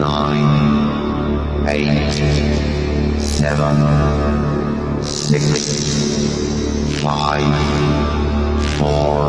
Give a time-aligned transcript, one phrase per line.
[0.00, 2.12] nine, eight,
[3.18, 3.76] seven,
[5.02, 5.44] six,
[7.02, 7.56] five,
[8.78, 9.20] four,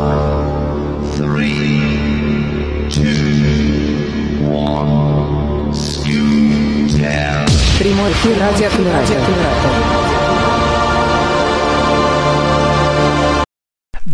[1.16, 7.46] three, two, one, scoot down.
[7.78, 9.71] Прямой эфир радиоакумулятор.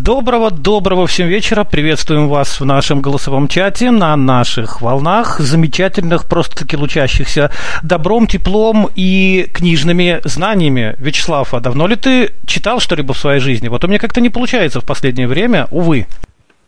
[0.09, 1.63] Доброго-доброго всем вечера.
[1.63, 7.51] Приветствуем вас в нашем голосовом чате, на наших волнах, замечательных, просто-таки лучащихся
[7.83, 10.95] добром, теплом и книжными знаниями.
[10.97, 13.67] Вячеслав, а давно ли ты читал что-либо в своей жизни?
[13.67, 16.07] Вот у меня как-то не получается в последнее время, увы.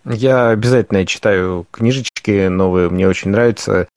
[0.05, 3.87] Я обязательно читаю книжечки новые, мне очень нравится.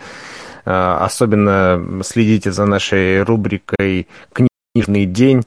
[0.64, 5.42] А, особенно следите за нашей рубрикой «Книжный день»,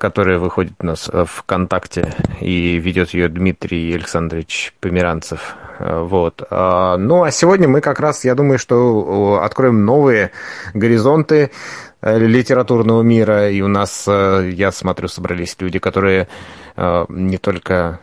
[0.00, 5.54] которая выходит у нас в ВКонтакте, и ведет ее Дмитрий Александрович Померанцев.
[5.78, 6.42] Вот.
[6.50, 10.30] А, ну, а сегодня мы как раз, я думаю, что откроем новые
[10.72, 11.48] горизонты э,
[12.02, 16.28] литературного мира, и у нас, э, я смотрю, собрались люди, которые
[16.76, 18.00] э, не только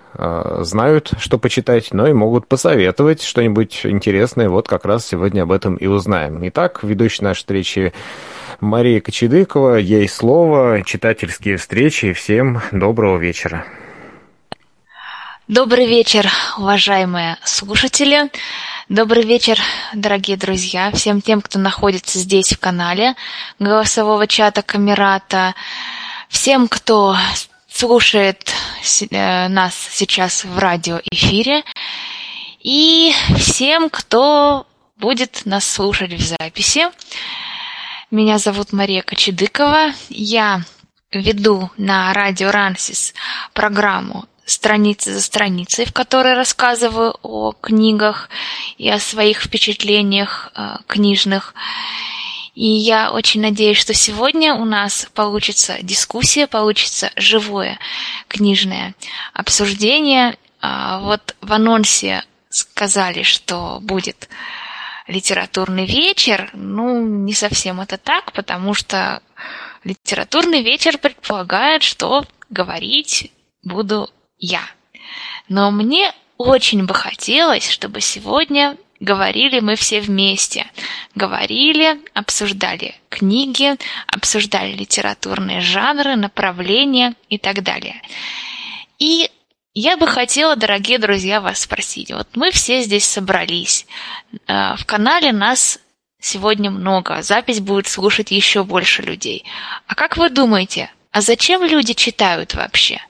[0.62, 4.50] знают, что почитать, но и могут посоветовать что-нибудь интересное.
[4.50, 6.40] Вот как раз сегодня об этом и узнаем.
[6.48, 7.94] Итак, ведущий нашей встречи
[8.60, 12.14] Мария Кочедыкова, ей слово, читательские встречи.
[12.14, 13.66] Всем доброго вечера.
[15.48, 18.30] Добрый вечер, уважаемые слушатели.
[18.90, 19.60] Добрый вечер,
[19.94, 23.16] дорогие друзья, всем тем, кто находится здесь в канале
[23.60, 25.56] голосового чата Камерата,
[26.30, 27.18] всем, кто
[27.70, 28.50] слушает
[29.12, 31.66] э, нас сейчас в радиоэфире,
[32.62, 34.66] и всем, кто
[34.96, 36.88] будет нас слушать в записи.
[38.10, 39.92] Меня зовут Мария Кочедыкова.
[40.08, 40.62] Я
[41.12, 43.14] веду на радио Рансис
[43.52, 48.30] программу страницы за страницей, в которой рассказываю о книгах
[48.78, 51.54] и о своих впечатлениях э, книжных.
[52.56, 57.78] И я очень надеюсь, что сегодня у нас получится дискуссия, получится живое
[58.30, 58.96] книжное
[59.34, 60.38] обсуждение.
[60.62, 64.30] А вот в анонсе сказали, что будет
[65.08, 69.22] литературный вечер, ну, не совсем это так, потому что
[69.84, 74.62] литературный вечер предполагает, что говорить буду я.
[75.50, 80.66] Но мне очень бы хотелось, чтобы сегодня говорили мы все вместе.
[81.16, 83.76] Говорили, обсуждали книги,
[84.08, 88.02] обсуждали литературные жанры, направления и так далее.
[89.00, 89.30] И
[89.74, 92.12] я бы хотела, дорогие друзья, вас спросить.
[92.12, 93.86] Вот мы все здесь собрались.
[94.48, 95.80] Э, в канале нас
[96.20, 97.22] сегодня много.
[97.22, 99.44] Запись будет слушать еще больше людей.
[99.86, 103.02] А как вы думаете, а зачем люди читают вообще?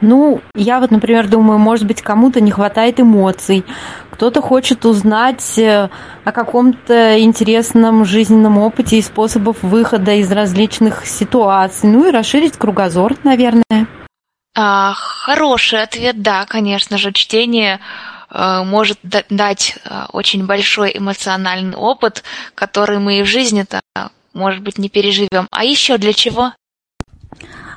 [0.00, 3.64] Ну, я вот, например, думаю, может быть, кому-то не хватает эмоций,
[4.10, 5.88] кто-то хочет узнать э,
[6.24, 13.14] о каком-то интересном жизненном опыте и способах выхода из различных ситуаций, ну и расширить кругозор,
[13.24, 13.86] наверное.
[14.56, 17.80] А, хороший ответ, да, конечно же, чтение
[18.30, 22.24] э, может дать э, очень большой эмоциональный опыт,
[22.54, 23.80] который мы и в жизни-то,
[24.32, 25.46] может быть, не переживем.
[25.50, 26.52] А еще для чего?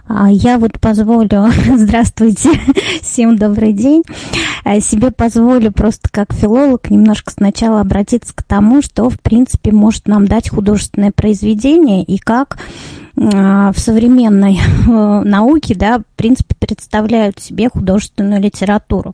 [0.07, 2.49] А, я вот позволю, здравствуйте,
[3.01, 4.03] всем добрый день,
[4.63, 10.07] а, себе позволю просто как филолог немножко сначала обратиться к тому, что, в принципе, может
[10.07, 12.57] нам дать художественное произведение и как
[13.17, 19.13] а, в современной э, науке, да, в принципе, представляют себе художественную литературу.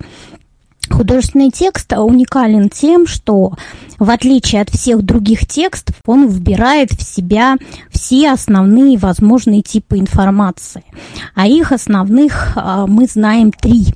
[0.90, 3.54] Художественный текст уникален тем, что
[4.00, 7.56] в отличие от всех других текстов, он вбирает в себя
[7.90, 10.84] все основные возможные типы информации.
[11.36, 13.88] А их основных а, мы знаем три.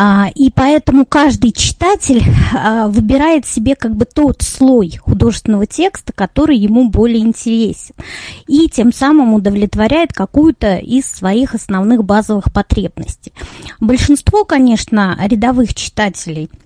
[0.00, 2.22] А, и поэтому каждый читатель
[2.54, 7.96] а, выбирает себе как бы тот слой художественного текста, который ему более интересен.
[8.46, 13.32] И тем самым удовлетворяет какую-то из своих основных базовых потребностей.
[13.80, 16.48] Большинство, конечно, рядовых читателей–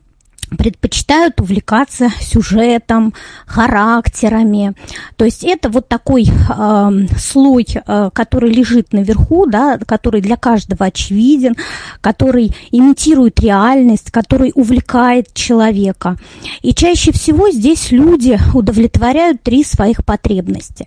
[0.57, 3.15] предпочитают увлекаться сюжетом,
[3.47, 4.75] характерами.
[5.17, 10.87] То есть это вот такой э, слой, э, который лежит наверху, да, который для каждого
[10.87, 11.57] очевиден,
[12.01, 16.17] который имитирует реальность, который увлекает человека.
[16.63, 20.87] И чаще всего здесь люди удовлетворяют три своих потребности.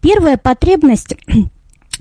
[0.00, 1.14] Первая потребность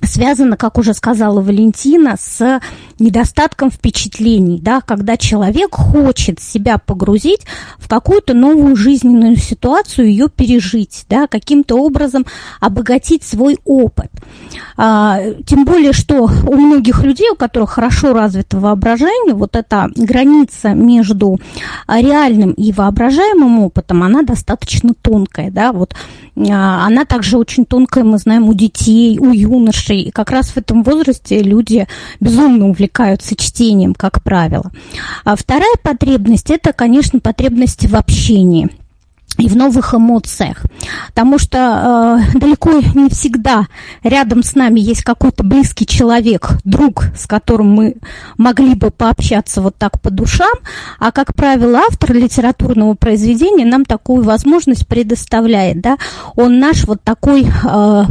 [0.04, 2.60] связано, как уже сказала Валентина, с
[3.00, 7.42] недостатком впечатлений, да, когда человек хочет себя погрузить
[7.78, 12.26] в какую-то новую жизненную ситуацию, ее пережить, да, каким-то образом
[12.60, 14.12] обогатить свой опыт.
[14.78, 20.70] А, тем более, что у многих людей, у которых хорошо развито воображение, вот эта граница
[20.70, 21.40] между
[21.88, 28.18] реальным и воображаемым опытом, она достаточно тонкая, да, вот а, она также очень тонкая, мы
[28.18, 30.02] знаем, у детей, у юношей.
[30.02, 31.88] И как раз в этом возрасте люди
[32.20, 34.72] безумно увлекаются чтением, как правило.
[35.24, 38.70] А вторая потребность– это, конечно, потребность в общении–
[39.42, 40.64] и в новых эмоциях.
[41.08, 43.68] Потому что э, далеко не всегда
[44.04, 47.96] рядом с нами есть какой-то близкий человек, друг, с которым мы
[48.38, 50.54] могли бы пообщаться вот так по душам,
[51.00, 55.82] а, как правило, автор литературного произведения нам такую возможность предоставляет.
[55.82, 55.98] Да?
[56.36, 57.48] Он наш вот такой...
[57.64, 58.06] Э,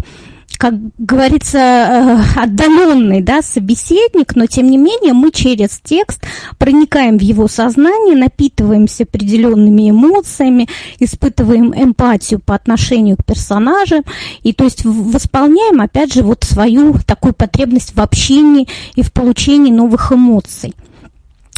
[0.60, 6.22] как говорится, э, отдаленный да, собеседник, но тем не менее мы через текст
[6.58, 10.68] проникаем в его сознание, напитываемся определенными эмоциями,
[10.98, 14.02] испытываем эмпатию по отношению к персонажам,
[14.42, 19.72] и то есть восполняем, опять же, вот свою такую потребность в общении и в получении
[19.72, 20.74] новых эмоций.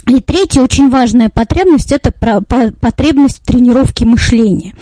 [0.09, 4.75] И третья очень важная потребность– это потребность в тренировке мышления.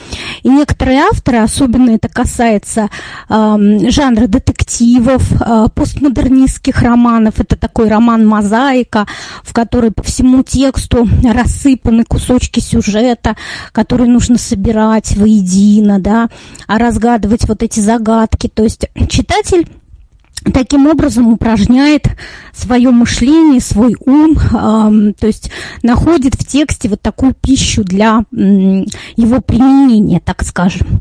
[0.42, 2.88] И некоторые авторы, особенно это касается
[3.28, 9.06] э, жанра детективов, э, постмодернистских романов, это такой роман «Мозаика»,
[9.42, 13.36] в который по всему тексту рассыпаны кусочки сюжета,
[13.72, 16.30] которые нужно собирать воедино, да,
[16.66, 18.48] а разгадывать вот эти загадки.
[18.48, 19.66] То есть читатель
[20.52, 22.06] таким образом упражняет
[22.52, 25.50] свое мышление, свой ум, э, то есть
[25.82, 28.84] находит в тексте вот такую пищу для э,
[29.16, 31.00] его применения, так скажем.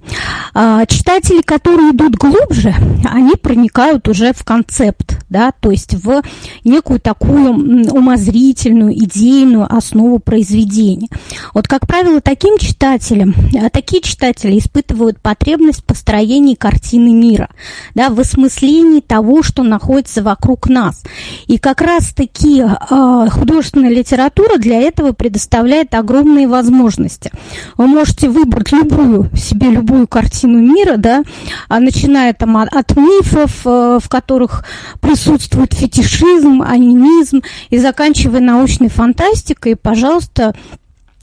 [0.54, 2.74] Э, читатели, которые идут глубже,
[3.06, 6.22] они проникают уже в концепт, да, то есть в
[6.64, 11.08] некую такую умозрительную, идейную основу произведения.
[11.54, 17.50] Вот, как правило, таким читателям, а такие читатели испытывают потребность в построении картины мира,
[17.96, 21.04] да, в осмыслении того, того, что находится вокруг нас.
[21.46, 27.32] И как раз-таки э, художественная литература для этого предоставляет огромные возможности.
[27.78, 31.24] Вы можете выбрать любую себе любую картину мира, да,
[31.68, 34.66] а начиная там от, от мифов, э, в которых
[35.00, 40.56] присутствует фетишизм, анимизм, и заканчивая научной фантастикой, пожалуйста,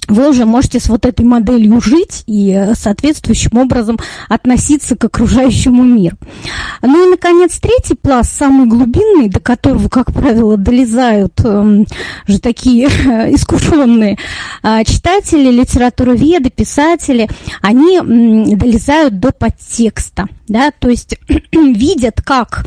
[0.09, 3.99] вы уже можете с вот этой моделью жить и э, соответствующим образом
[4.29, 6.17] относиться к окружающему миру.
[6.83, 11.85] Ну и, наконец, третий пласт, самый глубинный, до которого, как правило, долезают э,
[12.27, 14.19] же такие э, искушенные
[14.63, 17.29] э, читатели, литературоведы, писатели,
[17.61, 21.17] они э, долезают до подтекста да, то есть
[21.53, 22.67] видят, как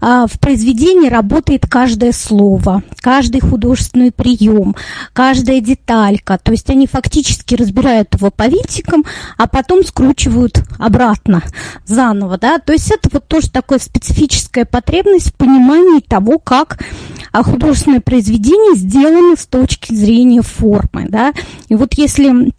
[0.00, 4.76] а, в произведении работает каждое слово, каждый художественный прием,
[5.12, 9.04] каждая деталька, то есть они фактически разбирают его по винтикам,
[9.38, 11.42] а потом скручивают обратно,
[11.86, 16.78] заново, да, то есть это вот тоже такая специфическая потребность в понимании того, как
[17.32, 21.32] а, художественное произведение сделано с точки зрения формы, да,
[21.68, 22.52] и вот если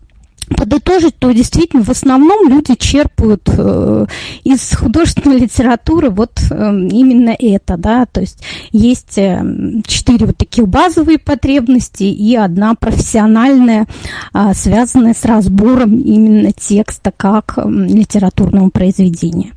[0.49, 4.05] подытожить, то действительно в основном люди черпают э,
[4.43, 9.43] из художественной литературы вот э, именно это, да, то есть есть э,
[9.85, 13.87] четыре вот таких базовые потребности и одна профессиональная,
[14.33, 19.53] э, связанная с разбором именно текста как э, литературного произведения.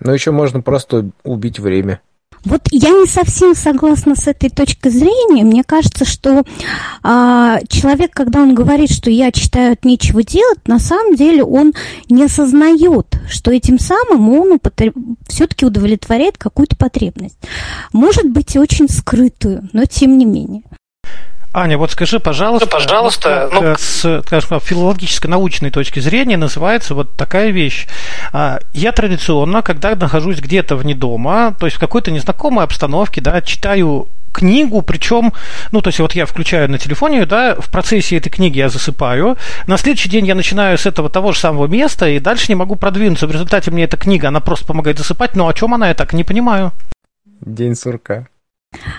[0.00, 2.00] Но еще можно просто убить время.
[2.44, 5.44] Вот я не совсем согласна с этой точкой зрения.
[5.44, 6.44] Мне кажется, что
[7.02, 11.72] а, человек, когда он говорит, что я читаю от нечего делать, на самом деле он
[12.08, 14.94] не осознает, что этим самым он употреб...
[15.28, 17.38] все-таки удовлетворяет какую-то потребность.
[17.92, 20.62] Может быть, и очень скрытую, но тем не менее.
[21.54, 27.50] Аня, вот скажи, пожалуйста, пожалуйста, ну, с, скажем, филологической научной точки зрения называется вот такая
[27.50, 27.86] вещь.
[28.32, 33.40] А, я традиционно, когда нахожусь где-то вне дома, то есть в какой-то незнакомой обстановке, да,
[33.40, 35.32] читаю книгу, причем,
[35.72, 39.36] ну, то есть вот я включаю на телефоне, да, в процессе этой книги я засыпаю,
[39.66, 42.76] на следующий день я начинаю с этого того же самого места, и дальше не могу
[42.76, 43.26] продвинуться.
[43.26, 46.12] В результате мне эта книга, она просто помогает засыпать, но о чем она, я так
[46.12, 46.72] не понимаю.
[47.40, 48.28] День сурка.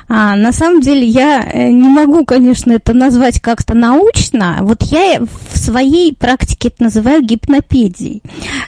[0.08, 4.58] А, на самом деле я э, не могу, конечно, это назвать как-то научно.
[4.62, 8.24] Вот я в своей практике это называю гипнопедией.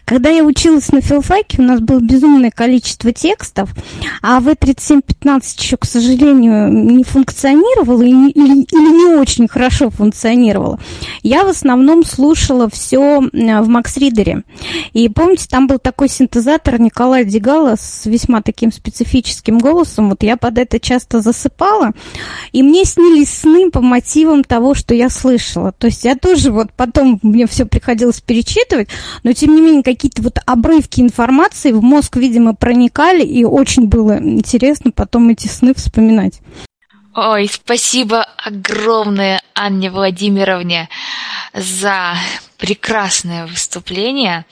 [0.05, 3.71] Когда я училась на филфаке, у нас было безумное количество текстов,
[4.21, 10.79] а в E3715 еще, к сожалению, не функционировало или, или, или не очень хорошо функционировало.
[11.23, 14.43] Я в основном слушала все в Максридере.
[14.93, 20.11] И помните, там был такой синтезатор Николая Дегала с весьма таким специфическим голосом.
[20.11, 21.93] Вот я под это часто засыпала,
[22.51, 25.71] и мне снились сны по мотивам того, что я слышала.
[25.71, 28.89] То есть я тоже вот потом мне все приходилось перечитывать,
[29.23, 34.17] но тем не менее какие-то вот обрывки информации в мозг, видимо, проникали, и очень было
[34.17, 36.41] интересно потом эти сны вспоминать.
[37.15, 40.89] Ой, спасибо огромное Анне Владимировне
[41.53, 42.15] за
[42.57, 44.45] прекрасное выступление.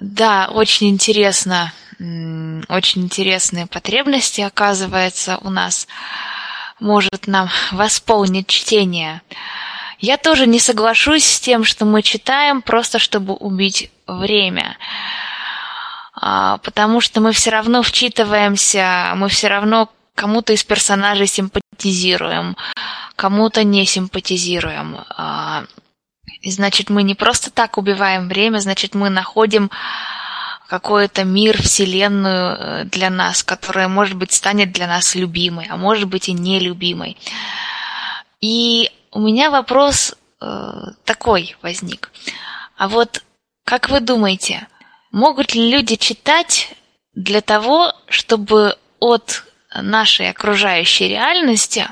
[0.00, 1.72] Да, очень интересно.
[2.00, 5.86] Очень интересные потребности, оказывается, у нас
[6.78, 9.20] может нам восполнить чтение.
[9.98, 14.78] Я тоже не соглашусь с тем, что мы читаем просто чтобы убить время.
[16.14, 22.56] А, Потому что мы все равно вчитываемся, мы все равно кому-то из персонажей симпатизируем,
[23.14, 25.04] кому-то не симпатизируем.
[25.18, 25.64] А,
[26.40, 29.70] И значит, мы не просто так убиваем время, значит, мы находим
[30.70, 36.06] какой-то мир, вселенную э, для нас, которая, может быть, станет для нас любимой, а может
[36.06, 37.16] быть и нелюбимой.
[38.40, 40.72] И у меня вопрос э,
[41.04, 42.12] такой возник.
[42.76, 43.24] А вот
[43.64, 44.68] как вы думаете,
[45.10, 46.72] могут ли люди читать
[47.14, 49.42] для того, чтобы от
[49.74, 51.88] нашей окружающей реальности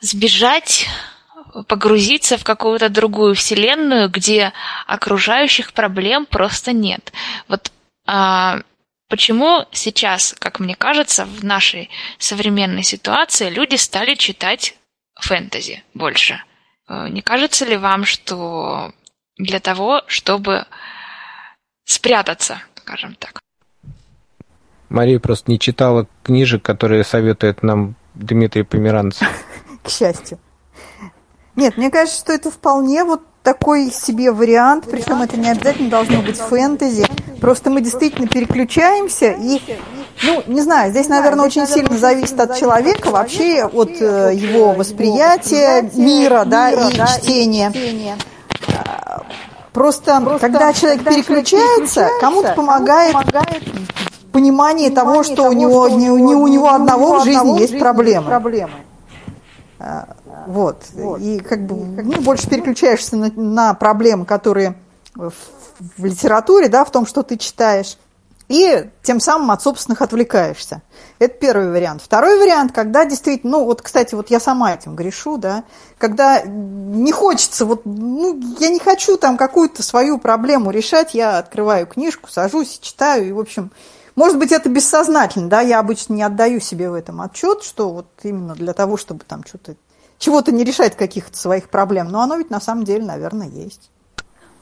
[0.00, 0.86] сбежать,
[1.66, 4.52] погрузиться в какую-то другую вселенную, где
[4.86, 7.12] окружающих проблем просто нет?
[7.48, 7.72] Вот
[8.06, 8.60] а,
[9.08, 14.76] почему сейчас, как мне кажется, в нашей современной ситуации люди стали читать
[15.20, 16.42] фэнтези больше?
[16.88, 18.92] Э, Не кажется ли вам, что
[19.36, 20.66] для того, чтобы
[21.84, 23.40] спрятаться, скажем так?
[24.88, 29.28] Мария просто не читала книжек, которые советует нам Дмитрий Померанцев.
[29.82, 30.38] к счастью.
[31.56, 36.22] Нет, мне кажется, что это вполне вот такой себе вариант, причем это не обязательно должно
[36.22, 37.06] быть фэнтези.
[37.40, 39.60] Просто мы действительно переключаемся и,
[40.22, 45.90] ну, не знаю, здесь, наверное, очень сильно зависит от человека, вообще от э, его восприятия
[45.94, 47.72] мира, да, и чтения.
[48.84, 49.22] А,
[49.72, 53.16] Просто, когда человек переключается, кому-то помогает
[54.32, 58.26] понимание того, что у него не, не у него одного в жизни есть проблемы.
[58.28, 58.40] А,
[60.46, 60.84] Вот.
[61.20, 64.74] И как бы ну, больше переключаешься на, на проблемы, которые
[65.14, 65.32] в,
[65.96, 67.96] в литературе, да, в том, что ты читаешь,
[68.50, 70.82] и тем самым от собственных отвлекаешься.
[71.20, 72.02] Это первый вариант.
[72.02, 75.62] Второй вариант, когда действительно, ну вот, кстати, вот я сама этим грешу, да,
[75.98, 81.86] когда не хочется, вот, ну, я не хочу там какую-то свою проблему решать, я открываю
[81.86, 83.70] книжку, сажусь, читаю, и, в общем,
[84.20, 88.06] может быть, это бессознательно, да, я обычно не отдаю себе в этом отчет, что вот
[88.22, 89.76] именно для того, чтобы там что-то,
[90.18, 93.90] чего-то не решать каких-то своих проблем, но оно ведь на самом деле, наверное, есть.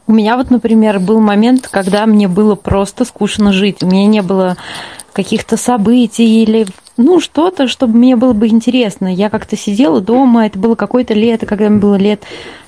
[0.07, 3.83] У меня вот, например, был момент, когда мне было просто скучно жить.
[3.83, 4.57] У меня не было
[5.12, 9.12] каких-то событий или ну что-то, чтобы мне было бы интересно.
[9.12, 12.25] Я как-то сидела дома, это было какое-то лето, когда мне было лет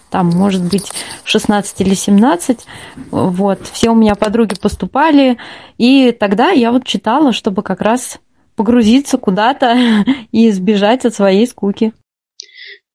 [0.09, 0.91] там, может быть,
[1.25, 2.67] 16 или 17,
[3.11, 5.37] вот, все у меня подруги поступали,
[5.79, 8.19] и тогда я вот читала, чтобы как раз
[8.57, 9.77] погрузиться куда-то
[10.33, 11.93] и избежать от своей скуки.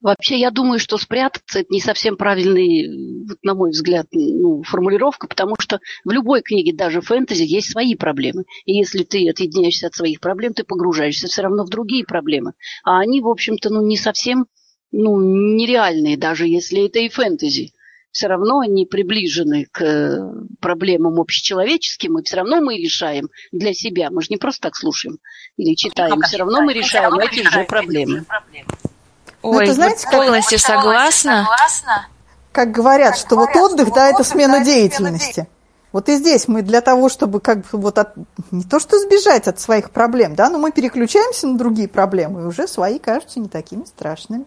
[0.01, 5.27] Вообще, я думаю, что спрятаться– это не совсем правильный, вот, на мой взгляд, ну, формулировка,
[5.27, 8.43] потому что в любой книге, даже фэнтези, есть свои проблемы.
[8.65, 12.53] И если ты отъединяешься от своих проблем, ты погружаешься все равно в другие проблемы.
[12.83, 14.45] А они, в общем-то, ну, не совсем
[14.91, 17.73] ну, нереальные, даже если это и фэнтези.
[18.11, 20.19] Все равно они приближены к э,
[20.61, 24.09] проблемам общечеловеческим, и все равно мы решаем для себя.
[24.09, 25.17] Мы же не просто так слушаем
[25.57, 28.25] или читаем, все равно мы решаем эти же проблемы.
[28.53, 28.63] Ну,
[29.49, 31.47] Ой, это знаете, вот как- полностью согласна.
[32.51, 35.47] Как говорят, что вот отдых, да, это смена деятельности.
[35.91, 38.15] Вот и здесь мы для того, чтобы как бы вот от,
[38.51, 42.45] не то что сбежать от своих проблем, да, но мы переключаемся на другие проблемы, и
[42.45, 44.43] уже свои кажутся не такими страшными.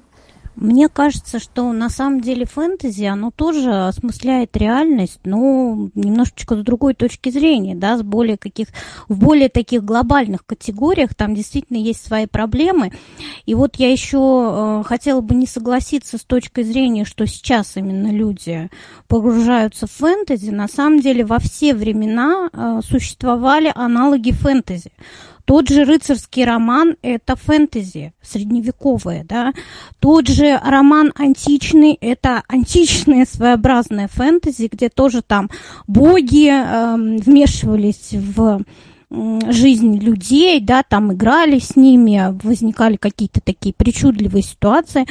[0.60, 6.94] Мне кажется, что на самом деле фэнтези, оно тоже осмысляет реальность, но немножечко с другой
[6.94, 8.66] точки зрения, да, с более каких,
[9.08, 12.90] в более таких глобальных категориях, там действительно есть свои проблемы.
[13.46, 18.10] И вот я еще э, хотела бы не согласиться с точкой зрения, что сейчас именно
[18.10, 18.68] люди
[19.06, 20.50] погружаются в фэнтези.
[20.50, 24.90] На самом деле во все времена э, существовали аналоги фэнтези.
[25.48, 29.54] Тот же рыцарский роман– это фэнтези средневековое, да.
[29.98, 35.48] Тот же роман античный– это античное своеобразное фэнтези, где тоже там
[35.86, 38.60] боги эм, вмешивались в
[39.10, 45.06] жизнь людей, да, там играли с ними, возникали какие-то такие причудливые ситуации,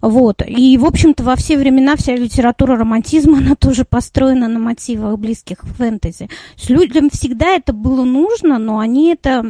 [0.00, 5.18] вот, и, в общем-то, во все времена вся литература романтизма, она тоже построена на мотивах
[5.18, 6.28] близких к фэнтези.
[6.56, 9.44] Есть людям всегда это было нужно, но они это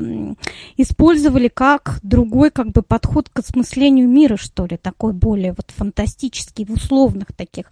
[0.77, 6.67] использовали как другой, как бы, подход к осмыслению мира, что ли, такой более вот фантастический,
[6.67, 7.71] в условных таких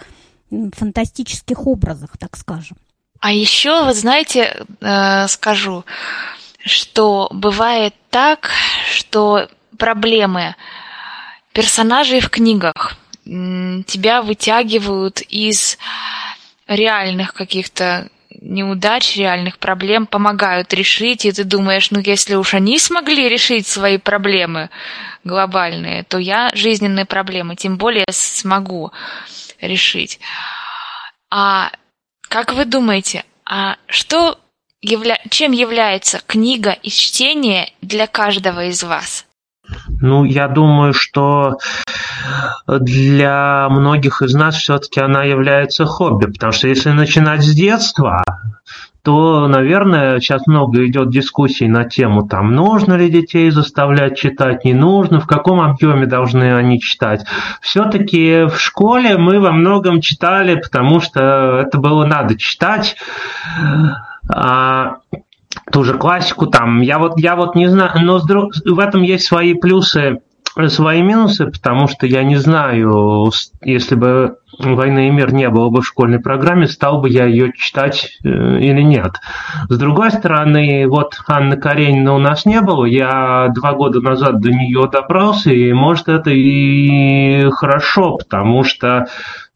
[0.51, 2.79] фантастических образах, так скажем.
[3.21, 5.85] А еще, вот знаете, э, скажу,
[6.65, 8.51] что бывает так,
[8.93, 10.57] что проблемы
[11.53, 15.79] персонажей в книгах тебя вытягивают из
[16.67, 23.29] реальных каких-то неудач, реальных проблем помогают решить, и ты думаешь, ну если уж они смогли
[23.29, 24.69] решить свои проблемы
[25.25, 28.93] глобальные, то я жизненные проблемы тем более смогу
[29.61, 30.21] решить.
[31.31, 31.71] А
[32.29, 34.39] как вы думаете, а что
[34.81, 35.19] явля...
[35.31, 39.27] чем является книга и чтение для каждого из вас?
[40.01, 41.59] Ну, я думаю, что
[42.67, 48.23] для многих из нас все-таки она является хобби, потому что если начинать с детства,
[49.05, 54.73] то, наверное, сейчас много идет дискуссий на тему, там, нужно ли детей заставлять читать, не
[54.73, 57.27] нужно, в каком объеме должны они читать.
[57.61, 62.97] Все-таки в школе мы во многом читали, потому что это было надо читать.
[64.27, 64.97] А,
[65.71, 66.81] ту же классику там.
[66.81, 70.23] Я вот, я вот не знаю, но в этом есть свои плюсы,
[70.69, 73.31] свои минусы, потому что я не знаю,
[73.63, 77.53] если бы «Война и мир» не было бы в школьной программе, стал бы я ее
[77.53, 79.17] читать э, или нет.
[79.69, 84.51] С другой стороны, вот Анны Каренина у нас не было, я два года назад до
[84.51, 89.07] нее добрался, и может это и хорошо, потому что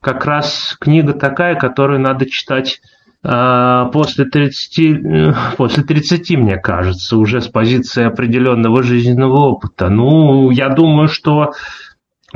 [0.00, 2.80] как раз книга такая, которую надо читать
[3.22, 9.88] после 30, после 30, мне кажется, уже с позиции определенного жизненного опыта.
[9.88, 11.52] Ну, я думаю, что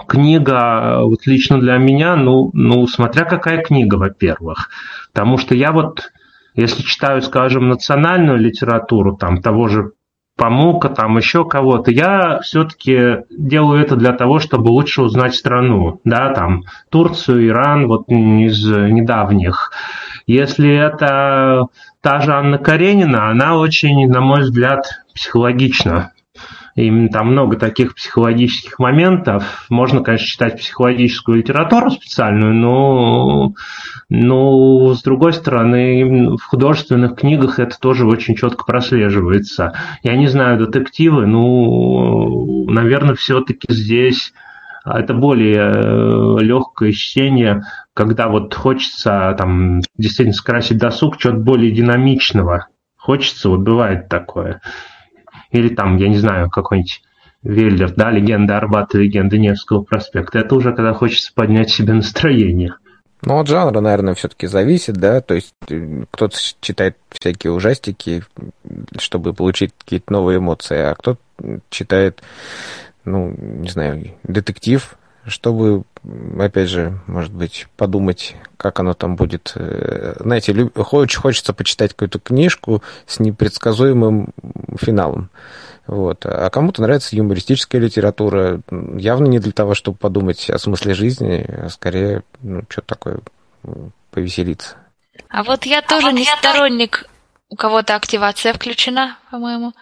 [0.06, 4.70] книга, вот лично для меня, ну, ну, смотря какая книга, во-первых.
[5.12, 6.10] Потому что я вот,
[6.54, 9.92] если читаю, скажем, национальную литературу, там, того же
[10.34, 16.32] Памука, там еще кого-то, я все-таки делаю это для того, чтобы лучше узнать страну, да,
[16.32, 19.70] там, Турцию, Иран, вот из недавних.
[20.26, 21.66] Если это
[22.00, 26.12] та же Анна Каренина, она очень, на мой взгляд, психологична.
[26.74, 29.66] И там много таких психологических моментов.
[29.68, 33.52] Можно, конечно, читать психологическую литературу специальную, но,
[34.08, 39.74] но с другой стороны, в художественных книгах это тоже очень четко прослеживается.
[40.02, 44.32] Я не знаю, детективы, ну, наверное, все-таки здесь
[44.84, 47.62] это более э, легкое чтение,
[47.94, 52.68] когда вот хочется там действительно скрасить досуг, чего-то более динамичного.
[52.96, 54.60] Хочется, вот бывает такое.
[55.50, 57.02] Или там, я не знаю, какой-нибудь
[57.42, 60.38] Веллер, да, легенда Арбата, легенда Невского проспекта.
[60.38, 62.76] Это уже когда хочется поднять себе настроение.
[63.24, 68.24] Ну, от жанра, наверное, все-таки зависит, да, то есть э, кто-то читает всякие ужастики,
[68.98, 71.20] чтобы получить какие-то новые эмоции, а кто-то
[71.70, 72.22] читает
[73.04, 75.84] ну, не знаю, детектив, чтобы,
[76.38, 79.52] опять же, может быть, подумать, как оно там будет.
[79.54, 80.76] Э, знаете, люб...
[80.76, 84.32] очень хочется почитать какую-то книжку с непредсказуемым
[84.80, 85.30] финалом.
[85.86, 86.24] Вот.
[86.26, 88.60] А кому-то нравится юмористическая литература.
[88.70, 93.20] Явно не для того, чтобы подумать о смысле жизни, а скорее, ну, что такое,
[94.10, 94.76] повеселиться.
[95.28, 97.06] А вот я тоже а вот не я сторонник...
[97.48, 99.74] У кого-то активация включена, по-моему.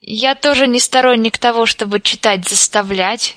[0.00, 3.36] Я тоже не сторонник того, чтобы читать заставлять.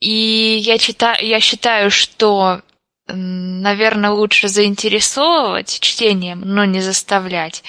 [0.00, 2.62] И я, читаю, я считаю, что,
[3.06, 7.64] наверное, лучше заинтересовывать чтением, но не заставлять.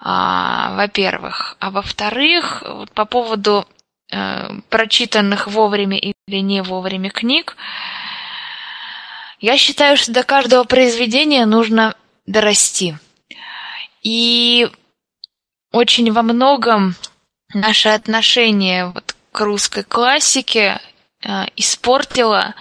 [0.00, 1.56] А, во-первых.
[1.60, 3.68] А во-вторых, по поводу
[4.10, 7.56] э, прочитанных вовремя или не вовремя книг,
[9.40, 11.94] я считаю, что до каждого произведения нужно
[12.26, 12.98] дорасти.
[14.02, 14.68] И
[15.70, 16.96] очень во многом
[17.54, 20.80] наше отношение вот к русской классике
[21.56, 22.54] испортила,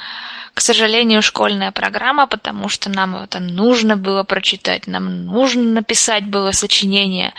[0.54, 6.52] к сожалению, школьная программа, потому что нам это нужно было прочитать, нам нужно написать было
[6.52, 7.34] сочинение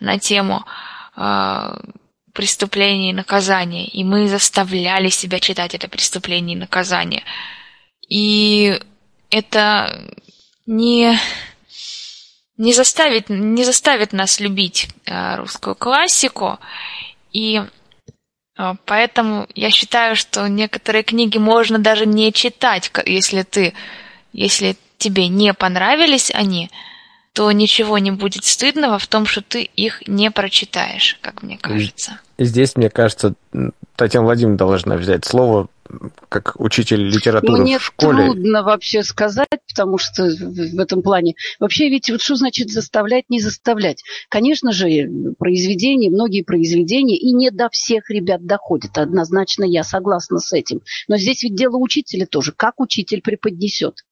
[0.00, 0.64] на тему
[1.16, 1.76] э,
[2.32, 7.24] преступления и наказания, и мы заставляли себя читать это преступление и наказание.
[8.08, 8.80] И
[9.30, 10.14] это
[10.66, 11.18] не
[12.58, 16.58] не заставит, не заставит нас любить э, русскую классику.
[17.32, 17.66] И э,
[18.84, 23.74] поэтому я считаю, что некоторые книги можно даже не читать, если ты,
[24.32, 26.70] если тебе не понравились они,
[27.32, 32.20] то ничего не будет стыдного в том, что ты их не прочитаешь, как мне кажется.
[32.36, 33.34] И здесь, мне кажется,
[33.96, 35.68] Татьяна Владимировна должна взять слово,
[36.28, 38.24] как учитель литературы Мне в школе.
[38.24, 41.34] трудно вообще сказать, потому что в этом плане...
[41.60, 44.02] Вообще ведь вот что значит заставлять, не заставлять?
[44.28, 44.86] Конечно же,
[45.38, 48.96] произведения, многие произведения и не до всех ребят доходят.
[48.98, 50.80] Однозначно я согласна с этим.
[51.08, 52.52] Но здесь ведь дело учителя тоже.
[52.52, 54.04] Как учитель преподнесет?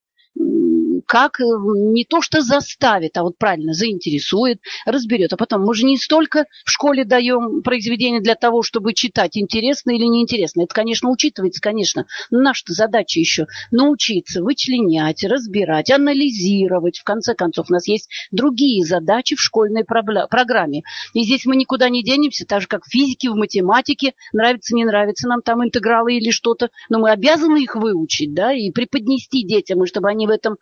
[1.10, 5.32] Как э, не то что заставит, а вот правильно заинтересует, разберет.
[5.32, 9.90] А потом мы же не столько в школе даем произведения для того, чтобы читать, интересно
[9.90, 10.62] или неинтересно.
[10.62, 12.06] Это, конечно, учитывается, конечно.
[12.30, 16.98] Но наша задача еще научиться вычленять, разбирать, анализировать.
[16.98, 20.82] В конце концов, у нас есть другие задачи в школьной программе.
[21.12, 24.14] И здесь мы никуда не денемся, так же, как в физике, в математике.
[24.32, 26.70] Нравится, не нравится нам там интегралы или что-то.
[26.88, 30.56] Но мы обязаны их выучить, да, и преподнести детям, и чтобы они в этом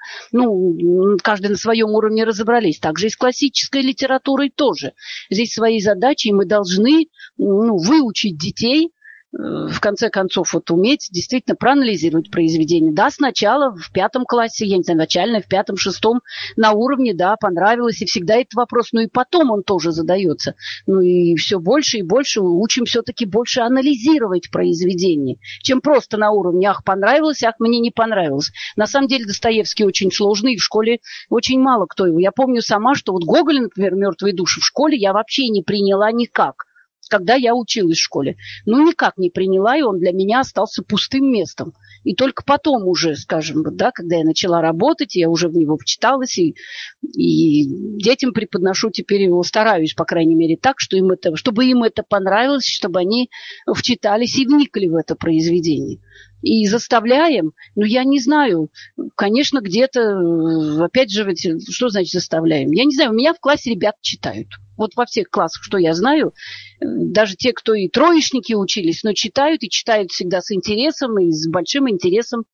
[0.46, 2.79] ну, каждый на своем уровне разобрались.
[2.79, 4.92] Также и с классической литературой тоже.
[5.31, 8.90] Здесь свои задачи, и мы должны ну, выучить детей
[9.30, 12.92] в конце концов, вот уметь действительно проанализировать произведение.
[12.92, 16.22] Да, сначала в пятом классе, я не знаю, начально, в пятом, шестом
[16.56, 20.54] на уровне, да, понравилось, и всегда этот вопрос, ну и потом он тоже задается.
[20.86, 26.68] Ну и все больше и больше учим все-таки больше анализировать произведение, чем просто на уровне,
[26.68, 28.50] ах, понравилось, ах, мне не понравилось.
[28.76, 32.18] На самом деле Достоевский очень сложный, и в школе очень мало кто его.
[32.18, 36.10] Я помню сама, что вот Гоголь, например, «Мертвые души» в школе я вообще не приняла
[36.12, 36.67] никак
[37.09, 38.37] когда я училась в школе.
[38.66, 41.75] Ну, никак не приняла, и он для меня остался пустым местом.
[42.05, 46.38] И только потом уже, скажем, да, когда я начала работать, я уже в него вчиталась,
[46.38, 46.55] и,
[47.03, 47.64] и
[47.97, 52.03] детям преподношу теперь его, стараюсь, по крайней мере, так, что им это, чтобы им это
[52.09, 53.31] понравилось, чтобы они
[53.75, 55.99] вчитались и вникли в это произведение
[56.42, 58.71] и заставляем, ну, я не знаю,
[59.16, 61.29] конечно, где-то, э, опять же,
[61.68, 62.71] что значит заставляем?
[62.73, 64.49] Я не знаю, у меня в классе ребят читают.
[64.78, 66.32] Вот во всех классах, что я знаю,
[66.80, 71.46] даже те, кто и троечники учились, но читают, и читают всегда с интересом, и с
[71.48, 72.44] большим интересом.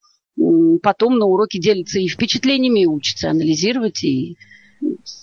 [0.83, 4.37] Потом на уроке делятся и впечатлениями, и учатся анализировать, и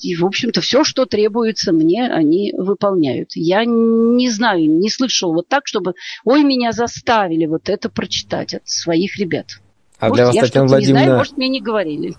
[0.01, 3.31] и, в общем-то, все, что требуется мне, они выполняют.
[3.35, 8.67] Я не знаю, не слышал вот так, чтобы, ой, меня заставили вот это прочитать от
[8.67, 9.59] своих ребят.
[9.99, 12.15] А может, для вас, я Татьяна что-то не Владимировна, знаю, может, мне не говорили.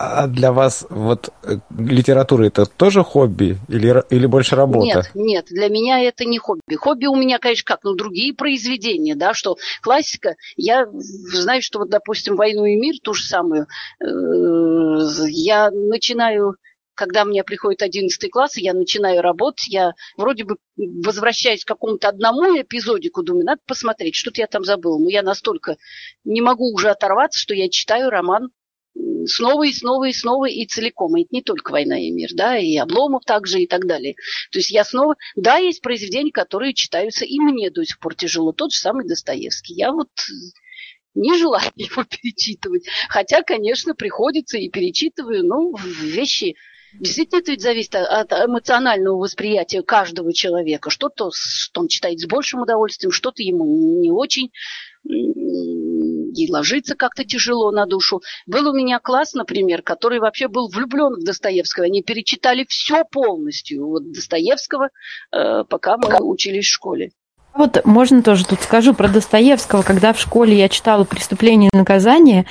[0.00, 4.86] А для вас вот э, литература это тоже хобби или, или больше работа?
[4.86, 6.60] Нет, нет, для меня это не хобби.
[6.76, 11.88] Хобби у меня, конечно, как, ну, другие произведения, да, что классика, я знаю, что вот,
[11.90, 13.66] допустим, «Войну и мир», ту же самую,
[14.00, 14.06] э,
[15.30, 16.54] я начинаю
[16.94, 22.60] когда мне приходит 11 класс, я начинаю работать, я вроде бы возвращаюсь к какому-то одному
[22.60, 24.98] эпизодику, думаю, надо посмотреть, что-то я там забыла.
[24.98, 25.76] Но я настолько
[26.24, 28.50] не могу уже оторваться, что я читаю роман
[29.26, 31.16] снова и снова и снова и целиком.
[31.16, 34.14] И это не только «Война и мир», да, и Обломов также и так далее.
[34.52, 35.16] То есть я снова...
[35.36, 38.52] Да, есть произведения, которые читаются, и мне до сих пор тяжело.
[38.52, 39.74] Тот же самый Достоевский.
[39.74, 40.08] Я вот
[41.14, 42.84] не желаю его перечитывать.
[43.08, 46.56] Хотя, конечно, приходится и перечитываю, ну, вещи
[46.94, 50.88] Действительно, это ведь зависит от эмоционального восприятия каждого человека.
[50.88, 54.50] Что-то что он читает с большим удовольствием, что-то ему не очень
[56.34, 58.22] и ложится как-то тяжело на душу.
[58.46, 61.86] Был у меня класс, например, который вообще был влюблен в Достоевского.
[61.86, 64.90] Они перечитали все полностью вот Достоевского,
[65.32, 67.10] э, пока мы учились в школе.
[67.54, 69.82] Вот можно тоже тут скажу про Достоевского.
[69.82, 72.46] Когда в школе я читала «Преступление и наказание»,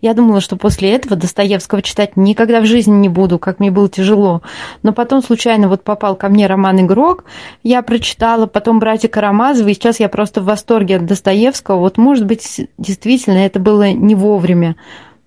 [0.00, 3.88] я думала, что после этого Достоевского читать никогда в жизни не буду, как мне было
[3.88, 4.42] тяжело.
[4.84, 7.24] Но потом случайно вот попал ко мне роман «Игрок»,
[7.64, 11.78] я прочитала, потом «Братья Карамазовы», и сейчас я просто в восторге от Достоевского.
[11.78, 14.76] Вот, может быть, действительно, это было не вовремя.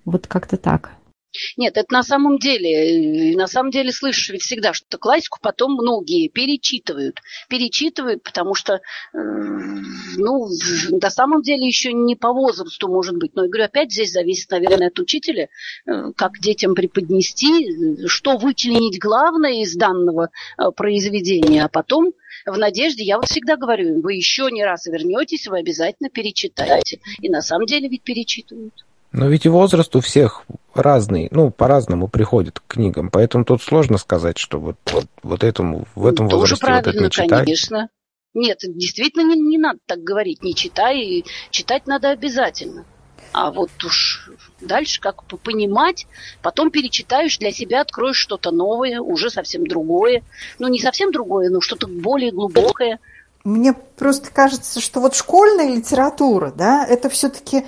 [0.06, 0.95] Вот как-то так.
[1.56, 6.28] Нет, это на самом деле, на самом деле слышишь ведь всегда, что классику потом многие
[6.28, 7.20] перечитывают.
[7.48, 8.78] Перечитывают, потому что, э,
[9.14, 10.48] ну,
[10.90, 13.34] на самом деле еще не по возрасту может быть.
[13.34, 15.48] Но я говорю, опять здесь зависит, наверное, от учителя,
[15.86, 22.12] э, как детям преподнести, что вычленить главное из данного э, произведения, а потом
[22.44, 27.00] в надежде, я вот всегда говорю, вы еще не раз вернетесь, вы обязательно перечитаете.
[27.20, 28.84] И на самом деле ведь перечитывают.
[29.16, 30.42] Но ведь и возраст у всех
[30.74, 35.86] разный, ну, по-разному приходит к книгам, поэтому тут сложно сказать, что вот, вот, вот этому,
[35.94, 37.28] в этом Тоже возрасте вот это не читать.
[37.30, 37.88] конечно.
[38.34, 42.84] Нет, действительно не, не надо так говорить, не читай, читать надо обязательно.
[43.32, 46.06] А вот уж дальше как понимать,
[46.42, 50.24] потом перечитаешь, для себя откроешь что-то новое, уже совсем другое.
[50.58, 53.00] Ну, не совсем другое, но что-то более глубокое.
[53.44, 57.64] Мне просто кажется, что вот школьная литература, да, это все-таки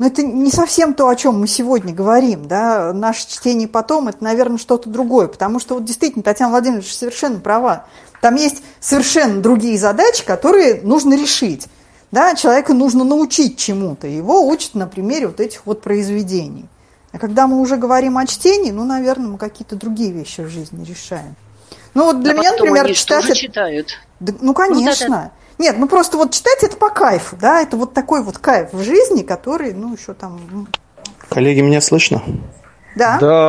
[0.00, 2.48] но это не совсем то, о чем мы сегодня говорим.
[2.48, 2.94] Да?
[2.94, 5.28] Наше чтение потом– это, наверное, что-то другое.
[5.28, 7.84] Потому что вот действительно Татьяна Владимировна совершенно права.
[8.22, 11.66] Там есть совершенно другие задачи, которые нужно решить.
[12.12, 12.34] Да?
[12.34, 14.06] Человека нужно научить чему-то.
[14.06, 16.64] Его учат на примере вот этих вот произведений.
[17.12, 20.82] А когда мы уже говорим о чтении, ну, наверное, мы какие-то другие вещи в жизни
[20.82, 21.36] решаем.
[21.92, 23.36] Ну, вот для а меня, например, читать...
[23.36, 23.88] Читают?
[24.18, 25.06] Да, ну, конечно.
[25.08, 25.30] Ну, да, да.
[25.60, 28.82] Нет, ну просто вот читать это по кайфу, да, это вот такой вот кайф в
[28.82, 30.68] жизни, который, ну, еще там...
[31.28, 32.22] Коллеги, меня слышно?
[33.00, 33.16] Да?
[33.18, 33.46] Да,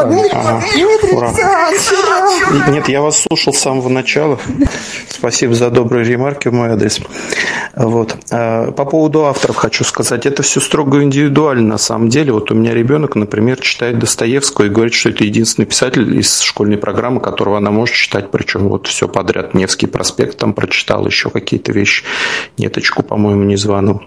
[0.00, 0.62] О, Дмитрий Дмитрий, Ага.
[0.72, 1.28] Дмитрий Ура.
[1.28, 2.68] Александрович, ура!
[2.70, 4.38] Нет, я вас слушал с самого начала.
[5.10, 6.98] Спасибо за добрые ремарки в мой адрес.
[7.76, 8.16] Вот.
[8.30, 12.32] А, По поводу авторов хочу сказать, это все строго индивидуально на самом деле.
[12.32, 16.78] Вот у меня ребенок, например, читает Достоевского и говорит, что это единственный писатель из школьной
[16.78, 19.52] программы, которого она может читать, причем вот все подряд.
[19.52, 22.04] Невский проспект там прочитал, еще какие-то вещи.
[22.56, 24.00] Неточку, по-моему, не звонил.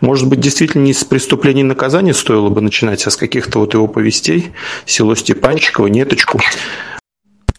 [0.00, 3.74] Может быть, действительно не с преступлений и наказаний стоило бы начинать, а с каких-то вот
[3.74, 4.21] его повестей.
[4.86, 6.38] Село Степанчиково, Неточку.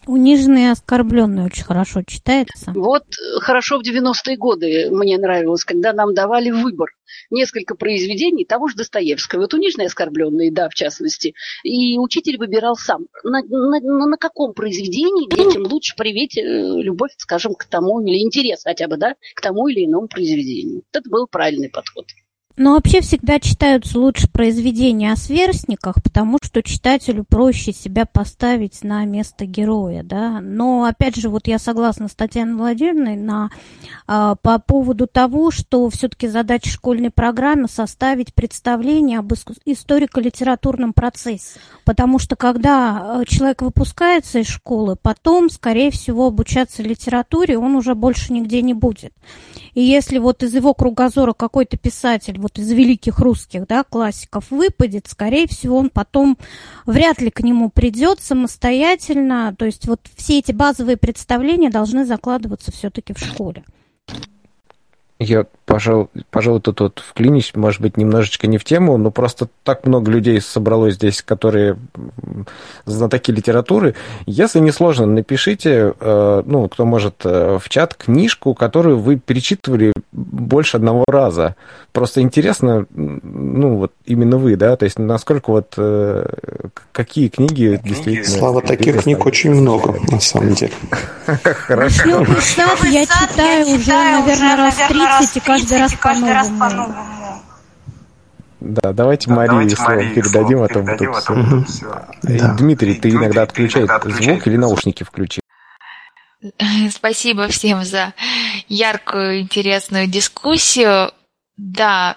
[0.06, 2.72] Униженный и оскорбленный очень хорошо читается.
[2.74, 6.90] Вот э, хорошо в 90-е годы мне нравилось, когда нам давали выбор.
[7.30, 9.40] Несколько произведений того же Достоевского.
[9.40, 11.34] Вот униженные и оскорбленные, да, в частности.
[11.62, 13.06] И учитель выбирал сам.
[13.22, 18.62] На, на- на- каком произведении детям лучше привить э, любовь, скажем, к тому, или интерес
[18.62, 20.76] хотя бы, да, к тому или иному произведению.
[20.76, 22.06] Вот Это был правильный подход.
[22.56, 29.04] Но вообще всегда читаются лучше произведения о сверстниках, потому что читателю проще себя поставить на
[29.04, 30.40] место героя, да.
[30.40, 33.50] Но опять же, вот я согласна с Татьяной Владимировной на,
[34.06, 41.58] а, по поводу того, что все-таки задача школьной программы составить представление об историко-литературном процессе.
[41.84, 47.96] Потому что когда э, человек выпускается из школы, потом, скорее всего, обучаться литературе он уже
[47.96, 49.12] больше нигде не будет.
[49.74, 55.06] И если вот из его кругозора какой-то писатель, вот из великих русских, да, классиков выпадет,
[55.08, 56.36] скорее всего, он потом
[56.84, 59.54] вряд ли к нему придет самостоятельно.
[59.58, 63.64] То есть вот все эти базовые представления должны закладываться все-таки в школе.
[65.18, 69.86] Я, пожалуй, пожалуй, тут вот вклинюсь, может быть, немножечко не в тему, но просто так
[69.86, 71.76] много людей собралось здесь, которые
[72.84, 73.94] знатоки литературы.
[74.26, 79.92] Если не сложно, напишите, э, ну, кто может, э, в чат книжку, которую вы перечитывали
[80.12, 81.56] больше одного раза.
[81.92, 86.26] Просто интересно, ну, вот именно вы, да, то есть насколько вот, э,
[86.92, 88.38] какие книги действительно...
[88.38, 90.72] Слава, таких книг очень много, на самом деле.
[91.26, 92.26] Хорошо.
[92.40, 97.42] Сад я читаю уже, наверное, раз 30 и каждый раз по-новому.
[98.60, 101.34] Да, давайте Марии слово передадим, а то мы тут всё.
[101.34, 101.66] Мгм.
[102.26, 102.54] Э, Да.
[102.54, 105.40] Дмитрий, ты иногда отключай звук или наушники включи.
[106.90, 108.14] Спасибо всем за
[108.68, 111.10] яркую, интересную дискуссию.
[111.56, 112.16] Да,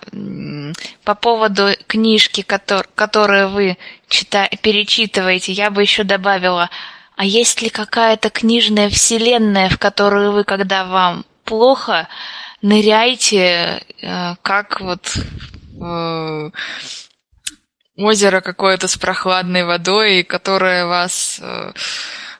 [1.03, 3.77] по поводу книжки, котор- которую вы
[4.09, 6.69] чита- перечитываете, я бы еще добавила,
[7.15, 12.07] а есть ли какая-то книжная вселенная, в которую вы, когда вам плохо,
[12.61, 15.17] ныряйте, э, как вот
[15.79, 16.51] э,
[17.95, 21.71] озеро какое-то с прохладной водой, которое вас э,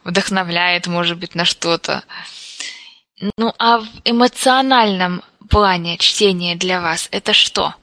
[0.03, 2.03] вдохновляет, может быть, на что-то.
[3.38, 7.73] Ну, а в эмоциональном плане чтение для вас это что?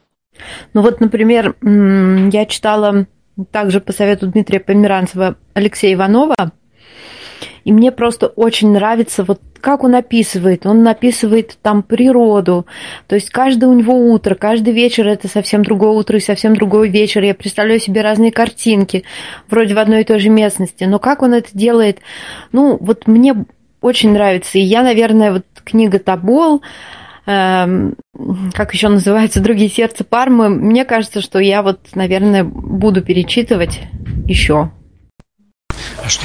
[0.73, 3.07] Ну вот, например, я читала
[3.51, 6.37] также по совету Дмитрия Померанцева Алексея Иванова,
[7.64, 10.66] и мне просто очень нравится вот как он описывает.
[10.66, 12.66] Он описывает там природу.
[13.09, 16.90] То есть каждое у него утро, каждый вечер это совсем другое утро и совсем другой
[16.90, 17.22] вечер.
[17.22, 19.05] Я представляю себе разные картинки,
[19.48, 20.85] вроде в одной и той же местности.
[20.85, 22.00] Но как он это делает,
[22.53, 23.46] ну вот мне
[23.81, 24.59] очень нравится.
[24.59, 26.61] И я, наверное, вот книга Табол,
[27.24, 27.96] эм,
[28.53, 33.81] как еще называется, «Другие сердца Пармы», мне кажется, что я вот, наверное, буду перечитывать
[34.27, 34.70] еще.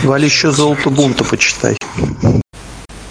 [0.03, 1.77] Вали еще «Золото бунта» почитай.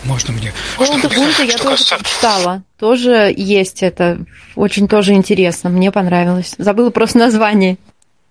[0.05, 0.53] Можно мне?
[0.77, 2.63] «Голода бунта» я тоже прочитала.
[2.79, 4.19] Тоже есть это.
[4.55, 5.71] Очень тоже интересно.
[5.71, 6.55] Мне понравилось.
[6.59, 7.77] Забыла просто название.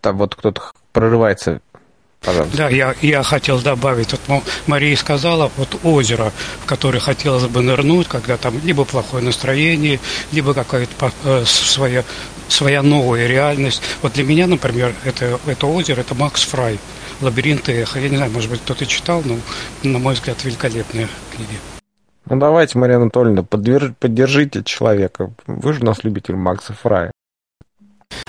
[0.02, 1.60] Там вот кто-то прорывается,
[2.22, 2.58] пожалуйста.
[2.58, 6.32] Да, я, я хотел добавить, вот Ма- Мария сказала, вот озеро,
[6.64, 10.00] в которое хотелось бы нырнуть, когда там либо плохое настроение,
[10.32, 12.04] либо какая-то э, своя,
[12.48, 13.82] своя новая реальность.
[14.02, 16.80] Вот для меня, например, это, это озеро, это Макс Фрай,
[17.22, 18.00] «Лабиринт эхо».
[18.00, 19.38] Я не знаю, может быть, кто-то читал, но,
[19.84, 21.52] на мой взгляд, великолепная книга.
[22.30, 25.32] Ну давайте, Мария Анатольевна, поддерж- поддержите человека.
[25.46, 27.12] Вы же у нас любитель Макса Фрая.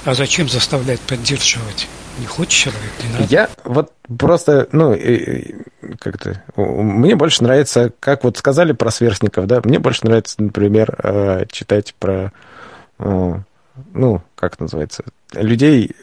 [0.05, 1.89] А зачем заставлять поддерживать?
[2.19, 3.25] Не хочет человек, не надо.
[3.29, 4.97] Я вот просто, ну,
[6.01, 6.43] как-то...
[6.57, 11.95] Мне больше нравится, как вот сказали про сверстников, да, мне больше нравится, например, э, читать
[11.99, 12.33] про,
[12.99, 13.35] э,
[13.93, 15.95] ну, как это называется, людей,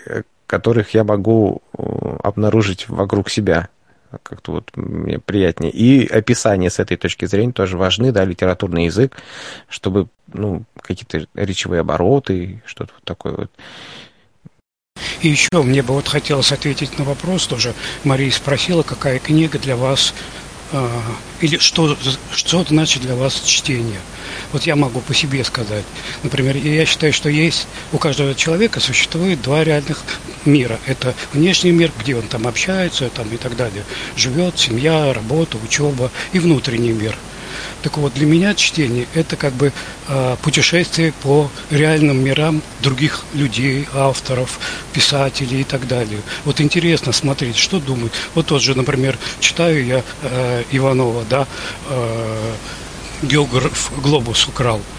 [0.48, 1.84] которых я могу э,
[2.24, 3.70] обнаружить вокруг себя.
[4.24, 5.72] Как-то вот мне приятнее.
[5.72, 9.18] И описания с этой точки зрения тоже важны, да, литературный язык,
[9.68, 13.52] чтобы, ну, какие-то речевые обороты, что-то вот такое вот.
[15.22, 17.74] И еще мне бы вот хотелось ответить на вопрос тоже.
[18.04, 20.14] Мария спросила, какая книга для вас
[21.42, 21.98] или что,
[22.34, 24.00] что значит для вас чтение.
[24.52, 25.86] Вот я могу по себе сказать.
[26.24, 30.04] Например, я считаю, что есть у каждого человека существует два реальных
[30.46, 30.80] мира.
[30.86, 33.84] Это внешний мир, где он там общается там, и так далее.
[34.16, 37.16] Живет, семья, работа, учеба и внутренний мир–
[37.82, 39.72] так вот, для меня чтение– это как бы
[40.08, 44.60] э, путешествие по реальным мирам других людей, авторов,
[44.94, 46.20] писателей и так далее.
[46.46, 48.14] Вот интересно смотреть, что думают.
[48.34, 51.48] Вот тот же, например, читаю я э, Иванова, да,
[51.90, 52.54] э,
[53.22, 54.82] географ «Глобус» украл–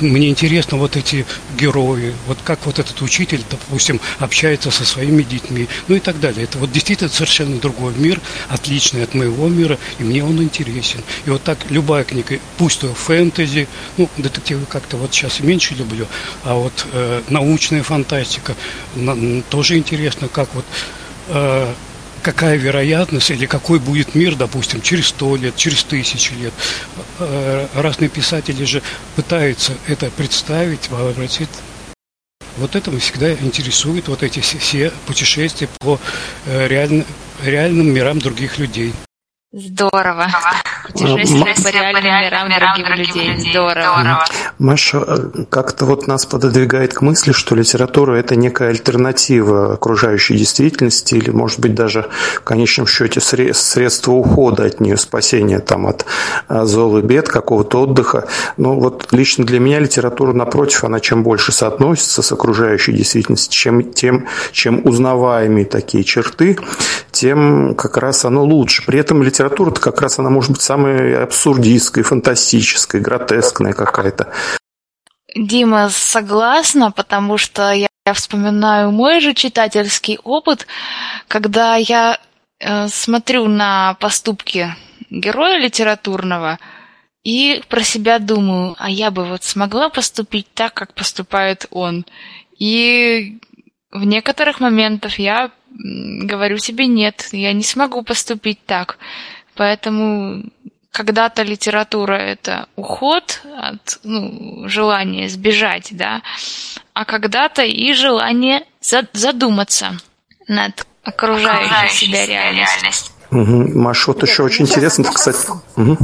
[0.00, 1.26] мне интересно вот эти
[1.58, 6.44] герои, вот как вот этот учитель, допустим, общается со своими детьми, ну и так далее.
[6.44, 11.00] Это вот действительно совершенно другой мир, отличный от моего мира, и мне он интересен.
[11.26, 16.06] И вот так любая книга, пусть то фэнтези, ну, детективы как-то вот сейчас меньше люблю,
[16.44, 18.54] а вот э, научная фантастика
[18.94, 20.64] на, тоже интересно, как вот
[21.28, 21.74] э,
[22.24, 26.52] какая вероятность или какой будет мир, допустим, через сто лет, через тысячи лет.
[27.20, 28.82] Э, разные писатели же
[29.14, 31.50] пытаются это представить, вообразить.
[32.56, 36.00] Вот это всегда интересует, вот эти все путешествия по
[36.46, 37.04] э, реально,
[37.42, 38.94] реальным мирам других людей.
[39.52, 40.28] Здорово.
[40.86, 43.50] Путешествие по реальным мирам других людей.
[43.50, 44.24] Здорово.
[44.58, 51.14] Маша, э, как-то вот нас пододвигает к мысли, что литература– это некая альтернатива окружающей действительности
[51.14, 56.04] или, может быть, даже в конечном счете средство ухода от нее, спасения там, от
[56.48, 58.26] э, зол и бед, какого-то отдыха.
[58.56, 63.92] Но вот лично для меня литература, напротив, она чем больше соотносится с окружающей действительностью, чем,
[63.92, 66.58] тем, чем узнаваемые такие черты,
[67.10, 68.84] тем как раз оно лучше.
[68.84, 74.32] При этом литература литература-то как раз она может быть самая абсурдистская, фантастическая, гротескная какая-то.
[75.36, 80.66] Дима, согласна, потому что я, я вспоминаю мой же читательский опыт,
[81.28, 82.18] когда я
[82.58, 84.74] э, смотрю на поступки
[85.10, 86.58] героя литературного
[87.22, 92.04] и про себя думаю, а я бы вот смогла поступить так, как поступает он.
[92.58, 93.38] И
[93.92, 98.98] в некоторых моментах я говорю себе нет, я не смогу поступить так.
[99.56, 100.44] Поэтому
[100.90, 106.22] когда-то литература это уход от ну, желания сбежать, да,
[106.92, 109.98] а когда-то и желание задуматься
[110.46, 113.12] над окружающей, окружающей себя реальностью.
[113.30, 113.78] Угу.
[113.78, 115.48] Маш, вот еще очень интересно, кстати.
[115.76, 115.98] Угу.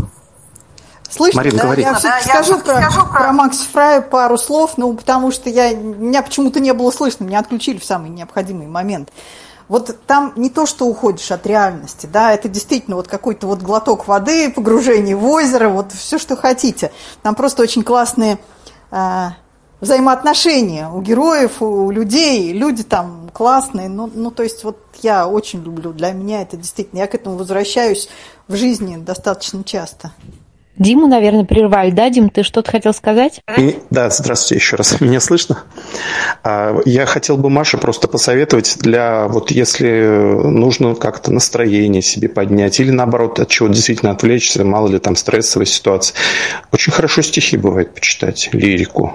[1.09, 1.63] Слышно, Марин, да?
[1.63, 1.83] говори.
[1.83, 5.51] Я да, скажу, я про, скажу про, про Макс Фрая пару слов, ну, потому что
[5.51, 9.11] я, меня почему-то не было слышно, меня отключили в самый необходимый момент.
[9.70, 14.09] Вот там не то, что уходишь от реальности, да, это действительно вот какой-то вот глоток
[14.09, 16.90] воды, погружение в озеро, вот все, что хотите.
[17.22, 18.40] Там просто очень классные
[18.90, 19.28] э,
[19.80, 25.62] взаимоотношения у героев, у людей, люди там классные, ну, ну, то есть вот я очень
[25.62, 28.09] люблю, для меня это действительно, я к этому возвращаюсь
[28.48, 30.11] в жизни достаточно часто.
[30.81, 31.90] Диму, наверное, прервали.
[31.90, 33.43] Да, Дим, ты что-то хотел сказать?
[33.90, 34.99] Да, здравствуйте еще раз.
[35.01, 35.64] Меня слышно?
[36.43, 39.87] А, я хотел бы Маше просто посоветовать для, вот если
[40.49, 45.66] нужно как-то настроение себе поднять или наоборот от чего действительно отвлечься, мало ли там стрессовая
[45.66, 46.16] ситуация.
[46.73, 49.12] Очень хорошо стихи бывает почитать, лирику,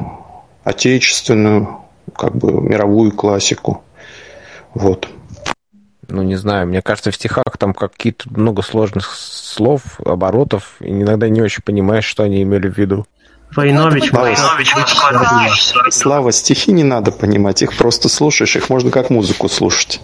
[0.63, 1.79] отечественную,
[2.15, 3.81] как бы мировую классику.
[4.75, 5.09] Вот
[6.09, 11.29] ну, не знаю, мне кажется, в стихах там какие-то много сложных слов, оборотов, и иногда
[11.29, 13.05] не очень понимаешь, что они имели в виду.
[13.55, 20.01] Войнович, Войнович, Слава, стихи не надо понимать, их просто слушаешь, их можно как музыку слушать.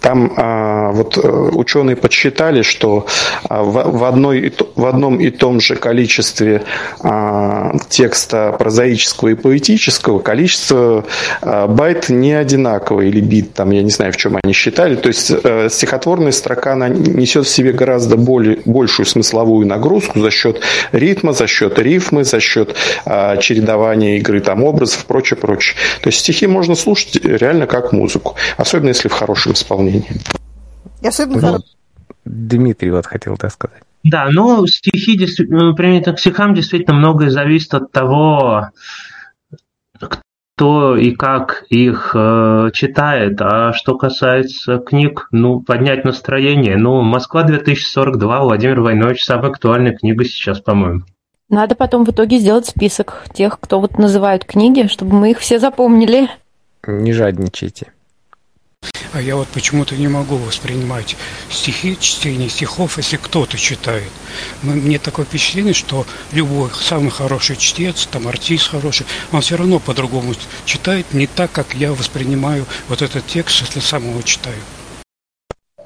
[0.00, 3.06] Там а, вот э, ученые подсчитали, что
[3.48, 6.62] а, в, в, одной, в одном и том же количестве
[7.00, 11.04] а, текста прозаического и поэтического количество
[11.40, 14.94] байт не одинаковое, или бит, там, я не знаю, в чем они считали.
[14.94, 20.30] То есть а, стихотворная строка, она несет в себе гораздо более, большую смысловую нагрузку за
[20.30, 20.60] счет
[20.92, 25.76] ритма, за счет рифмы, за счет а, чередования игры там образов, прочее, прочее.
[26.02, 30.20] То есть стихи можно слушать реально как музыку, особенно если в хорошем исполнении исполнении.
[31.00, 31.58] И особенно ну,
[32.24, 33.82] Дмитрий вот хотел это сказать.
[34.04, 38.68] Да, ну стихи, действительно, применительно к стихам действительно многое зависит от того,
[39.98, 43.40] кто и как их э, читает.
[43.40, 46.76] А что касается книг, ну, поднять настроение.
[46.76, 51.02] Ну, Москва 2042, Владимир Войнович, самая актуальная книга сейчас, по-моему.
[51.48, 55.58] Надо потом в итоге сделать список тех, кто вот называют книги, чтобы мы их все
[55.58, 56.28] запомнили.
[56.86, 57.92] Не жадничайте.
[59.12, 61.16] А я вот почему-то не могу воспринимать
[61.50, 64.10] стихи, чтение стихов, если кто-то читает.
[64.62, 70.34] Мне такое впечатление, что любой самый хороший чтец, там артист хороший, он все равно по-другому
[70.66, 74.60] читает, не так, как я воспринимаю вот этот текст, если сам его читаю.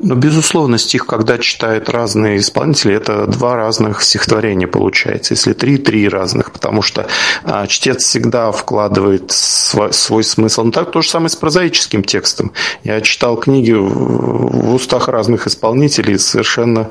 [0.04, 5.34] Ну, безусловно, стих, когда читают разные исполнители, это два разных стихотворения получается.
[5.34, 7.06] Если три, три разных, потому что
[7.44, 10.64] а, чтец всегда вкладывает свой, свой смысл.
[10.64, 12.50] Ну, так то же самое с прозаическим текстом.
[12.82, 16.90] Я читал книги в устах разных исполнителей, совершенно,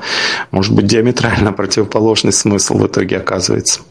[0.50, 3.82] может быть, диаметрально противоположный смысл в итоге оказывается.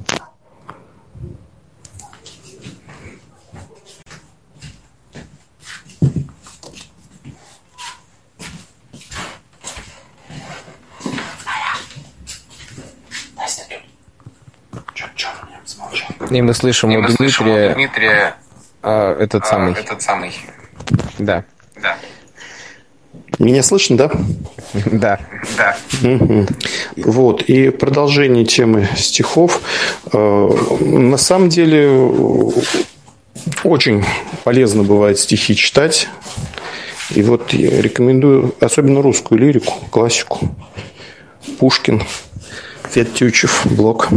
[16.32, 18.36] И мы слышим И у мы слышим Дмитрия, у Дмитрия
[18.82, 19.74] а, этот а, самый.
[19.74, 20.34] этот самый.
[21.20, 21.44] Да.
[21.82, 21.98] Да.
[23.38, 24.12] Меня слышно, да?
[24.86, 25.20] Да.
[25.58, 25.78] Да.
[26.02, 26.48] Мгм.
[26.96, 29.62] Вот, и продолжение темы стихов.
[30.14, 31.90] Э, На самом деле
[33.64, 34.06] очень
[34.44, 36.08] полезно бывает стихи читать.
[37.14, 40.40] И вот я рекомендую особенно русскую лирику, классику.
[41.60, 42.04] Пушкин,
[42.90, 44.08] Фед Тютчев, Блок,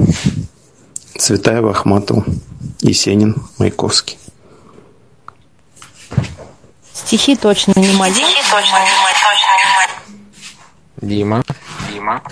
[1.18, 2.24] Цветаева, Ахматова,
[2.80, 4.18] Есенин, Маяковский.
[6.92, 8.12] Стихи точно не мои.
[11.00, 11.42] Дима,
[11.92, 12.22] Дима,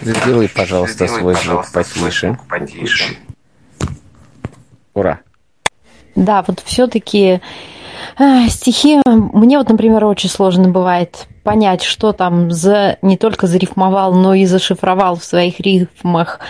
[0.00, 2.26] сделай, пожалуйста, сделай, свой звук пожалуйста, свой потише.
[2.28, 3.16] звук потише.
[4.94, 5.20] Ура.
[6.14, 7.40] Да, вот все-таки
[8.48, 14.34] стихи мне вот, например, очень сложно бывает понять, что там за не только зарифмовал, но
[14.34, 16.40] и зашифровал в своих рифмах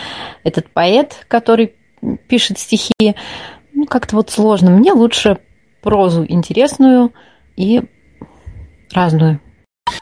[0.45, 1.75] этот поэт, который
[2.29, 3.17] пишет стихи.
[3.75, 4.71] Ну, как-то вот сложно.
[4.71, 5.39] Мне лучше
[5.83, 7.13] прозу интересную
[7.57, 7.83] и
[8.93, 9.41] разную.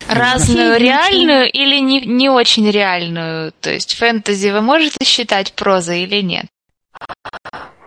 [0.08, 3.52] Разную реальную или не, не очень реальную?
[3.60, 6.46] То есть фэнтези вы можете считать прозой или нет?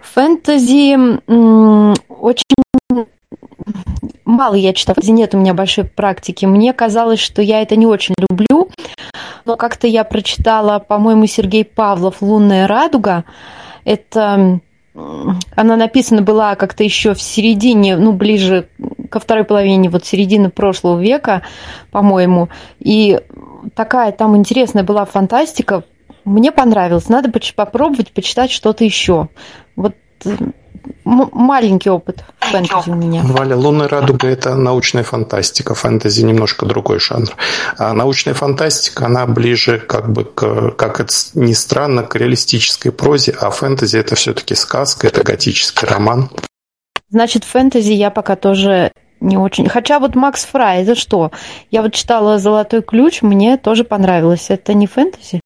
[0.02, 2.44] Фэнтези м, очень
[4.26, 6.46] мало я читала, нет у меня большой практики.
[6.46, 8.70] Мне казалось, что я это не очень люблю,
[9.46, 13.26] но как-то я прочитала, по-моему, Сергей Павлов «Лунная радуга».
[13.86, 14.60] Это
[15.56, 18.68] она написана была как-то еще в середине, ну, ближе
[19.10, 21.42] ко второй половине, вот середины прошлого века,
[21.92, 22.50] по-моему.
[22.80, 23.20] И
[23.76, 25.84] такая там интересная была фантастика.
[26.26, 27.10] Мне понравилось.
[27.10, 29.30] Надо попробовать почитать что-то еще.
[29.76, 29.96] Вот
[31.06, 33.22] маленький опыт фэнтези у меня.
[33.24, 35.76] Валя, «Лунная радуга»– это научная фантастика.
[35.76, 37.30] Фэнтези немножко другой жанр.
[37.78, 43.32] А научная фантастика, она ближе, как бы, к, как это ни странно, к реалистической прозе,
[43.40, 46.30] а фэнтези– это все-таки сказка, это готический роман.
[47.10, 49.70] Значит, фэнтези я пока тоже не очень.
[49.70, 51.32] Хотя вот Макс Фрай, это что?
[51.72, 54.48] Я вот читала «Золотой ключ», мне тоже понравилось.
[54.50, 55.40] Это не фэнтези?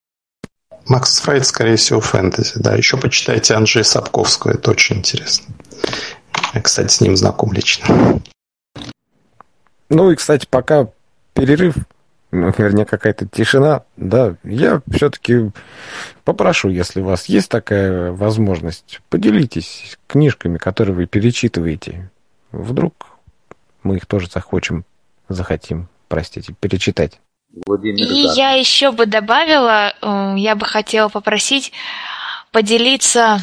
[0.89, 2.53] Макс Фрайд, скорее всего, фэнтези.
[2.55, 5.53] Да, еще почитайте Анжея Сапковского, это очень интересно.
[6.53, 8.21] Я, кстати, с ним знаком лично.
[9.89, 10.88] Ну и, кстати, пока
[11.33, 11.75] перерыв,
[12.31, 15.51] ну, вернее, какая-то тишина, да, я все-таки
[16.23, 22.09] попрошу, если у вас есть такая возможность, поделитесь книжками, которые вы перечитываете.
[22.51, 23.07] Вдруг
[23.83, 24.85] мы их тоже захочем,
[25.29, 27.19] захотим, простите, перечитать.
[27.65, 31.71] И я еще бы добавила, э, я бы хотела попросить
[32.51, 33.39] поделиться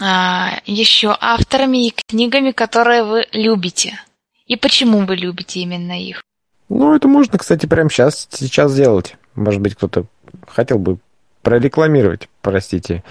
[0.00, 4.00] а, еще авторами и книгами, которые вы любите.
[4.46, 6.22] И почему вы любите именно их?
[6.68, 9.16] Ну, это можно, кстати, прямо сейчас, сейчас сделать.
[9.34, 10.04] Может быть, кто-то
[10.46, 10.98] хотел бы
[11.42, 13.02] прорекламировать, простите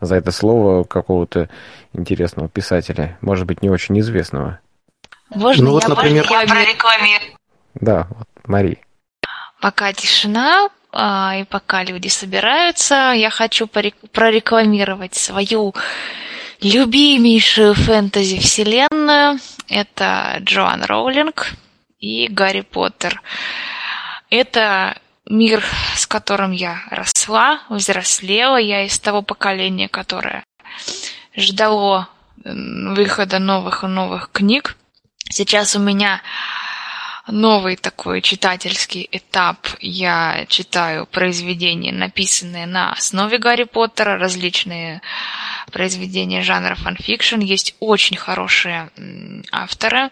[0.00, 1.48] за это слово, какого-то
[1.92, 4.60] интересного писателя, может быть, не очень известного.
[5.30, 7.36] Можно Ну вот, я например- прорекламирую?
[7.74, 8.78] Да, вот, Мари.
[9.64, 15.74] Пока тишина, а, и пока люди собираются, я хочу прорекламировать свою
[16.60, 19.38] любимейшую фэнтези-вселенную.
[19.70, 21.54] Это Джоан Роулинг
[21.98, 23.22] и Гарри Поттер.
[24.28, 25.64] Это мир,
[25.96, 28.58] с которым я росла, взрослела.
[28.58, 30.44] Я из того поколения, которое
[31.34, 32.10] ждало
[32.44, 34.76] выхода новых и новых книг.
[35.30, 36.20] Сейчас у меня
[37.26, 39.66] новый такой читательский этап.
[39.80, 45.00] Я читаю произведения, написанные на основе Гарри Поттера, различные
[45.72, 47.40] произведения жанра фанфикшн.
[47.40, 48.90] Есть очень хорошие
[49.50, 50.10] авторы.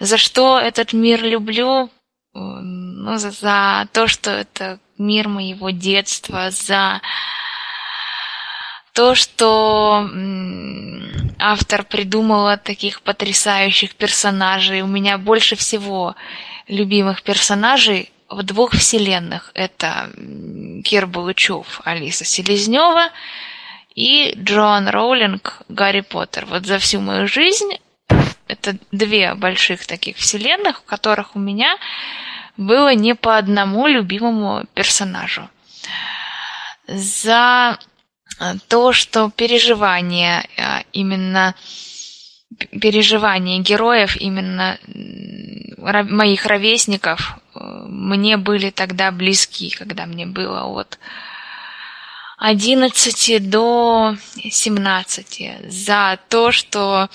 [0.00, 1.90] За что этот мир люблю?
[2.34, 7.00] Ну, за, за то, что это мир моего детства, за
[8.94, 10.08] то, что
[11.40, 14.82] автор придумала таких потрясающих персонажей.
[14.82, 16.14] У меня больше всего
[16.68, 19.50] любимых персонажей в двух вселенных.
[19.54, 20.10] Это
[20.84, 23.08] Кир Балычев, Алиса Селезнева
[23.96, 26.46] и Джоан Роулинг, Гарри Поттер.
[26.46, 27.78] Вот за всю мою жизнь
[28.46, 31.76] это две больших таких вселенных, в которых у меня
[32.56, 35.48] было не по одному любимому персонажу.
[36.86, 37.76] За
[38.68, 40.46] то, что переживания
[40.92, 41.54] именно
[42.80, 44.78] переживания героев именно
[45.76, 50.98] моих ровесников мне были тогда близки, когда мне было от
[52.38, 57.14] 11 до 17 за то, что э,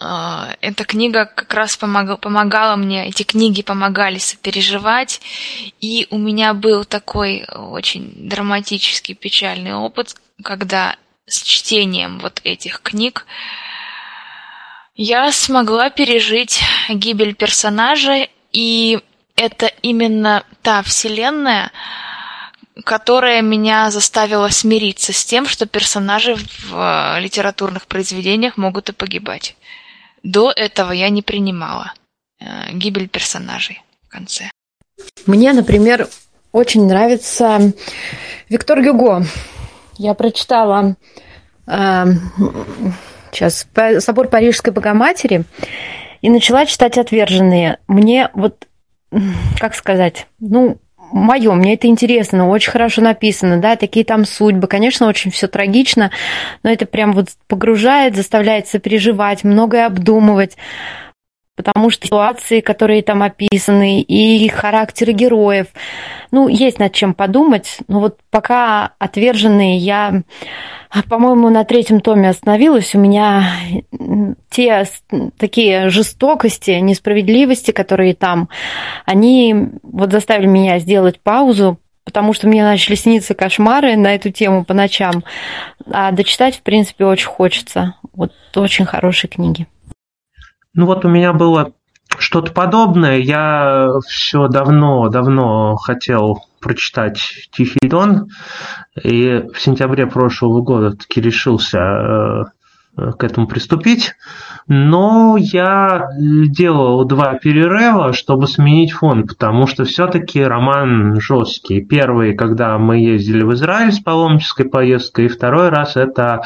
[0.00, 5.20] эта книга как раз помогала, помогала мне, эти книги помогали сопереживать,
[5.80, 10.96] и у меня был такой очень драматический, печальный опыт, когда
[11.26, 13.26] с чтением вот этих книг
[14.94, 19.00] я смогла пережить гибель персонажа, и
[19.36, 21.72] это именно та вселенная,
[22.84, 29.56] которая меня заставила смириться с тем, что персонажи в литературных произведениях могут и погибать.
[30.22, 31.92] До этого я не принимала
[32.38, 34.50] э, гибель персонажей в конце.
[35.26, 36.08] Мне, например,
[36.52, 37.72] очень нравится
[38.48, 39.24] Виктор Гюго.
[39.96, 40.96] Я прочитала
[41.66, 42.04] э,
[43.32, 43.66] сейчас
[43.98, 45.44] «Собор Парижской Богоматери»
[46.20, 47.78] и начала читать «Отверженные».
[47.86, 48.66] Мне вот,
[49.58, 50.78] как сказать, ну,
[51.12, 56.10] мое, мне это интересно, очень хорошо написано, да, такие там судьбы, конечно, очень все трагично,
[56.62, 60.56] но это прям вот погружает, заставляет сопереживать, многое обдумывать,
[61.56, 65.66] потому что ситуации, которые там описаны, и характеры героев,
[66.30, 70.22] ну, есть над чем подумать, но вот пока отверженные я
[71.08, 72.94] по-моему, на третьем томе остановилась.
[72.94, 73.52] У меня
[74.50, 74.86] те
[75.38, 78.48] такие жестокости, несправедливости, которые там,
[79.06, 84.64] они вот заставили меня сделать паузу, потому что мне начали сниться кошмары на эту тему
[84.64, 85.22] по ночам.
[85.92, 87.94] А дочитать, в принципе, очень хочется.
[88.12, 89.68] Вот очень хорошие книги.
[90.74, 91.72] Ну вот у меня было
[92.18, 93.18] что-то подобное.
[93.18, 98.28] Я все давно-давно хотел прочитать «Тихий дон»,
[99.02, 102.44] и в сентябре прошлого года таки решился э,
[103.18, 104.14] к этому приступить.
[104.68, 111.80] Но я делал два перерыва, чтобы сменить фон, потому что все-таки роман жесткий.
[111.80, 116.42] Первый, когда мы ездили в Израиль с паломнической поездкой, и второй раз это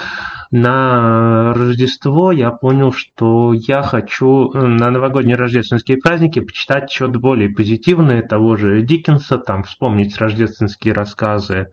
[0.50, 8.22] на Рождество я понял, что я хочу на новогодние рождественские праздники почитать что-то более позитивное
[8.22, 11.70] того же Диккенса, там вспомнить рождественские рассказы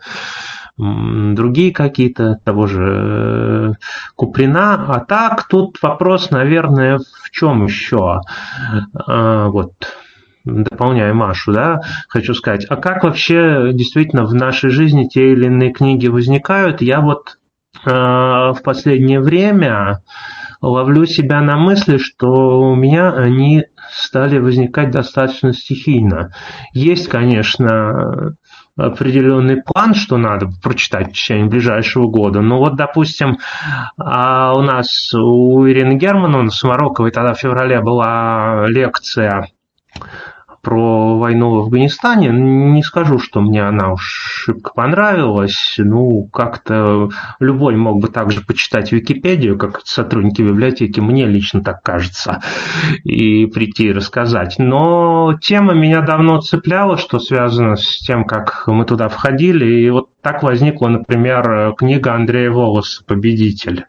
[0.77, 3.73] другие какие-то, того же э,
[4.15, 4.85] Куприна.
[4.87, 8.21] А так, тут вопрос, наверное, в чем еще?
[8.93, 9.73] А, вот,
[10.45, 15.71] дополняя Машу, да, хочу сказать, а как вообще действительно в нашей жизни те или иные
[15.71, 16.81] книги возникают?
[16.81, 17.37] Я вот
[17.85, 20.01] э, в последнее время
[20.61, 26.33] ловлю себя на мысли, что у меня они стали возникать достаточно стихийно.
[26.73, 28.35] Есть, конечно,
[28.77, 32.41] определенный план, что надо прочитать в течение ближайшего года.
[32.41, 33.37] Но вот, допустим,
[33.97, 39.47] а, у нас у Ирины Германовны Самароковой тогда в феврале была лекция
[40.61, 42.29] про войну в Афганистане.
[42.29, 45.75] Не скажу, что мне она уж шибко понравилась.
[45.77, 47.09] Ну, как-то
[47.39, 52.41] любой мог бы также почитать Википедию, как сотрудники библиотеки, мне лично так кажется,
[53.03, 54.55] и прийти и рассказать.
[54.57, 59.65] Но тема меня давно цепляла, что связано с тем, как мы туда входили.
[59.65, 63.85] И вот так возникла, например, книга Андрея Волоса «Победитель».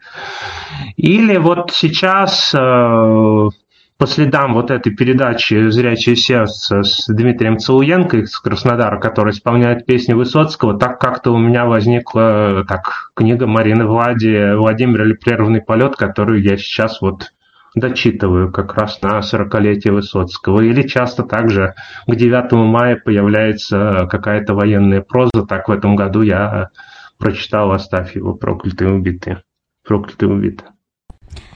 [0.95, 3.49] Или вот сейчас э,
[3.97, 10.13] по следам вот этой передачи «Зрячее сердце» с Дмитрием Целуенко из Краснодара, который исполняет песни
[10.13, 16.41] Высоцкого, так как-то у меня возникла так, книга Марины Влади «Владимир или прерванный полет», которую
[16.41, 17.31] я сейчас вот
[17.75, 20.61] дочитываю как раз на 40-летие Высоцкого.
[20.61, 21.73] Или часто также
[22.07, 25.45] к 9 мая появляется какая-то военная проза.
[25.47, 26.69] Так в этом году я
[27.17, 29.43] прочитал Астафьева «Проклятые убитые».
[29.87, 30.72] «Проклятые убитые».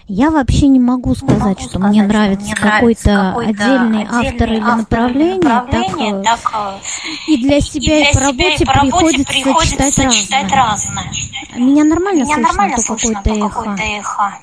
[0.10, 4.54] Я вообще не могу сказать, могу что сказать, мне нравится какой-то какой отдельный, отдельный автор
[4.54, 8.74] или направление, направление так, так э, и для себя и, для и по работе, по
[8.74, 11.04] работе приходится, приходится читать, читать разное.
[11.04, 11.60] разное.
[11.60, 13.76] Меня нормально Меня слышно, нормально слышно какое-то эхо.
[13.84, 14.38] эхо.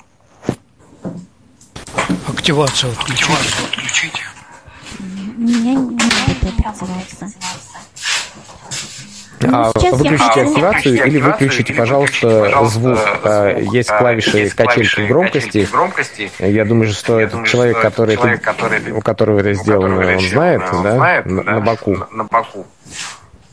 [2.27, 3.33] Активацию отключите.
[3.33, 4.21] Активацию отключите.
[5.35, 7.74] Меня не работает активация.
[9.51, 12.99] А, выключите активацию или выключите, пожалуйста, звук.
[13.23, 15.67] А, есть клавиши качельки громкости.
[16.39, 18.17] Я думаю, что этот человек, который,
[18.91, 21.97] у которого это сделано, он знает, да, на боку.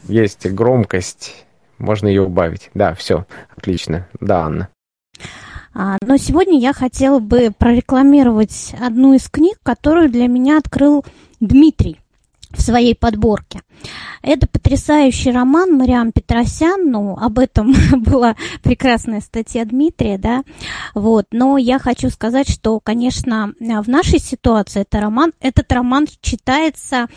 [0.08, 1.44] Есть громкость.
[1.78, 2.70] Можно ее убавить.
[2.74, 3.26] Да, все,
[3.56, 4.06] отлично.
[4.20, 4.68] Да, Анна.
[5.74, 11.04] А, но сегодня я хотела бы прорекламировать одну из книг, которую для меня открыл
[11.40, 12.01] Дмитрий.
[12.52, 13.62] В своей подборке.
[14.22, 20.44] Это потрясающий роман Мариам Петросян, ну, об этом была прекрасная статья Дмитрия, да,
[20.94, 27.08] вот, но я хочу сказать, что, конечно, в нашей ситуации это роман, этот роман читается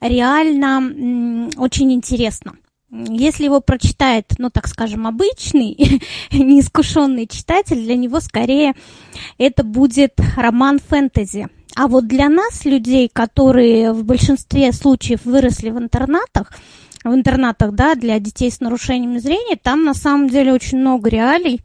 [0.00, 2.54] реально очень интересно.
[2.90, 8.74] Если его прочитает, ну, так скажем, обычный, неискушенный читатель, для него скорее
[9.38, 15.78] это будет роман фэнтези– а вот для нас, людей, которые в большинстве случаев выросли в
[15.78, 16.52] интернатах,
[17.04, 21.60] в интернатах, да, для детей с нарушением зрения, там на самом деле очень много реалий,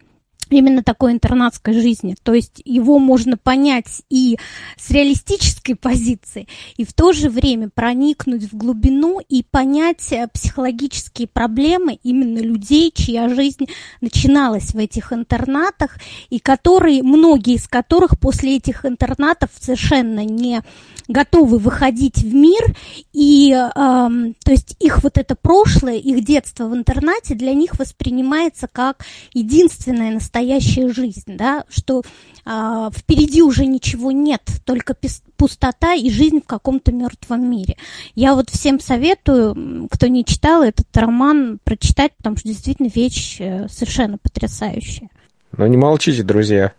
[0.49, 2.15] именно такой интернатской жизни.
[2.23, 4.37] То есть его можно понять и
[4.77, 11.27] с реалистической позиции, и в то же время проникнуть в глубину и понять э, психологические
[11.27, 13.67] проблемы именно людей, чья жизнь
[14.01, 15.97] начиналась в этих интернатах,
[16.29, 20.61] и которые, многие из которых после этих интернатов совершенно не
[21.07, 22.75] готовы выходить в мир,
[23.13, 28.67] и э, то есть их вот это прошлое, их детство в интернате для них воспринимается
[28.67, 32.01] как единственная настоящая жизнь, да, что
[32.45, 34.95] э, впереди уже ничего нет, только
[35.38, 37.77] пустота и жизнь в каком-то мертвом мире.
[38.15, 43.67] Я вот всем советую, кто не читал этот роман, прочитать, потому что действительно вещь э,
[43.69, 45.09] совершенно потрясающая.
[45.57, 46.73] Ну не молчите, друзья.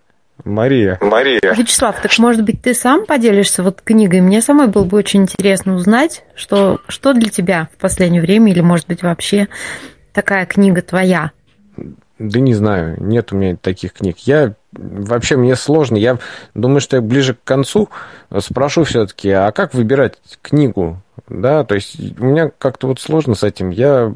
[0.45, 0.99] Мария.
[1.01, 1.41] Мария.
[1.57, 4.21] Вячеслав, так может быть ты сам поделишься вот книгой?
[4.21, 8.61] Мне самой было бы очень интересно узнать, что, что для тебя в последнее время или,
[8.61, 9.49] может быть, вообще
[10.13, 11.33] такая книга твоя?
[12.19, 14.19] Да не знаю, нет у меня таких книг.
[14.21, 15.97] Я вообще мне сложно.
[15.97, 16.19] Я
[16.55, 17.91] думаю, что я ближе к концу
[18.39, 21.03] спрошу все-таки, а как выбирать книгу?
[21.29, 23.71] Да, то есть у меня как-то вот сложно с этим.
[23.71, 24.13] Я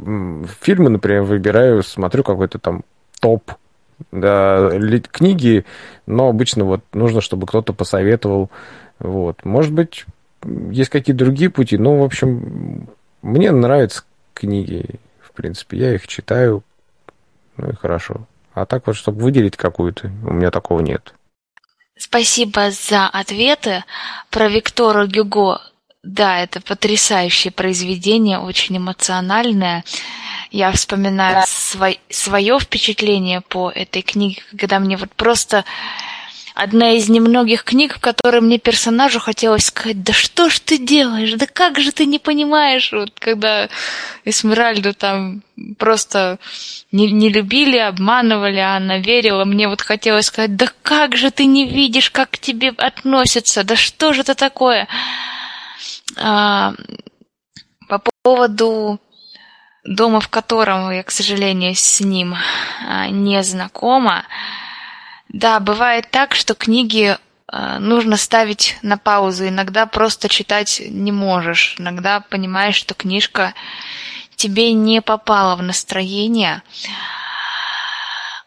[0.61, 2.85] фильмы, например, выбираю, смотрю какой-то там
[3.21, 3.53] топ
[4.13, 4.71] да,
[5.11, 5.65] книги,
[6.07, 8.51] но обычно вот нужно, чтобы кто-то посоветовал.
[8.99, 9.45] Вот.
[9.45, 10.07] Может быть,
[10.71, 12.89] есть какие-то другие пути, но, в общем,
[13.23, 14.87] мне нравятся книги,
[15.21, 16.63] в принципе, я их читаю,
[17.61, 18.27] ну и хорошо.
[18.55, 21.15] А так вот, чтобы выделить какую-то, у меня такого нет.
[21.97, 23.85] Спасибо за ответы.
[24.31, 25.61] Про Виктора Гюго.
[26.03, 29.85] Да, это потрясающее произведение, очень эмоциональное.
[30.51, 35.65] Я вспоминаю свой, свое впечатление по этой книге, когда мне вот просто
[36.55, 41.33] одна из немногих книг, в которой мне персонажу хотелось сказать, да что ж ты делаешь,
[41.35, 43.69] да как же ты не понимаешь, вот когда
[44.25, 45.43] Эсмеральду там
[45.79, 46.39] просто
[46.93, 51.45] не, не любили, обманывали, а она верила, мне вот хотелось сказать, да как же ты
[51.45, 54.89] не видишь, как к тебе относятся, да что же это такое?
[56.17, 56.75] А,
[57.89, 59.01] по поводу
[59.85, 62.35] дома, в котором я, к сожалению, с ним
[62.87, 64.25] а, не знакома.
[65.33, 67.17] Да, бывает так, что книги
[67.47, 69.47] а, нужно ставить на паузу.
[69.47, 71.77] Иногда просто читать не можешь.
[71.79, 73.55] Иногда понимаешь, что книжка
[74.35, 76.63] тебе не попала в настроение.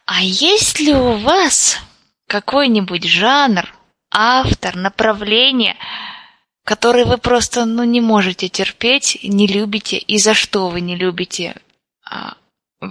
[0.06, 1.80] А есть ли у вас
[2.28, 3.74] какой-нибудь жанр,
[4.12, 5.78] автор, направление,
[6.66, 11.56] который вы просто ну, не можете терпеть, не любите, и за что вы не любите
[12.06, 12.36] а,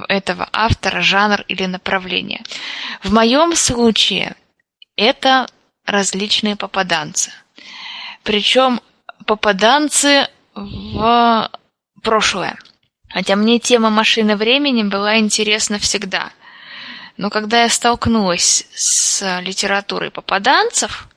[0.09, 2.43] этого автора, жанр или направление.
[3.03, 4.37] В моем случае
[4.97, 5.47] это
[5.87, 7.33] различные попаданцы.
[8.23, 8.81] Причем
[9.27, 11.51] попаданцы в
[12.03, 12.59] прошлое.
[13.09, 16.33] Хотя мне тема машины времени была интересна всегда.
[17.17, 21.09] Но когда я столкнулась с литературой попаданцев,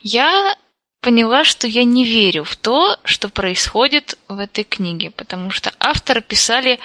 [0.00, 0.54] я
[1.00, 6.20] поняла, что я не верю в то, что происходит в этой книге, потому что авторы
[6.20, 6.78] писали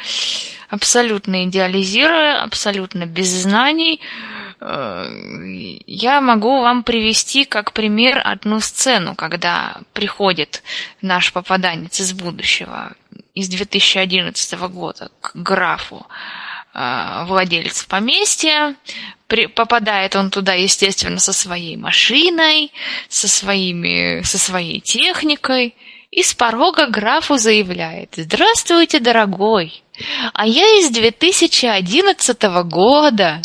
[0.69, 3.99] абсолютно идеализируя, абсолютно без знаний.
[4.61, 5.05] Э,
[5.85, 10.63] я могу вам привести как пример одну сцену, когда приходит
[11.01, 12.93] наш попаданец из будущего,
[13.33, 16.05] из 2011 года к графу
[17.27, 18.75] владелец поместья.
[19.27, 22.71] При, попадает он туда, естественно, со своей машиной,
[23.09, 25.75] со, своими, со своей техникой.
[26.11, 29.83] И с порога графу заявляет, «Здравствуйте, дорогой,
[30.33, 33.41] а я из 2011 года».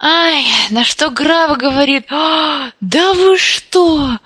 [0.00, 4.18] Ай, на что граф говорит, «А, да вы что,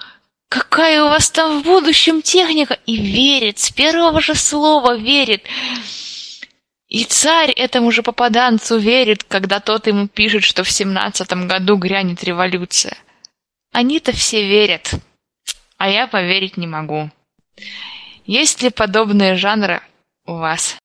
[0.48, 2.78] какая у вас там в будущем техника?
[2.84, 5.44] И верит, с первого же слова верит.
[6.92, 12.22] И царь этому же попаданцу верит, когда тот ему пишет, что в семнадцатом году грянет
[12.22, 12.98] революция.
[13.72, 14.90] Они-то все верят,
[15.78, 17.10] а я поверить не могу.
[18.26, 19.80] Есть ли подобные жанры
[20.26, 20.76] у вас?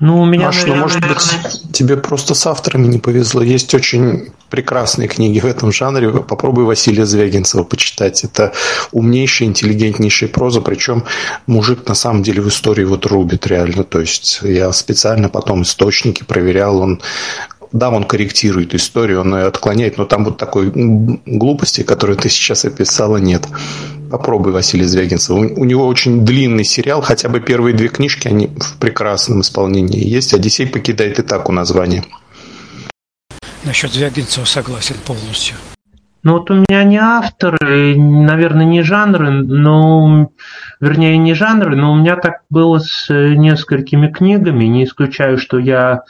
[0.00, 3.42] Ну, у меня, Маш, ну, наверное, может быть, тебе просто с авторами не повезло.
[3.42, 6.10] Есть очень прекрасные книги в этом жанре.
[6.10, 8.22] Попробуй Василия Звягинцева почитать.
[8.22, 8.52] Это
[8.92, 10.60] умнейшая, интеллигентнейшая проза.
[10.60, 11.04] Причем
[11.46, 13.82] мужик на самом деле в истории вот рубит реально.
[13.82, 16.78] То есть я специально потом источники проверял.
[16.78, 17.02] Он
[17.72, 22.64] да, он корректирует историю, он ее отклоняет, но там вот такой глупости, которую ты сейчас
[22.64, 23.46] описала, нет.
[24.10, 25.30] Попробуй Василий Звягинцев.
[25.30, 30.02] У, у него очень длинный сериал, хотя бы первые две книжки, они в прекрасном исполнении
[30.02, 30.32] есть.
[30.32, 32.04] «Одиссей покидает и так у названия».
[33.64, 35.56] Насчет Звягинцева согласен полностью.
[36.22, 40.30] Ну вот у меня не авторы, наверное, не жанры, но,
[40.80, 45.58] вернее, не жанры, но у меня так было с э, несколькими книгами, не исключаю, что
[45.58, 46.02] я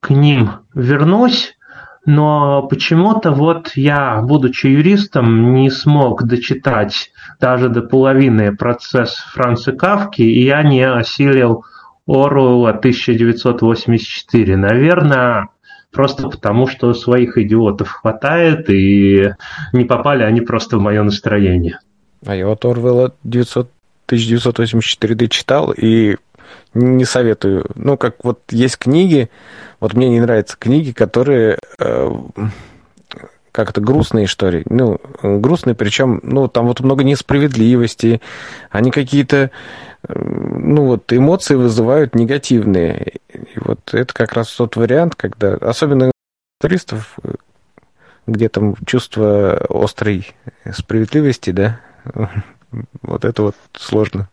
[0.00, 1.56] к ним вернусь,
[2.04, 10.22] но почему-то вот я, будучи юристом, не смог дочитать даже до половины процесс Франца Кавки,
[10.22, 11.64] и я не осилил
[12.06, 14.56] Оруэлла 1984.
[14.56, 15.48] Наверное,
[15.90, 19.32] просто потому, что своих идиотов хватает, и
[19.72, 21.80] не попали они просто в мое настроение.
[22.24, 23.68] А я вот Орвелла 900,
[24.06, 26.16] 1984 дочитал и
[26.74, 27.66] не советую.
[27.74, 29.30] Ну, как вот есть книги,
[29.80, 32.10] вот мне не нравятся книги, которые э,
[33.56, 34.62] как-то грустные, ли.
[34.68, 38.20] Ну, грустные, причем, ну, там вот много несправедливости,
[38.70, 39.50] они какие-то,
[40.06, 43.14] э, ну, вот эмоции вызывают негативные.
[43.32, 46.12] И вот это как раз тот вариант, когда, особенно
[46.60, 47.18] туристов,
[48.26, 50.34] где там чувство острой
[50.72, 51.80] справедливости, да,
[53.02, 54.28] вот это вот сложно.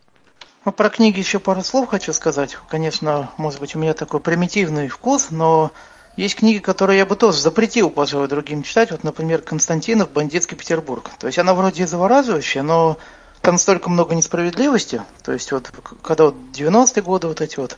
[0.65, 2.57] Ну, про книги еще пару слов хочу сказать.
[2.69, 5.71] Конечно, может быть, у меня такой примитивный вкус, но
[6.15, 8.91] есть книги, которые я бы тоже запретил, пожалуй, другим читать.
[8.91, 11.09] Вот, например, Константинов «Бандитский Петербург».
[11.19, 12.97] То есть она вроде завораживающая, но
[13.41, 15.01] там столько много несправедливости.
[15.21, 15.69] То есть вот,
[16.01, 17.71] когда вот 90-е годы вот эти вот,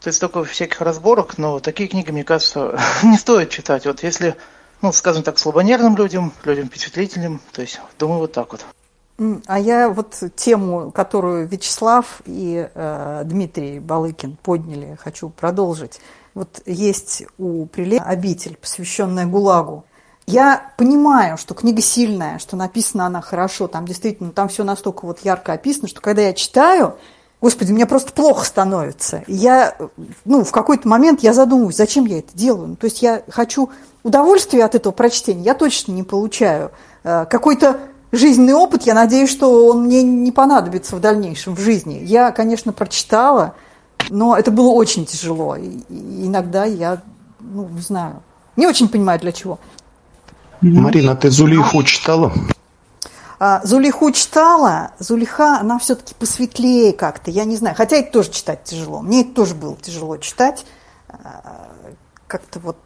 [0.00, 3.86] то есть столько всяких разборок, но такие книги, мне кажется, не стоит читать.
[3.86, 4.34] Вот если,
[4.80, 8.64] ну, скажем так, слабонервным людям, людям впечатлительным, то есть, думаю, вот так вот.
[9.46, 16.00] А я вот тему, которую Вячеслав и э, Дмитрий Балыкин подняли, хочу продолжить.
[16.34, 19.84] Вот есть у Приле обитель, посвященная ГУЛАГу.
[20.26, 25.20] Я понимаю, что книга сильная, что написана она хорошо, там действительно, там все настолько вот
[25.20, 26.96] ярко описано, что когда я читаю,
[27.40, 29.24] Господи, мне просто плохо становится.
[29.26, 29.76] Я,
[30.24, 32.68] ну, в какой-то момент я задумываюсь, зачем я это делаю.
[32.68, 33.68] Ну, то есть я хочу
[34.04, 36.70] удовольствия от этого прочтения, я точно не получаю.
[37.02, 37.80] Э, Какой-то
[38.12, 42.00] жизненный опыт, я надеюсь, что он мне не понадобится в дальнейшем в жизни.
[42.04, 43.54] Я, конечно, прочитала,
[44.10, 45.56] но это было очень тяжело.
[45.56, 47.02] И, иногда я,
[47.40, 48.22] ну, не знаю,
[48.56, 49.58] не очень понимаю, для чего.
[50.60, 52.32] Марина, ты Зулиху читала?
[53.40, 58.62] А, Зулиху читала, Зулиха, она все-таки посветлее как-то, я не знаю, хотя это тоже читать
[58.62, 60.64] тяжело, мне это тоже было тяжело читать,
[61.08, 61.72] А,
[62.28, 62.78] как-то вот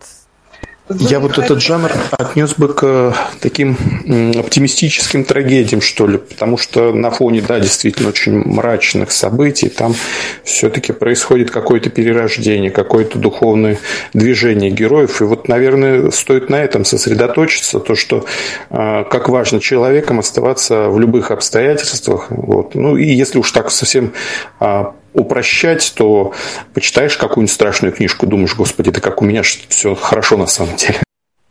[0.89, 6.93] Я вот этот жанр отнес бы к таким м, оптимистическим трагедиям, что ли, потому что
[6.93, 9.97] на фоне, да, действительно очень мрачных событий, там
[10.45, 13.78] все-таки происходит какое-то перерождение, какое-то духовное
[14.14, 15.20] движение героев.
[15.20, 18.24] И вот, наверное, стоит на этом сосредоточиться, то, что
[18.70, 22.26] а, как важно человеком оставаться в любых обстоятельствах.
[22.30, 22.76] Вот.
[22.76, 24.12] Ну и если уж так совсем
[24.61, 26.33] а, упрощать, то
[26.75, 31.01] почитаешь какую-нибудь страшную книжку, думаешь, господи, да как у меня все хорошо на самом деле.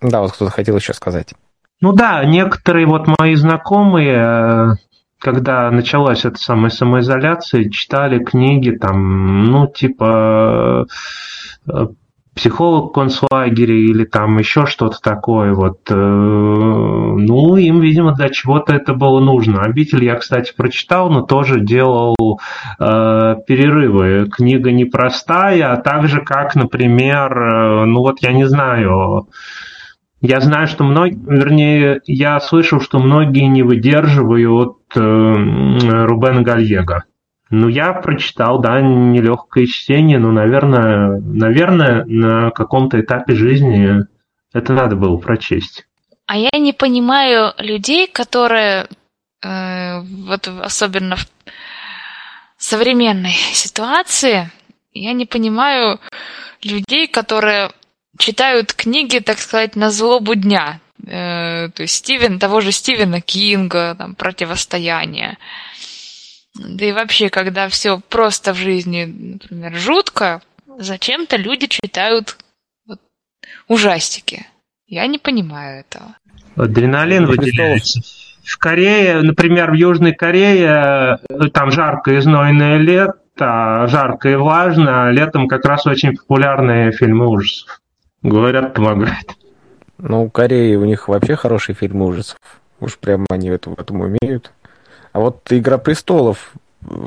[0.02, 1.34] Да, вот кто-то хотел еще сказать.
[1.82, 4.76] Ну да, некоторые вот мои знакомые, э,
[5.20, 10.86] когда началась эта самая самоизоляция, читали книги там, ну, типа
[11.68, 11.88] э,
[12.36, 15.54] психолог в концлагере или там еще что-то такое.
[15.54, 19.62] Вот, э, ну, им, видимо, для чего-то это было нужно.
[19.62, 22.16] Обитель я, кстати, прочитал, но тоже делал
[22.80, 24.30] э, перерывы.
[24.30, 29.30] Книга непростая, а так же, как, например, э, ну вот я не знаю,
[30.22, 37.04] я знаю, что многие, вернее, я слышал, что многие не выдерживают э, Рубена Гальего.
[37.52, 44.06] Ну, я прочитал, да, нелегкое чтение, но, наверное, наверное, на каком-то этапе жизни
[44.54, 45.86] это надо было прочесть.
[46.26, 48.88] А я не понимаю людей, которые
[49.44, 51.28] э, вот особенно в
[52.58, 54.50] современной ситуации,
[54.94, 56.00] я не понимаю
[56.64, 57.72] людей, которые
[58.18, 60.80] читают книги, так сказать, на злобу дня.
[61.06, 65.38] Э, то есть Стивен, того же Стивена Кинга, там, противостояние.
[66.56, 70.42] Да и вообще, когда все просто в жизни, например, жутко,
[70.78, 72.38] зачем-то люди читают
[72.86, 73.00] вот,
[73.68, 74.46] ужастики.
[74.88, 76.16] Я не понимаю этого.
[76.56, 78.02] Адреналин выделяется.
[78.44, 84.36] В Корее, например, в Южной Корее, э, там жаркое и знойное лето, лето жарко и
[84.36, 87.82] влажно, а летом как раз очень популярные фильмы ужасов.
[88.22, 89.36] Говорят, помогает.
[89.98, 92.38] Ну, в Корее у них вообще хорошие фильмы ужасов.
[92.80, 94.52] Уж прямо они это, в этом умеют.
[95.16, 96.52] А вот «Игра престолов»,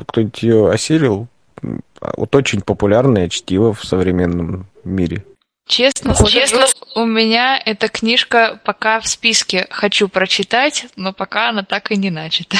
[0.07, 1.27] кто-нибудь ее осилил?
[1.61, 5.23] Вот очень популярное чтиво в современном мире.
[5.67, 11.91] Честно, честно, у меня эта книжка пока в списке хочу прочитать, но пока она так
[11.91, 12.57] и не начата.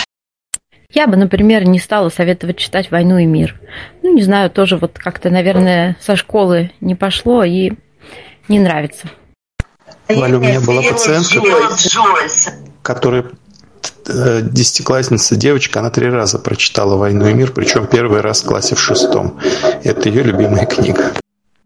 [0.93, 3.59] Я бы, например, не стала советовать читать «Войну и мир».
[4.03, 7.71] Ну, не знаю, тоже вот как-то, наверное, со школы не пошло и
[8.47, 9.09] не нравится.
[10.09, 11.41] Валя, у меня была пациентка,
[12.83, 13.31] которая
[14.41, 18.79] десятиклассница девочка, она три раза прочитала «Войну и мир», причем первый раз в классе в
[18.79, 19.39] шестом.
[19.83, 21.11] Это ее любимая книга.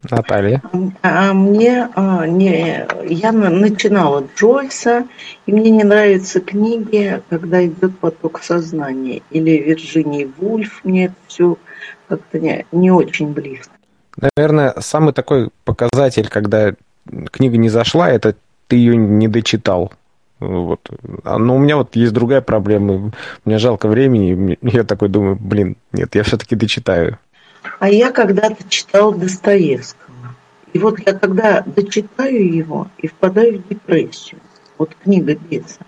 [0.10, 0.62] Наталья?
[1.02, 5.08] А мне а, не, я начинала Джойса,
[5.46, 9.22] и мне не нравятся книги, когда идет поток сознания.
[9.32, 11.58] Или Вирджинии Вульф, мне это все
[12.08, 13.72] как-то не, не очень близко.
[14.36, 16.74] Наверное, самый такой показатель, когда
[17.32, 18.36] книга не зашла, это
[18.68, 19.94] ты ее не дочитал.
[20.44, 20.90] Вот.
[21.24, 23.12] А, но у меня вот есть другая проблема.
[23.46, 24.58] Мне жалко времени.
[24.62, 27.18] Я такой думаю, блин, нет, я все-таки дочитаю.
[27.80, 30.04] А я когда-то читал Достоевского.
[30.74, 34.42] И вот я когда дочитаю его и впадаю в депрессию,
[34.78, 35.86] вот книга беса,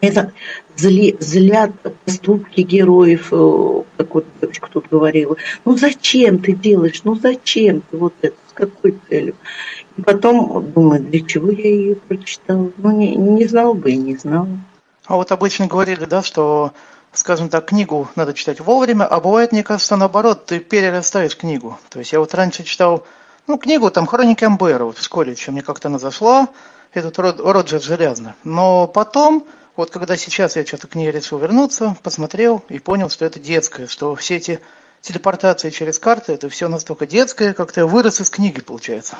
[0.00, 0.32] это
[0.76, 1.72] зли, злят
[2.04, 5.36] поступки героев, э, как вот девочка тут говорила.
[5.64, 7.00] Ну зачем ты делаешь?
[7.02, 8.36] Ну зачем ты вот это?
[8.50, 9.34] С какой целью?
[10.04, 12.70] Потом думаю, для чего я ее прочитала?
[12.76, 14.48] Ну не, не знал бы и не знала.
[15.06, 16.72] А вот обычно говорили, да, что
[17.12, 21.78] скажем так, книгу надо читать вовремя, а бывает, мне кажется, наоборот, ты перерастаешь книгу.
[21.88, 23.06] То есть я вот раньше читал,
[23.46, 26.48] ну, книгу там «Хроники Амбера» вот в школе еще мне как-то она зашла,
[26.92, 28.32] этот Род, Роджер Железный.
[28.44, 33.24] Но потом, вот когда сейчас я что-то к ней решил вернуться, посмотрел и понял, что
[33.24, 34.60] это детское, что все эти
[35.00, 39.16] телепортации через карты, это все настолько детское, как-то вырос из книги, получается.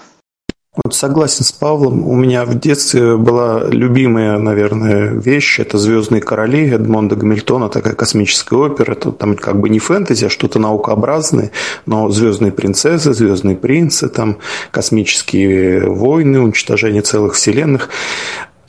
[0.85, 2.07] Вот согласен с Павлом.
[2.07, 5.59] У меня в детстве была любимая, наверное, вещь.
[5.59, 8.93] Это «Звездные короли» Эдмонда Гамильтона, такая космическая опера.
[8.93, 11.51] Это там как бы не фэнтези, а что-то наукообразное,
[11.87, 14.37] но «Звездные принцессы», «Звездные принцы», там
[14.70, 17.89] космические войны, уничтожение целых вселенных.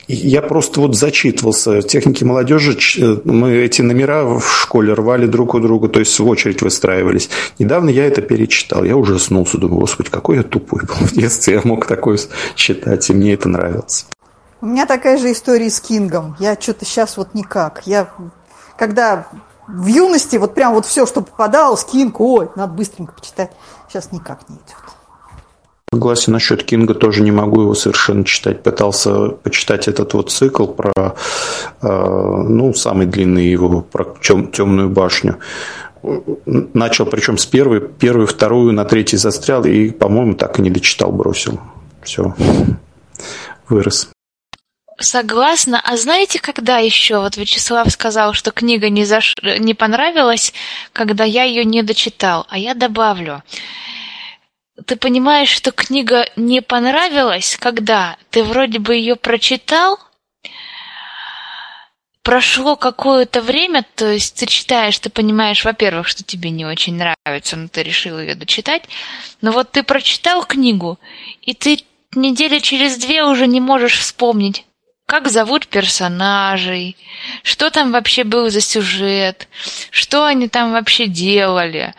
[0.08, 1.82] Я просто вот зачитывался.
[1.82, 2.78] Техники молодежи,
[3.24, 7.28] мы эти номера в школе рвали друг у друга, то есть в очередь выстраивались.
[7.58, 8.84] Недавно я это перечитал.
[8.84, 9.58] Я ужаснулся.
[9.58, 11.54] Думаю, господи, какой я тупой был в детстве.
[11.54, 12.18] Я мог такое
[12.54, 14.06] читать, и мне это нравилось.
[14.62, 16.36] У меня такая же история с Кингом.
[16.40, 17.82] Я что-то сейчас вот никак.
[17.84, 18.08] Я
[18.78, 19.26] когда
[19.66, 23.50] в юности вот прям вот все, что попадалось, Кинг, ой, надо быстренько почитать.
[23.88, 24.87] Сейчас никак не идет.
[25.92, 28.62] Согласен насчет Кинга, тоже не могу его совершенно читать.
[28.62, 35.38] Пытался почитать этот вот цикл про, э, ну, самый длинный его, про тем, темную башню.
[36.04, 41.10] Начал, причем с первой, первую, вторую, на третий застрял, и, по-моему, так и не дочитал,
[41.10, 41.58] бросил.
[42.02, 42.34] Все,
[43.68, 44.10] вырос.
[45.00, 45.80] Согласна.
[45.84, 47.20] А знаете, когда еще?
[47.20, 49.36] Вот Вячеслав сказал, что книга не, заш...
[49.58, 50.52] не понравилась,
[50.92, 52.46] когда я ее не дочитал.
[52.50, 53.42] А я добавлю
[54.86, 59.98] ты понимаешь, что книга не понравилась, когда ты вроде бы ее прочитал,
[62.22, 67.56] прошло какое-то время, то есть ты читаешь, ты понимаешь, во-первых, что тебе не очень нравится,
[67.56, 68.84] но ты решил ее дочитать,
[69.40, 70.98] но вот ты прочитал книгу,
[71.42, 71.82] и ты
[72.14, 74.64] недели через две уже не можешь вспомнить,
[75.06, 76.96] как зовут персонажей,
[77.42, 79.48] что там вообще был за сюжет,
[79.90, 81.94] что они там вообще делали.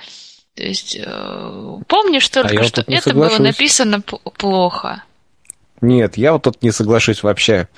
[0.60, 3.38] То есть э, помнишь только, а что это соглашусь.
[3.38, 5.04] было написано плохо.
[5.80, 7.70] Нет, я вот тут не соглашусь вообще.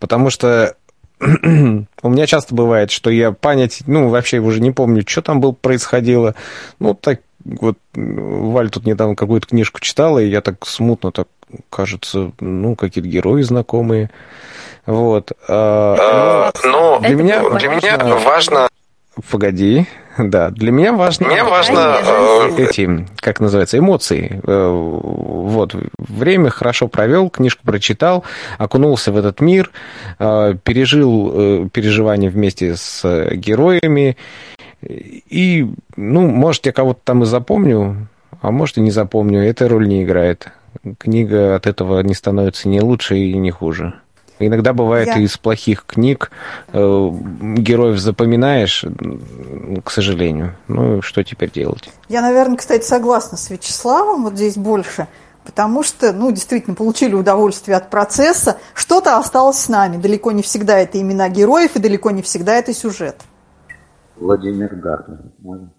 [0.00, 0.76] Потому что
[1.20, 5.52] у меня часто бывает, что я понять, ну, вообще уже не помню, что там было
[5.52, 6.34] происходило.
[6.78, 11.28] Ну, так вот, Валь тут недавно какую-то книжку читала, и я так смутно так,
[11.70, 14.10] кажется, ну, какие-то герои знакомые.
[14.84, 15.32] Вот.
[15.48, 18.68] А, ну, для меня, для меня важно...
[19.30, 19.86] Погоди,
[20.18, 21.28] да, для меня важно...
[21.28, 21.98] Мне важно...
[22.02, 24.40] Э, эти, как называется, эмоции.
[24.46, 28.24] Э, вот, время хорошо провел, книжку прочитал,
[28.58, 29.70] окунулся в этот мир,
[30.18, 34.16] э, пережил переживания вместе с героями,
[34.82, 38.08] и, ну, может, я кого-то там и запомню,
[38.40, 40.48] а может, и не запомню, эта роль не играет.
[40.98, 43.94] Книга от этого не становится ни лучше и не хуже.
[44.38, 45.18] Иногда бывает Я...
[45.18, 46.30] из плохих книг
[46.72, 47.10] э,
[47.58, 48.84] героев запоминаешь,
[49.84, 50.56] к сожалению.
[50.68, 51.90] Ну, что теперь делать?
[52.08, 55.06] Я, наверное, кстати, согласна с Вячеславом вот здесь больше,
[55.44, 58.58] потому что, ну, действительно, получили удовольствие от процесса.
[58.74, 59.96] Что-то осталось с нами.
[59.96, 63.16] Далеко не всегда это имена героев, и далеко не всегда это сюжет.
[64.16, 65.18] Владимир Гарднер.
[65.38, 65.70] Можно?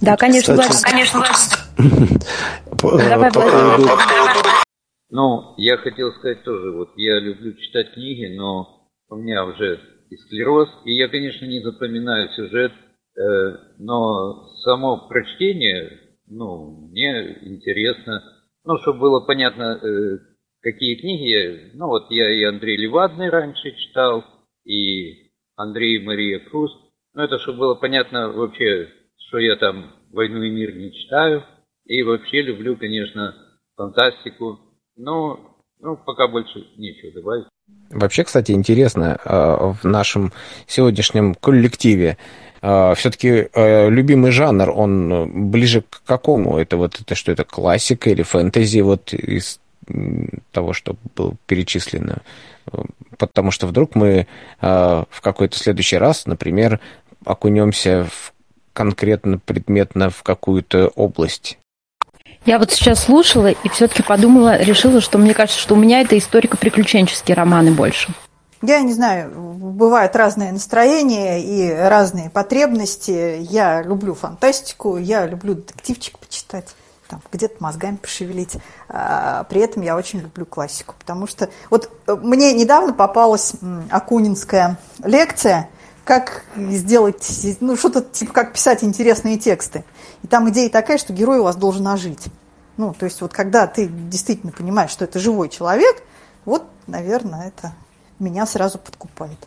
[0.00, 1.10] Да, конечно, Кстати, Владимир.
[1.12, 1.24] Конечно,
[2.70, 4.63] П- Давай, Владимир.
[5.16, 9.78] Ну, я хотел сказать тоже, вот я люблю читать книги, но у меня уже
[10.10, 13.22] и склероз, и я, конечно, не запоминаю сюжет, э,
[13.78, 18.24] но само прочтение, ну, мне интересно,
[18.64, 20.18] ну, чтобы было понятно, э,
[20.60, 24.24] какие книги ну, вот я и Андрей Левадный раньше читал,
[24.64, 26.72] и Андрей Мария Круз,
[27.14, 28.88] ну, это чтобы было понятно вообще,
[29.28, 31.44] что я там «Войну и мир» не читаю,
[31.84, 33.32] и вообще люблю, конечно,
[33.76, 34.58] фантастику,
[34.96, 35.40] но,
[35.80, 37.46] ну, пока больше нечего добавить.
[37.90, 40.32] Вообще, кстати, интересно, э, в нашем
[40.66, 42.18] сегодняшнем коллективе
[42.62, 46.56] все-таки любимый жанр, он э, ближе к какому?
[46.56, 49.60] Это вот это что это классика или фэнтези вот из
[50.52, 52.22] того, что было перечислено?
[52.72, 52.82] Э,
[53.18, 54.26] Потому что вдруг мы э,
[55.08, 56.80] в какой-то следующий раз, например,
[57.24, 58.32] окунемся в
[58.72, 61.58] конкретно предметно в какую-то область.
[62.46, 66.18] Я вот сейчас слушала и все-таки подумала, решила, что мне кажется, что у меня это
[66.18, 68.12] историко-приключенческие романы больше.
[68.60, 73.38] Я не знаю, бывают разные настроения и разные потребности.
[73.50, 76.68] Я люблю фантастику, я люблю детективчик почитать,
[77.08, 78.56] там, где-то мозгами пошевелить.
[78.88, 83.52] А, При этом я очень люблю классику, потому что вот э, мне недавно попалась
[83.90, 85.68] акунинская лекция,
[86.04, 87.26] как сделать,
[87.60, 89.84] ну, что-то типа как писать интересные тексты.
[90.22, 92.24] И там идея такая, что герой у вас должен ожить.
[92.76, 96.02] Ну, то есть вот когда ты действительно понимаешь, что это живой человек,
[96.44, 97.74] вот, наверное, это
[98.18, 99.38] меня сразу подкупает.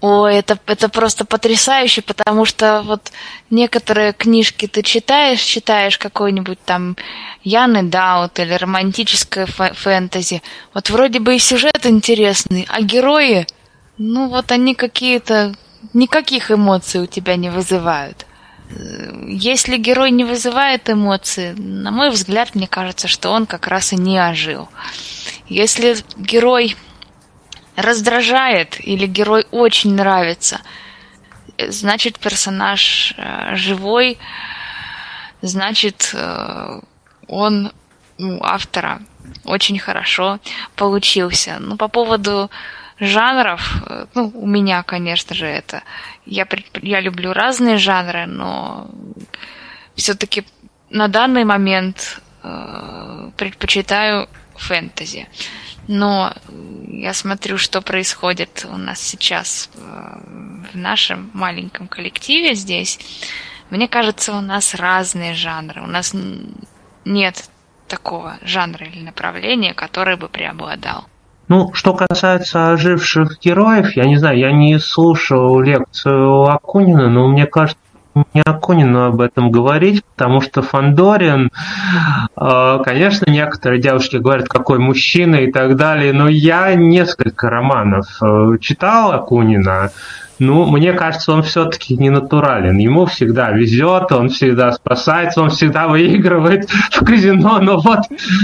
[0.00, 3.10] О, это, это просто потрясающе, потому что вот
[3.48, 6.96] некоторые книжки ты читаешь, читаешь какой-нибудь там
[7.42, 10.42] Яны Даут или романтическое фэ- фэнтези.
[10.74, 13.46] Вот вроде бы и сюжет интересный, а герои,
[13.96, 15.54] ну вот они какие-то,
[15.92, 18.26] никаких эмоций у тебя не вызывают.
[19.26, 23.96] Если герой не вызывает эмоции, на мой взгляд, мне кажется, что он как раз и
[23.96, 24.68] не ожил.
[25.48, 26.76] Если герой
[27.76, 30.60] раздражает или герой очень нравится,
[31.58, 34.18] значит персонаж э, живой,
[35.42, 36.80] значит э,
[37.28, 37.72] он
[38.18, 39.02] у автора
[39.44, 40.38] очень хорошо
[40.76, 41.56] получился.
[41.60, 42.50] Ну, по поводу
[42.98, 43.82] жанров,
[44.14, 45.82] ну, у меня, конечно же, это...
[46.26, 46.46] Я,
[46.82, 48.90] я люблю разные жанры, но
[49.94, 50.44] все-таки
[50.90, 55.28] на данный момент э, предпочитаю фэнтези.
[55.86, 56.32] Но
[56.88, 59.80] я смотрю, что происходит у нас сейчас э,
[60.72, 62.98] в нашем маленьком коллективе здесь.
[63.70, 65.82] Мне кажется, у нас разные жанры.
[65.82, 66.14] У нас
[67.04, 67.44] нет
[67.88, 71.06] такого жанра или направления, который бы преобладал.
[71.48, 77.46] Ну, что касается оживших героев, я не знаю, я не слушал лекцию Акунина, но мне
[77.46, 77.78] кажется,
[78.32, 81.50] не Акунину об этом говорить, потому что Фандорин,
[82.36, 88.58] э, конечно, некоторые девушки говорят, какой мужчина и так далее, но я несколько романов э,
[88.60, 89.90] читал Акунина,
[90.38, 92.76] ну, мне кажется, он все-таки не натурален.
[92.78, 98.00] Ему всегда везет, он всегда спасается, он всегда выигрывает в казино, но вот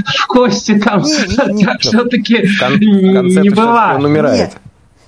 [0.06, 2.46] в кости там все-таки
[2.78, 3.98] не бывает.
[3.98, 4.52] Он умирает.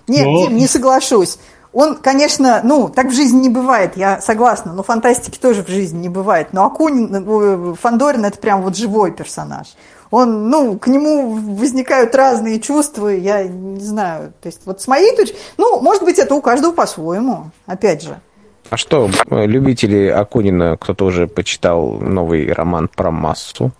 [0.08, 0.48] Нет, Ну.
[0.48, 1.38] Дим, не соглашусь.
[1.72, 6.00] Он, конечно, ну, так в жизни не бывает, я согласна, но фантастики тоже в жизни
[6.00, 6.48] не бывает.
[6.52, 9.68] Но Акунин, э, Фандорин это прям вот живой персонаж.
[10.12, 14.34] Он, ну, к нему возникают разные чувства, я не знаю.
[14.42, 18.20] То есть вот с моей точки, ну, может быть, это у каждого по-своему, опять же.
[18.68, 23.70] А что, э, любители Акунина, кто-то уже почитал новый роман про массу?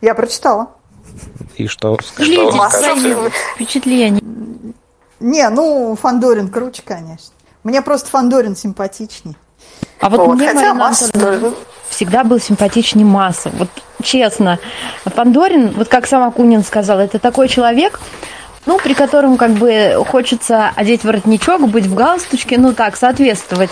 [0.00, 0.68] Я прочитала.
[1.56, 1.98] И что?
[2.18, 2.78] Делитесь Масса.
[2.78, 4.72] своими впечатлениями.
[5.20, 7.34] Не, ну, Фандорин круче, конечно.
[7.62, 9.36] Мне просто Фандорин симпатичней.
[10.00, 11.54] А вот, Вот, мне, хотя Марина тоже.
[11.90, 13.50] всегда был симпатичнее масса.
[13.58, 13.68] Вот
[14.02, 14.58] честно.
[15.14, 18.00] Пандорин, вот как сам Акунин сказал, это такой человек,
[18.66, 23.70] ну, при котором как бы хочется одеть воротничок, быть в галстучке, ну так, соответствовать.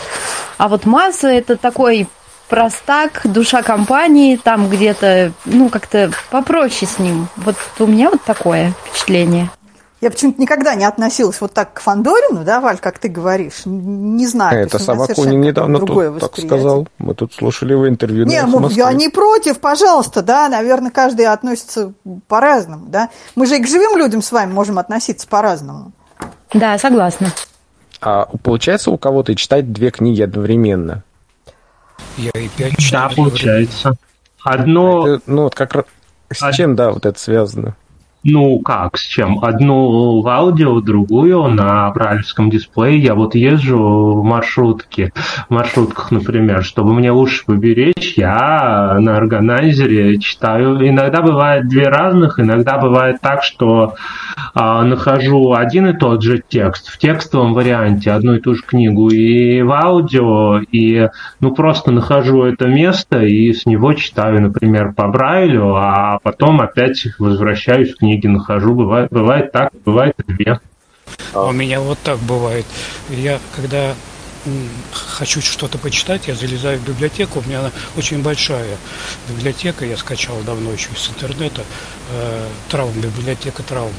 [0.56, 2.08] А вот масса это такой
[2.48, 7.28] простак, душа компании, там где-то, ну, как-то попроще с ним.
[7.36, 9.50] Вот у меня вот такое впечатление.
[10.00, 13.62] Я почему-то никогда не относилась вот так к Фандорину, да, Валь, как ты говоришь.
[13.64, 14.50] Не знаю.
[14.50, 16.46] то Это есть у меня сам совершенно Акунин недавно тут так восприятие.
[16.46, 16.88] сказал.
[16.98, 18.26] Мы тут слушали его интервью.
[18.26, 18.94] Не, ну, «Эхо я Москвы».
[19.00, 21.94] не против, пожалуйста, да, наверное, каждый относится
[22.28, 23.08] по-разному, да.
[23.34, 25.92] Мы же и к живым людям с вами можем относиться по-разному.
[26.52, 27.32] Да, согласна.
[28.00, 31.02] А получается у кого-то читать две книги одновременно?
[32.18, 33.94] Я и пять Да, получается.
[34.42, 35.20] Одно...
[35.26, 35.84] ну, вот как раз
[36.30, 37.74] с чем, да, вот это связано?
[38.26, 39.44] Ну, как, с чем?
[39.44, 42.98] Одну в аудио, другую на брайлевском дисплее.
[42.98, 45.12] Я вот езжу в маршрутке,
[45.50, 50.88] в маршрутках, например, чтобы мне уши поберечь, я на органайзере читаю.
[50.88, 53.96] Иногда бывает две разных, иногда бывает так, что
[54.54, 59.10] а, нахожу один и тот же текст в текстовом варианте, одну и ту же книгу,
[59.10, 61.08] и в аудио, и
[61.40, 67.06] ну просто нахожу это место и с него читаю, например, по Брайлю, а потом опять
[67.18, 68.74] возвращаюсь в книгу книги нахожу.
[68.74, 70.60] Бывает, бывает так, бывает две.
[71.34, 72.66] У меня вот так бывает.
[73.10, 73.94] Я когда
[74.92, 78.76] хочу что-то почитать, я залезаю в библиотеку, у меня она очень большая
[79.28, 81.62] библиотека, я скачал давно еще из интернета,
[82.10, 83.92] э, травма, библиотека травма.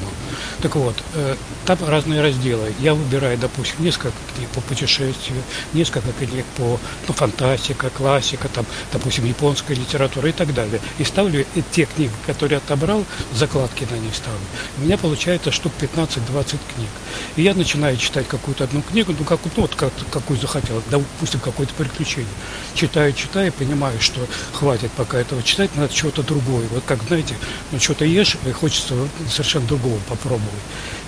[0.60, 1.36] Так вот, э,
[1.66, 2.72] там разные разделы.
[2.80, 5.42] Я выбираю, допустим, несколько книг по путешествию,
[5.72, 6.78] несколько книг по
[7.08, 10.80] ну, фантастика, классика, там, допустим, японская литература и так далее.
[10.98, 14.40] И ставлю те книги, которые отобрал, закладки на них ставлю.
[14.78, 16.88] У меня получается штук 15-20 книг.
[17.36, 21.40] И я начинаю читать какую-то одну книгу, ну, как, ну вот как, какую захотел, допустим,
[21.40, 22.26] какое-то приключение.
[22.74, 24.20] Читаю, читаю, понимаю, что
[24.52, 26.66] хватит пока этого читать, надо чего-то другое.
[26.68, 27.34] Вот как, знаете,
[27.72, 28.94] ну, что-то ешь, и хочется
[29.30, 30.50] совершенно другого попробовать.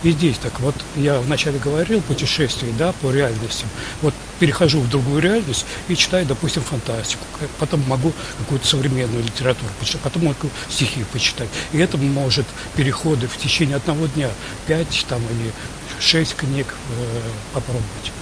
[0.02, 3.68] И здесь так вот, я вначале говорил путешествие, да, по реальностям.
[4.00, 7.24] Вот перехожу в другую реальность и читаю, допустим, фантастику.
[7.58, 11.48] Потом могу какую-то современную литературу почитать, потом могу стихи почитать.
[11.72, 14.30] И это может переходы в течение одного дня,
[14.66, 15.52] пять там или
[16.00, 17.20] шесть книг э,
[17.52, 18.12] попробовать.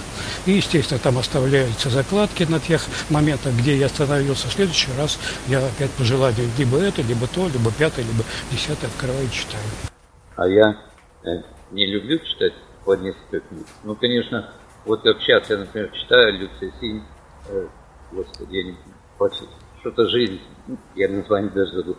[0.47, 4.47] И, естественно, там оставляются закладки на тех моментах, где я остановился.
[4.47, 8.89] В следующий раз я опять по желанию либо это, либо то, либо пятое, либо десятое
[8.89, 9.63] открываю и читаю.
[10.37, 10.69] А я
[11.25, 11.41] э,
[11.71, 12.53] не люблю читать
[12.85, 13.65] по несколько книг.
[13.83, 14.49] Ну, конечно,
[14.85, 17.03] вот как сейчас я, например, читаю Люция Синь,
[17.49, 17.67] э,
[18.13, 18.75] господи, я не
[19.17, 19.33] помню,
[19.81, 20.39] что-то жизнь,
[20.95, 21.97] я название даже забыл.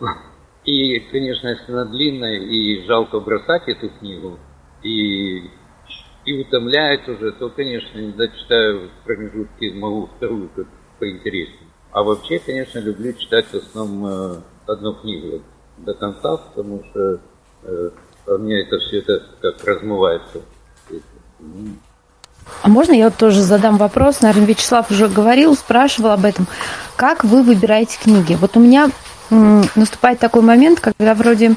[0.65, 4.39] И, конечно, если она длинная, и жалко бросать эту книгу,
[4.81, 5.51] и
[6.25, 10.67] и утомляет уже, то, конечно, иногда читаю в промежутке, могу вторую как
[10.99, 11.69] поинтереснее.
[11.91, 15.41] А вообще, конечно, люблю читать в основном э, одну книгу
[15.77, 17.19] до конца, потому что
[17.63, 17.89] э,
[18.25, 20.41] по мне это все это как размывается.
[22.61, 24.21] А можно я тоже задам вопрос?
[24.21, 26.47] Наверное, Вячеслав уже говорил, спрашивал об этом.
[26.95, 28.37] Как вы выбираете книги?
[28.39, 28.89] Вот у меня
[29.29, 31.55] наступает такой момент, когда вроде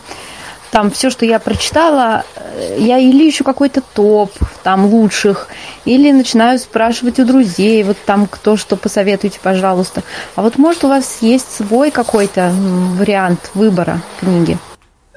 [0.73, 4.33] там все, что я прочитала, э, я или ищу какой-то топ
[4.65, 5.49] там лучших,
[5.85, 10.03] или начинаю спрашивать у друзей, вот там кто что посоветуйте, пожалуйста.
[10.35, 14.59] А вот может у вас есть свой какой-то вариант выбора книги?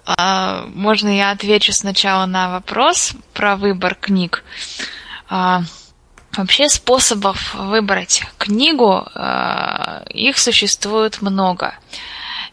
[0.06, 4.44] А, можно я отвечу сначала на вопрос про выбор книг?
[5.30, 5.62] А,
[6.36, 11.76] вообще способов выбрать книгу, а, их существует много.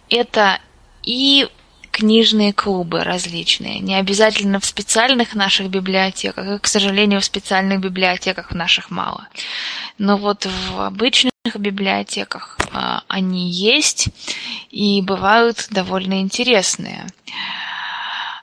[0.08, 0.60] Это
[1.02, 1.48] и
[1.92, 3.78] книжные клубы различные.
[3.78, 9.28] Не обязательно в специальных наших библиотеках, и, к сожалению, в специальных библиотеках в наших мало.
[9.98, 14.08] Но вот в обычных библиотеках а, они есть
[14.70, 17.06] и бывают довольно интересные.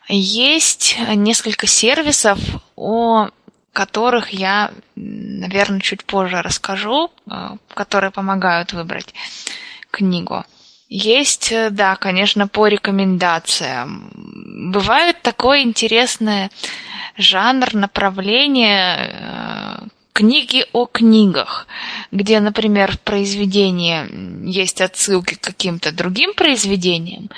[0.08, 2.40] Есть несколько сервисов,
[2.76, 3.30] о
[3.74, 9.14] которых я, наверное, чуть позже расскажу, а, которые помогают выбрать
[9.90, 10.46] книгу.
[10.90, 14.12] Есть, э, да, конечно, по рекомендациям.
[14.72, 16.50] Бывает такой интересный
[17.16, 21.68] жанр, направление э, книги о книгах,
[22.12, 27.30] где, например, в произведении есть отсылки к каким-то другим произведениям.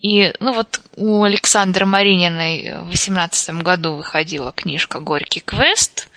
[0.00, 6.08] И, ну вот у Александра Марининой в 2018 году выходила книжка «Горький квест»,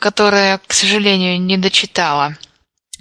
[0.00, 2.36] которая, к сожалению, не дочитала.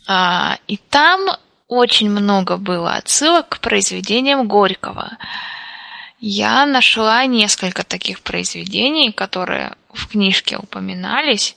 [0.08, 1.30] А, и там
[1.70, 5.18] очень много было отсылок к произведениям Горького.
[6.20, 11.56] Я нашла несколько таких произведений, которые в книжке упоминались,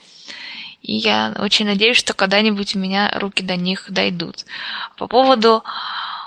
[0.82, 4.44] и я очень надеюсь, что когда-нибудь у меня руки до них дойдут.
[4.98, 5.64] По поводу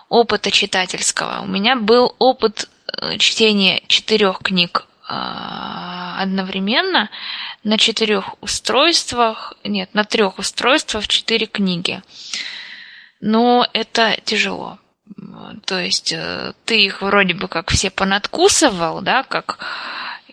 [0.10, 1.42] опыта читательского.
[1.42, 5.14] У меня был опыт э, чтения четырех книг э,
[6.18, 7.10] одновременно
[7.64, 12.02] на четырех устройствах, нет, на трех устройствах четыре книги
[13.22, 14.80] но это тяжело.
[15.66, 19.60] То есть э, ты их вроде бы как все понадкусывал, да, как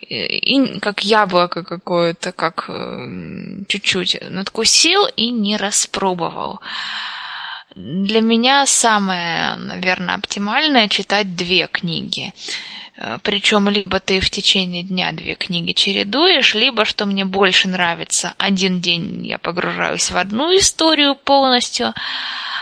[0.01, 6.59] э, и как яблоко какое-то, как э, чуть-чуть надкусил и не распробовал.
[7.75, 12.33] Для меня самое, наверное, оптимальное читать две книги.
[13.23, 18.79] Причем либо ты в течение дня две книги чередуешь, либо, что мне больше нравится, один
[18.79, 21.95] день я погружаюсь в одну историю полностью,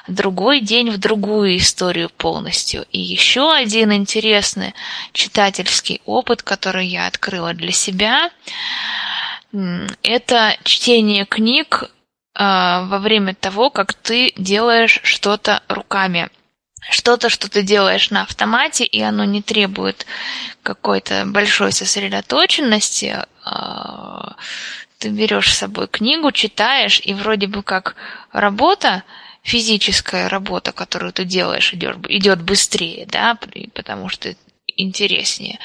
[0.07, 2.85] другой день в другую историю полностью.
[2.91, 4.73] И еще один интересный
[5.13, 8.31] читательский опыт, который я открыла для себя,
[10.03, 11.91] это чтение книг
[12.33, 16.29] а, во время того, как ты делаешь что-то руками
[16.89, 20.05] что-то, что ты делаешь на автомате, и оно не требует
[20.63, 24.35] какой-то большой сосредоточенности, а,
[24.97, 27.95] ты берешь с собой книгу, читаешь, и вроде бы как
[28.31, 29.03] работа,
[29.41, 33.38] физическая работа, которую ты делаешь, идет, идет быстрее, да,
[33.73, 34.35] потому что
[34.68, 35.59] интереснее.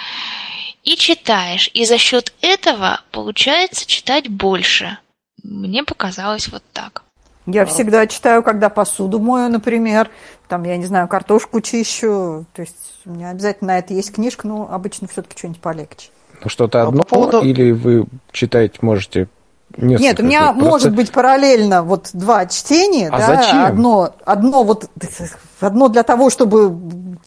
[0.83, 4.99] И читаешь, и за счет этого получается читать больше.
[5.43, 7.03] Мне показалось вот так.
[7.47, 10.11] Я всегда читаю, когда посуду мою, например,
[10.49, 12.45] там, я не знаю, картошку чищу.
[12.53, 16.09] То есть у меня обязательно на это есть книжка, но обычно все-таки что-нибудь полегче.
[16.43, 17.43] Ну, что-то одно, а по поводу...
[17.43, 19.29] или вы читаете можете
[19.77, 20.65] Несколько Нет, у меня просто...
[20.65, 23.09] может быть параллельно вот два чтения.
[23.09, 23.65] А да, зачем?
[23.65, 24.89] Одно, одно, вот,
[25.61, 26.77] одно для того, чтобы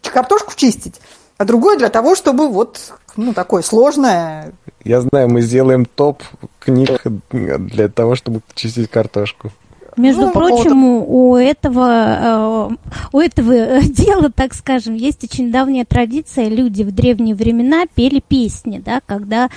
[0.01, 0.99] картошку чистить,
[1.37, 4.53] а другое для того, чтобы вот ну, такое сложное.
[4.83, 6.23] Я знаю, мы сделаем топ
[6.59, 7.01] книг
[7.31, 9.51] для того, чтобы чистить картошку.
[9.99, 12.75] Между ну, прочим, у этого, э,
[13.11, 16.47] у этого дела, так скажем, есть очень давняя традиция.
[16.47, 19.49] Люди в древние времена пели песни, да, когда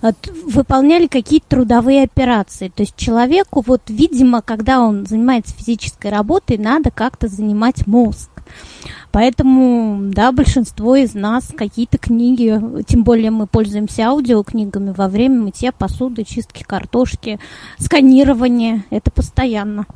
[0.00, 0.12] э,
[0.44, 2.68] выполняли какие-то трудовые операции.
[2.68, 8.30] То есть человеку, вот, видимо, когда он занимается физической работой, надо как-то занимать мозг.
[9.10, 15.72] Поэтому, да, большинство из нас какие-то книги, тем более мы пользуемся аудиокнигами во время мытья
[15.72, 17.40] посуды, чистки картошки,
[17.78, 18.84] сканирования.
[18.90, 19.86] Это постоянно.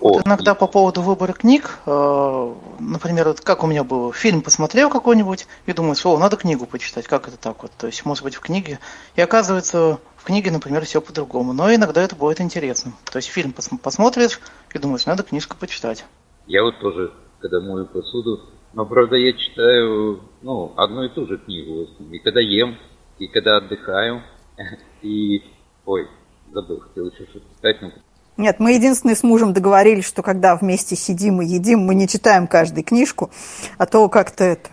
[0.00, 4.90] Вот иногда по поводу выбора книг, э, например, вот как у меня было, фильм посмотрел
[4.90, 8.36] какой-нибудь и думаю, о, надо книгу почитать, как это так вот, то есть, может быть,
[8.36, 8.78] в книге,
[9.16, 13.54] и оказывается, в книге, например, все по-другому, но иногда это будет интересно, то есть фильм
[13.56, 14.40] пос- посмотришь
[14.72, 16.04] и думаешь, надо книжку почитать.
[16.46, 18.40] Я вот тоже когда мою посуду.
[18.72, 21.88] Но, правда, я читаю, ну, одну и ту же книгу.
[22.10, 22.76] И когда ем,
[23.18, 24.22] и когда отдыхаю,
[25.02, 25.42] и...
[25.84, 26.06] Ой,
[26.52, 27.90] забыл, хотел еще что-то сказать, но
[28.38, 32.46] нет, мы единственные с мужем договорились, что когда вместе сидим и едим, мы не читаем
[32.46, 33.30] каждую книжку,
[33.76, 34.70] а то как-то это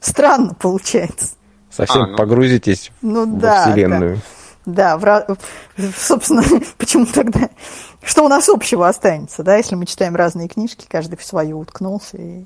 [0.00, 1.34] странно получается.
[1.70, 2.16] Совсем а, ну...
[2.16, 4.20] погрузитесь ну, в да, Вселенную.
[4.64, 5.36] Да, да
[5.76, 6.42] в, собственно,
[6.78, 7.50] почему тогда
[8.04, 12.18] что у нас общего останется, да, если мы читаем разные книжки, каждый в свою уткнулся
[12.18, 12.44] и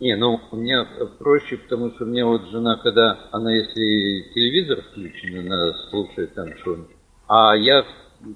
[0.00, 0.84] не, ну, у меня
[1.20, 6.48] проще, потому что у меня вот жена, когда она, если телевизор включен, она слушает там
[6.58, 6.96] что-нибудь,
[7.28, 7.84] а я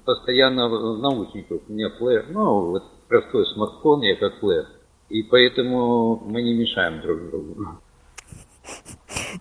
[0.05, 4.67] постоянно в наушниках, у меня плеер, ну, вот простой смартфон, я как плеер,
[5.09, 7.67] и поэтому мы не мешаем друг другу.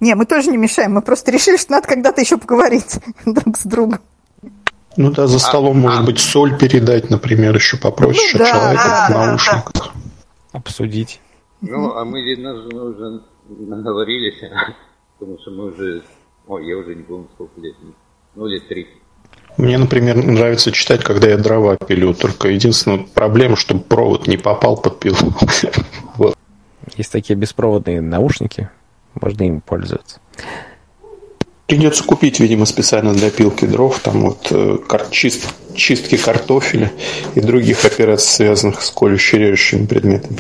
[0.01, 3.65] Не, мы тоже не мешаем, мы просто решили, что надо когда-то еще поговорить друг с
[3.65, 4.01] другом.
[4.97, 6.05] Ну да, за столом, а, может а...
[6.05, 9.73] быть, соль передать, например, еще попроще, ну, да, человека да, в наушниках.
[9.75, 10.59] Да.
[10.59, 11.21] Обсудить.
[11.61, 14.41] Ну, а мы, видно, уже наговорились,
[15.19, 16.03] потому что мы уже...
[16.47, 17.75] Ой, я уже не помню, сколько лет.
[18.35, 18.87] Ну, лет три.
[19.57, 22.13] Мне, например, нравится читать, когда я дрова пилю.
[22.15, 25.17] Только единственная проблема, чтобы провод не попал под пилу.
[26.17, 26.37] вот.
[26.97, 28.69] Есть такие беспроводные наушники,
[29.21, 30.21] можно им пользоваться.
[31.67, 34.79] Придется купить, видимо, специально для пилки дров, там вот э,
[35.11, 36.93] чист, чистки картофеля
[37.35, 40.39] и других операций, связанных с колюще-режущими предметами.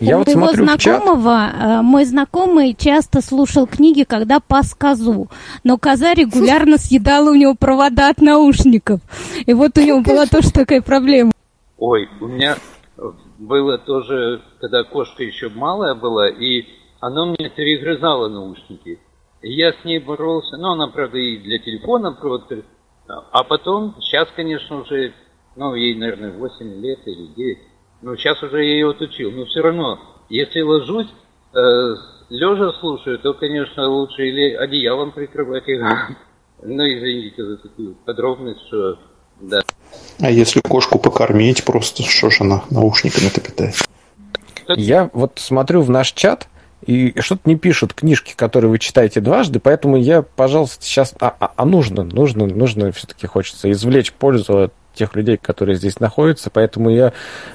[0.00, 5.28] Я У вот моего знакомого, э, мой знакомый часто слушал книги, когда пас козу,
[5.64, 9.00] но коза регулярно съедала у него провода от наушников.
[9.46, 11.32] И вот у него была тоже такая проблема.
[11.78, 12.56] Ой, у меня
[13.38, 16.64] было тоже, когда кошка еще малая была, и
[17.00, 19.00] она мне перегрызала наушники.
[19.42, 22.44] Я с ней боролся, ну, она, правда, и для телефона провод.
[23.08, 25.12] А потом, сейчас, конечно, уже,
[25.56, 27.58] ну, ей, наверное, 8 лет или 9.
[28.02, 29.30] Ну, сейчас уже я ее отучил.
[29.30, 29.98] Но все равно,
[30.28, 31.08] если ложусь,
[31.54, 31.94] э,
[32.30, 35.88] лежа слушаю, то, конечно, лучше или одеялом прикрывать его.
[36.64, 38.98] Ну, извините за такую подробность, что
[39.40, 39.60] да.
[40.20, 43.74] А если кошку покормить, просто что же она наушниками-то питает?
[44.68, 46.48] Я вот смотрю в наш чат,
[46.86, 51.14] и что-то не пишут книжки, которые вы читаете дважды, поэтому я, пожалуйста, сейчас...
[51.20, 56.00] А, а, а нужно, нужно, нужно все-таки хочется извлечь пользу от тех людей, которые здесь
[56.00, 57.10] находятся, поэтому я э,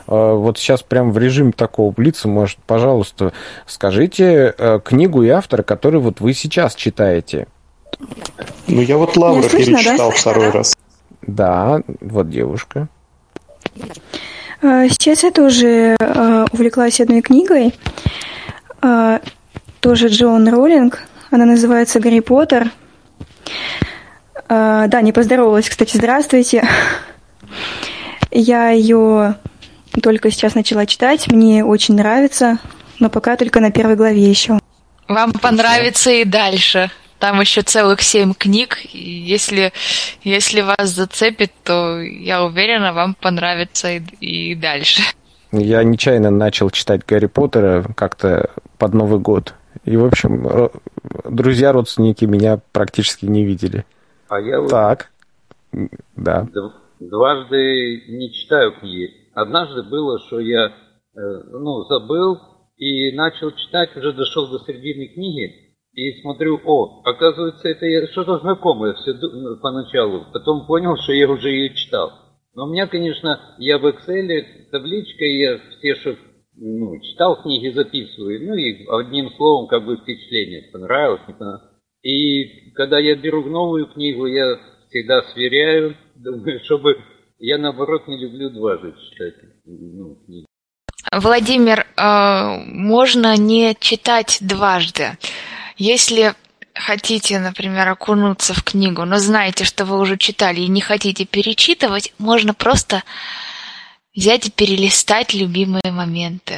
[0.08, 3.34] вот сейчас прям в режиме такого блица, может, пожалуйста,
[3.66, 7.48] скажите э, книгу и автора, который вот вы сейчас читаете.
[8.68, 10.16] Ну, я вот Лавра слышно, перечитал да?
[10.16, 10.76] второй раз.
[11.22, 12.88] Да, вот девушка.
[14.62, 15.96] Э, сейчас я тоже
[16.52, 17.74] увлеклась одной книгой.
[19.80, 21.04] Тоже Джон Роллинг.
[21.32, 22.72] Она называется «Гарри Поттер».
[24.48, 26.66] Да, не поздоровалась, кстати, здравствуйте.
[28.32, 29.36] Я ее
[30.02, 32.60] только сейчас начала читать, мне очень нравится,
[33.00, 34.60] но пока только на первой главе еще.
[35.08, 36.92] Вам понравится и дальше.
[37.20, 38.78] Там еще целых семь книг.
[38.94, 39.74] И если,
[40.24, 45.02] если вас зацепит, то я уверена, вам понравится и, и дальше.
[45.52, 49.56] Я нечаянно начал читать Гарри Поттера как-то под Новый год.
[49.86, 50.70] И, в общем,
[51.24, 53.86] друзья, родственники меня практически не видели.
[54.28, 55.10] А я вот Так,
[56.16, 56.48] да.
[57.00, 59.14] Дважды не читаю книги.
[59.34, 60.72] Однажды было, что я э,
[61.52, 62.40] ну, забыл
[62.78, 68.94] и начал читать, уже дошел до середины книги, и смотрю, о, оказывается, это что-то знакомое
[68.94, 70.26] все ду- поначалу.
[70.32, 72.12] Потом понял, что я уже ее читал.
[72.54, 76.16] Но у меня, конечно, я в Excel табличкой, я все, что
[76.56, 78.48] ну, читал книги, записываю.
[78.48, 81.72] Ну и одним словом, как бы впечатление, понравилось, не понравилось.
[82.04, 84.58] И когда я беру новую книгу, я
[84.90, 85.96] всегда сверяю,
[86.64, 86.98] чтобы...
[87.40, 89.36] Я, наоборот, не люблю дважды читать
[89.66, 90.46] ну, книги.
[91.12, 95.18] Владимир, э, можно не читать дважды.
[95.78, 96.34] Если
[96.74, 102.14] хотите, например, окунуться в книгу, но знаете, что вы уже читали и не хотите перечитывать,
[102.18, 103.04] можно просто
[104.16, 106.56] взять и перелистать любимые моменты.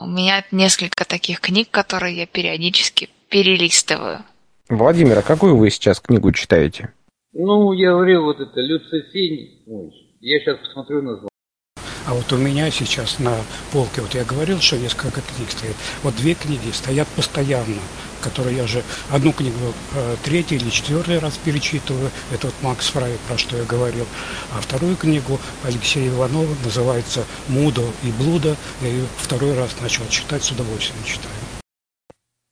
[0.00, 4.24] У меня несколько таких книг, которые я периодически перелистываю.
[4.68, 6.92] Владимир, а какую вы сейчас книгу читаете?
[7.32, 9.62] Ну, я говорил, вот это Люцифинь.
[9.66, 11.28] Ой, я сейчас посмотрю название.
[12.06, 13.36] А вот у меня сейчас на
[13.70, 15.76] полке, вот я говорил, что несколько книг стоит.
[16.02, 17.76] Вот две книги стоят постоянно,
[18.22, 18.82] которые я же
[19.12, 22.10] одну книгу э, третий или четвертый раз перечитываю.
[22.32, 24.06] Это вот Макс Фрай, про что я говорил.
[24.56, 28.56] А вторую книгу Алексея Иванова называется «Мудо и блудо».
[28.80, 31.34] Я ее второй раз начал читать, с удовольствием читаю.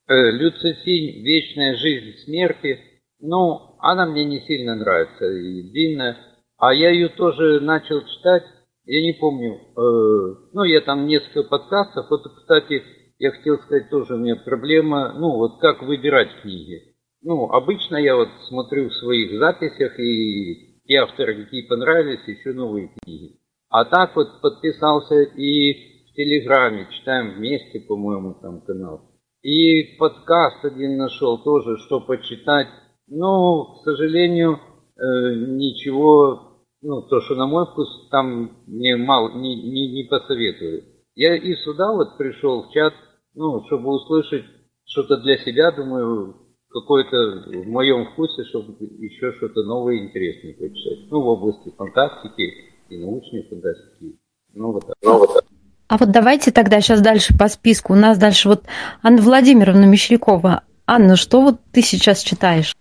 [0.07, 2.79] Э, Люцифинь «Вечная жизнь смерти».
[3.19, 6.17] Ну, она мне не сильно нравится и длинная.
[6.57, 8.43] А я ее тоже начал читать,
[8.85, 12.09] я не помню, э, ну, я там несколько подкастов.
[12.09, 12.83] Вот, кстати,
[13.19, 16.95] я хотел сказать тоже, у меня проблема, ну, вот как выбирать книги.
[17.21, 22.91] Ну, обычно я вот смотрю в своих записях, и те авторы, какие понравились, еще новые
[22.99, 23.35] книги.
[23.69, 25.73] А так вот подписался и
[26.09, 29.11] в Телеграме, читаем вместе, по-моему, там канал.
[29.41, 32.67] И подкаст один нашел тоже, что почитать.
[33.07, 34.59] Ну, к сожалению,
[34.97, 40.83] э, ничего, ну, то, что на мой вкус, там мне мало, не, не, не посоветую.
[41.15, 42.93] Я и сюда вот пришел в чат,
[43.33, 44.45] ну, чтобы услышать
[44.85, 46.35] что-то для себя, думаю,
[46.69, 51.09] какое-то в моем вкусе, чтобы еще что-то новое и интересное почитать.
[51.09, 52.53] Ну, в области фантастики
[52.89, 54.19] и научной фантастики.
[54.53, 54.95] Ну, вот так.
[55.01, 55.45] Ну, вот так.
[55.87, 57.93] А вот давайте тогда сейчас дальше по списку.
[57.93, 58.63] У нас дальше вот
[59.01, 60.63] Анна Владимировна Мещерякова.
[60.85, 62.75] Анна, что вот ты сейчас читаешь?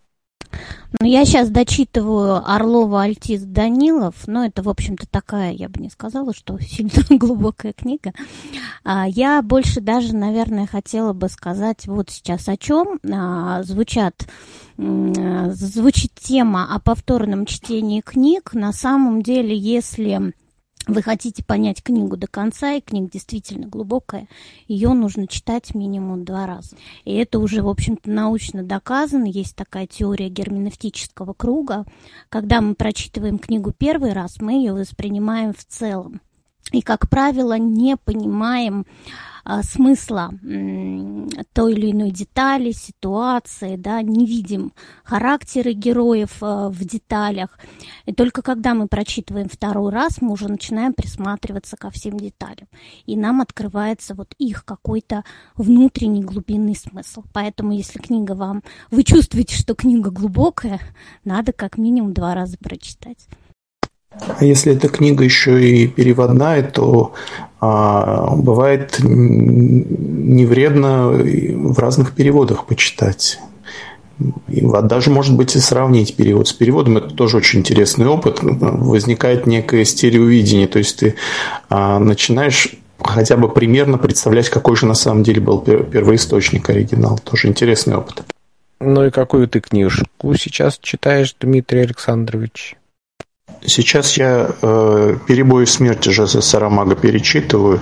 [1.00, 5.90] Ну, я сейчас дочитываю Орлова Альтис Данилов, но это, в общем-то, такая, я бы не
[5.90, 8.12] сказала, что сильно глубокая книга.
[8.84, 12.98] А, я больше даже, наверное, хотела бы сказать вот сейчас о чем.
[13.12, 14.26] А, звучат,
[14.78, 18.54] м, звучит тема о повторном чтении книг.
[18.54, 20.32] На самом деле, если
[20.86, 24.28] вы хотите понять книгу до конца, и книга действительно глубокая,
[24.68, 26.76] ее нужно читать минимум два раза.
[27.04, 29.24] И это уже, в общем-то, научно доказано.
[29.24, 31.84] Есть такая теория герменевтического круга.
[32.28, 36.20] Когда мы прочитываем книгу первый раз, мы ее воспринимаем в целом.
[36.76, 38.84] И, как правило, не понимаем
[39.44, 40.30] а, смысла
[41.54, 47.58] той или иной детали, ситуации, да, не видим характеры героев а, в деталях.
[48.04, 52.68] И только когда мы прочитываем второй раз, мы уже начинаем присматриваться ко всем деталям.
[53.06, 55.24] И нам открывается вот их какой-то
[55.54, 57.24] внутренний глубинный смысл.
[57.32, 58.62] Поэтому, если книга вам...
[58.90, 60.78] Вы чувствуете, что книга глубокая,
[61.24, 63.28] надо как минимум два раза прочитать.
[64.38, 67.12] А если эта книга еще и переводная, то
[67.60, 73.38] а, бывает не вредно в разных переводах почитать.
[74.48, 76.96] И даже, может быть, и сравнить перевод с переводом.
[76.98, 78.38] Это тоже очень интересный опыт.
[78.40, 80.68] Возникает некое стереовидение.
[80.68, 81.16] То есть ты
[81.68, 82.68] а, начинаешь
[82.98, 87.18] хотя бы примерно представлять, какой же на самом деле был первоисточник оригинал.
[87.18, 88.22] Тоже интересный опыт.
[88.80, 92.76] Ну и какую ты книжку сейчас читаешь, Дмитрий Александрович?
[93.64, 97.80] Сейчас я э, «Перебои смерти» Жозе Сарамага перечитываю,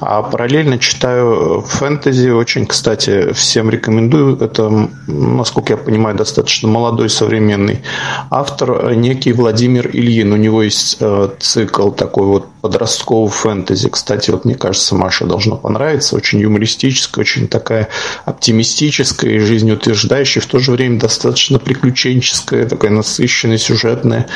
[0.00, 2.28] а параллельно читаю фэнтези.
[2.30, 4.38] Очень, кстати, всем рекомендую.
[4.38, 7.82] Это, насколько я понимаю, достаточно молодой современный
[8.30, 10.32] автор, некий Владимир Ильин.
[10.32, 13.88] У него есть э, цикл такой вот подросткового фэнтези.
[13.88, 16.16] Кстати, вот мне кажется, Маше должно понравиться.
[16.16, 17.88] Очень юмористическая, очень такая
[18.24, 24.26] оптимистическая и жизнеутверждающая, в то же время достаточно приключенческая, такая насыщенная, сюжетная,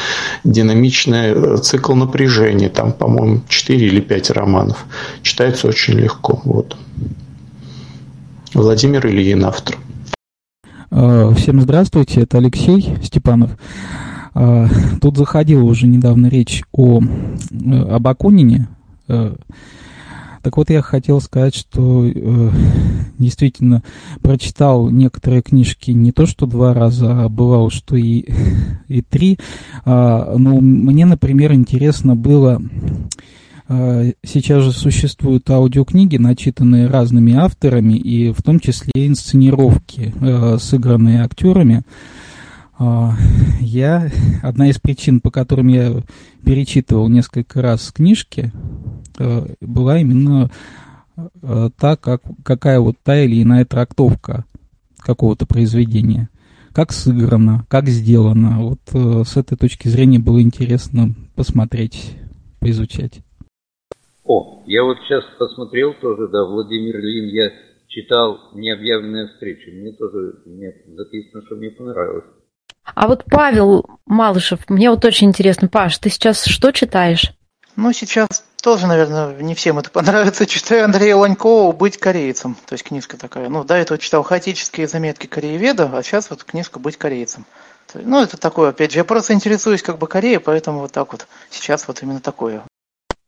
[0.45, 2.69] динамичная динамичный э, цикл напряжения.
[2.69, 4.87] Там, по-моему, 4 или 5 романов.
[5.23, 6.41] Читается очень легко.
[6.45, 6.77] Вот.
[8.55, 9.77] Владимир Ильин, автор.
[10.91, 13.51] Э, всем здравствуйте, это Алексей Степанов.
[14.35, 14.67] Э,
[15.01, 18.69] тут заходила уже недавно речь о, об Акунине.
[20.43, 22.51] Так вот, я хотел сказать, что э,
[23.19, 23.83] действительно
[24.23, 28.25] прочитал некоторые книжки не то что два раза, а бывало, что и,
[28.89, 29.39] и три.
[29.85, 32.63] А, но мне, например, интересно было...
[33.69, 41.23] А, сейчас же существуют аудиокниги, начитанные разными авторами, и в том числе инсценировки, э, сыгранные
[41.23, 41.85] актерами.
[42.79, 43.15] А,
[43.61, 44.11] я,
[44.43, 46.03] одна из причин, по которым я
[46.45, 49.00] перечитывал несколько раз книжки, э,
[49.61, 50.51] была именно
[51.17, 54.45] э, та, как, какая вот та или иная трактовка
[54.99, 56.29] какого-то произведения.
[56.73, 58.63] Как сыграно, как сделано.
[58.63, 62.17] Вот э, с этой точки зрения было интересно посмотреть,
[62.61, 63.21] поизучать.
[64.25, 67.51] О, я вот сейчас посмотрел тоже, да, Владимир Ильин, я
[67.89, 69.71] читал «Необъявленная встреча».
[69.73, 72.25] Мне тоже мне записано, что мне понравилось.
[72.95, 77.33] А вот Павел Малышев, мне вот очень интересно, Паш, ты сейчас что читаешь?
[77.77, 80.47] Ну, сейчас тоже, наверное, не всем это понравится.
[80.47, 82.57] Читаю Андрея Ланькова «Быть корейцем».
[82.67, 83.49] То есть книжка такая.
[83.49, 87.45] Ну, до этого читал «Хаотические заметки корееведа», а сейчас вот книжка «Быть корейцем».
[87.95, 91.27] Ну, это такое, опять же, я просто интересуюсь как бы Кореей, поэтому вот так вот
[91.51, 92.63] сейчас вот именно такое.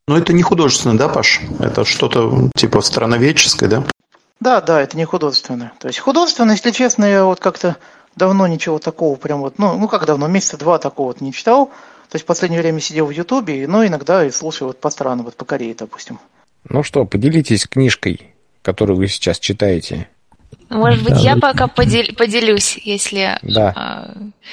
[0.07, 1.41] Но это не художественное, да, Паш?
[1.59, 3.83] Это что-то типа страноведческое, да?
[4.39, 5.73] Да, да, это не художественное.
[5.79, 7.77] То есть художественное, если честно, я вот как-то
[8.15, 11.71] давно ничего такого прям вот, ну, ну как давно, месяца два такого вот не читал.
[12.13, 15.25] То есть в последнее время сидел в Ютубе, но иногда и слушаю вот по странам,
[15.25, 16.19] вот по Корее, допустим.
[16.69, 20.07] Ну что, поделитесь книжкой, которую вы сейчас читаете.
[20.69, 23.39] Может быть, да, я пока подел, поделюсь, если...
[23.41, 24.05] Да.
[24.05, 24.51] Э,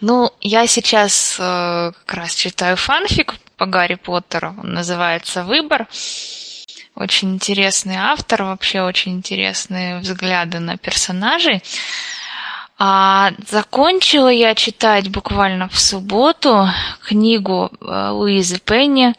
[0.00, 5.88] ну, я сейчас э, как раз читаю фанфик по Гарри Поттеру, он называется «Выбор».
[6.94, 11.60] Очень интересный автор, вообще очень интересные взгляды на персонажей.
[12.82, 16.66] А закончила я читать буквально в субботу
[17.02, 19.12] книгу э, Луизы Пенни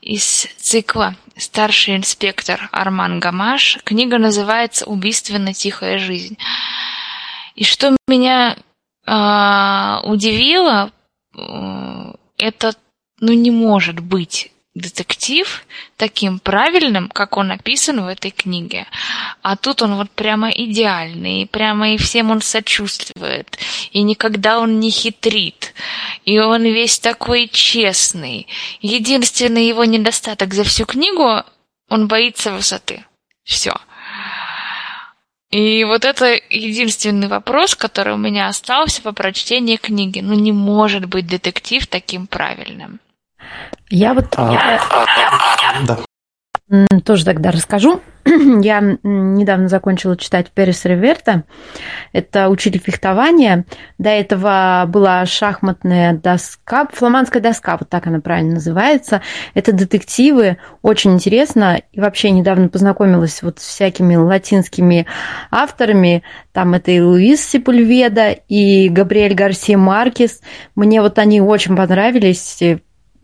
[0.00, 3.80] из цикла «Старший инспектор Арман Гамаш».
[3.84, 6.38] Книга называется «Убийственно тихая жизнь».
[7.54, 8.56] И что меня
[9.04, 10.90] э, удивило,
[11.36, 12.72] э, это
[13.20, 15.64] ну не может быть детектив
[15.96, 18.86] таким правильным, как он описан в этой книге.
[19.42, 23.58] А тут он вот прямо идеальный, и прямо и всем он сочувствует,
[23.90, 25.74] и никогда он не хитрит,
[26.24, 28.46] и он весь такой честный.
[28.80, 31.42] Единственный его недостаток за всю книгу–
[31.88, 33.04] он боится высоты.
[33.44, 33.74] Все.
[35.50, 40.20] И вот это единственный вопрос, который у меня остался по прочтении книги.
[40.20, 43.00] Ну не может быть детектив таким правильным.
[43.88, 44.26] Я вот...
[44.36, 45.98] А, я, да.
[47.04, 48.00] Тоже тогда расскажу.
[48.24, 51.44] Я недавно закончила читать Перес Реверта.
[52.12, 53.66] Это учитель фехтования.
[53.98, 59.22] До этого была шахматная доска, фламандская доска, вот так она правильно называется.
[59.54, 61.80] Это детективы, очень интересно.
[61.92, 65.06] И вообще недавно познакомилась вот с всякими латинскими
[65.52, 66.24] авторами.
[66.52, 70.40] Там это и Луис Сепульведа, и Габриэль Гарсия Маркес.
[70.74, 72.60] Мне вот они очень понравились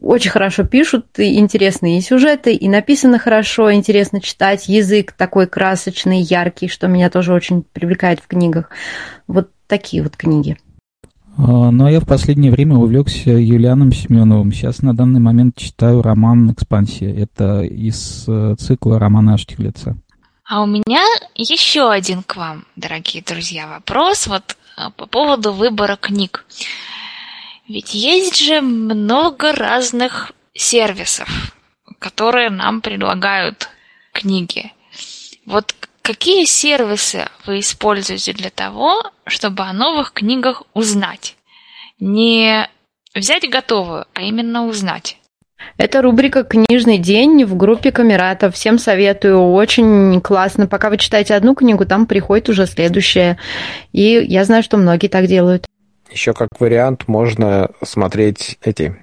[0.02, 6.68] очень хорошо пишут, и интересные сюжеты, и написано хорошо, интересно читать, язык такой красочный, яркий,
[6.68, 8.70] что меня тоже очень привлекает в книгах.
[9.26, 10.58] Вот такие вот книги.
[11.36, 14.52] А, ну, а я в последнее время увлекся Юлианом Семеновым.
[14.52, 17.14] Сейчас на данный момент читаю роман «Экспансия».
[17.14, 19.96] Это из э, цикла романа Штиглица.
[20.44, 21.02] А у меня
[21.34, 26.44] еще один к вам, дорогие друзья, вопрос вот э, по поводу выбора книг.
[27.68, 31.28] Ведь есть же много разных сервисов,
[31.98, 33.68] которые нам предлагают
[34.12, 34.72] книги.
[35.46, 41.36] Вот какие сервисы вы используете для того, чтобы о новых книгах узнать?
[42.00, 42.68] Не
[43.14, 45.18] взять готовую, а именно узнать.
[45.76, 48.50] Это рубрика «Книжный день» в группе Камерата.
[48.50, 49.52] Всем советую.
[49.52, 50.66] Очень классно.
[50.66, 53.38] Пока вы читаете одну книгу, там приходит уже следующая.
[53.92, 55.66] И я знаю, что многие так делают.
[56.12, 58.96] Еще как вариант можно смотреть эти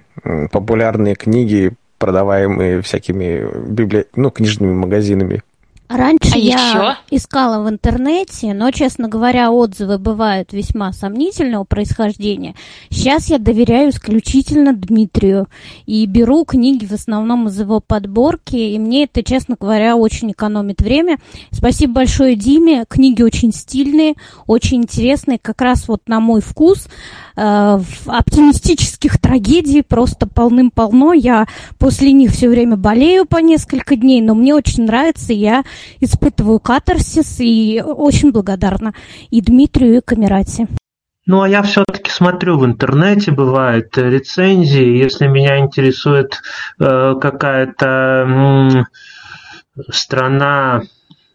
[0.52, 4.06] популярные книги, продаваемые всякими библи...
[4.14, 5.42] ну, книжными магазинами.
[5.90, 6.96] Раньше а я еще?
[7.10, 12.54] искала в интернете, но, честно говоря, отзывы бывают весьма сомнительного происхождения.
[12.90, 15.48] Сейчас я доверяю исключительно Дмитрию
[15.86, 20.80] и беру книги в основном из его подборки, и мне это, честно говоря, очень экономит
[20.80, 21.18] время.
[21.50, 24.14] Спасибо большое Диме, книги очень стильные,
[24.46, 26.86] очень интересные, как раз вот на мой вкус.
[27.40, 31.12] Оптимистических трагедий просто полным-полно.
[31.12, 31.46] Я
[31.78, 35.64] после них все время болею по несколько дней, но мне очень нравится, я
[36.00, 38.94] испытываю катарсис и очень благодарна
[39.30, 40.68] и Дмитрию, и Камерате.
[41.26, 44.96] Ну, а я все-таки смотрю в интернете, бывают рецензии.
[44.96, 46.40] Если меня интересует
[46.80, 48.86] э, какая-то
[49.76, 50.82] э, страна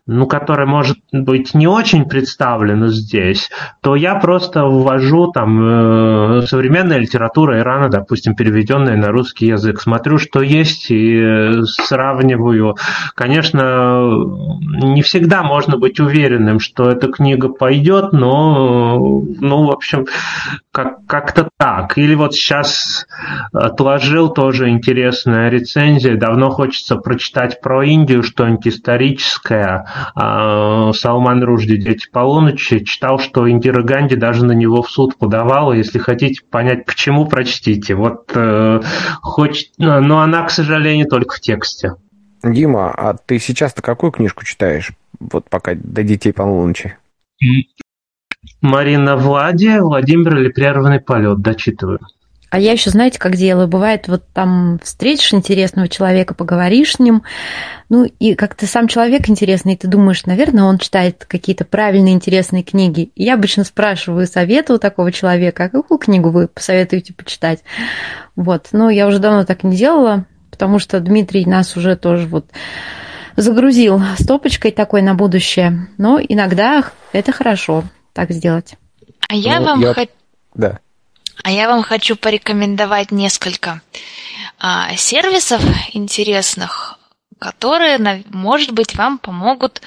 [0.07, 3.49] ну, которая может быть не очень представлена здесь,
[3.81, 10.19] то я просто ввожу там э, современная литература Ирана, допустим, переведенная на русский язык, смотрю,
[10.19, 12.75] что есть и сравниваю.
[13.15, 14.11] Конечно,
[14.59, 20.05] не всегда можно быть уверенным, что эта книга пойдет, но, ну, в общем,
[20.71, 21.97] как- как-то так.
[21.97, 23.07] Или вот сейчас
[23.53, 26.15] отложил тоже интересная рецензия.
[26.15, 34.15] Давно хочется прочитать про Индию что-нибудь историческое Салман Ружди «Дети полуночи» читал, что Индира Ганди
[34.15, 35.73] даже на него в суд подавала.
[35.73, 37.95] Если хотите понять, почему, прочтите.
[37.95, 38.81] Вот э,
[39.21, 39.71] хоть...
[39.77, 41.95] Но она, к сожалению, только в тексте.
[42.43, 44.91] Дима, а ты сейчас-то какую книжку читаешь?
[45.19, 46.97] Вот пока до детей полуночи.
[48.61, 51.99] Марина Влади, Владимир или прерванный полет, дочитываю.
[52.49, 53.67] А я еще, знаете, как делаю?
[53.67, 57.23] Бывает, вот там встретишь интересного человека, поговоришь с ним,
[57.89, 62.63] ну и как-то сам человек интересный, и ты думаешь, наверное, он читает какие-то правильные, интересные
[62.63, 63.11] книги.
[63.15, 67.59] И я обычно спрашиваю совета у такого человека, а какую книгу вы посоветуете почитать?
[68.35, 72.45] Вот, но я уже давно так не делала, потому что Дмитрий нас уже тоже вот
[73.35, 75.87] загрузил стопочкой такой на будущее.
[75.97, 78.75] Но иногда это хорошо так сделать.
[79.27, 79.93] А я ну, вам я...
[79.93, 80.11] хочу...
[80.53, 80.79] Да.
[81.43, 83.81] А я вам хочу порекомендовать несколько
[84.59, 85.61] а, сервисов
[85.93, 86.97] интересных,
[87.39, 89.81] которые, может быть, вам помогут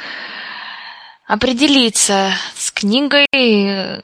[1.27, 4.01] определиться с книгой и,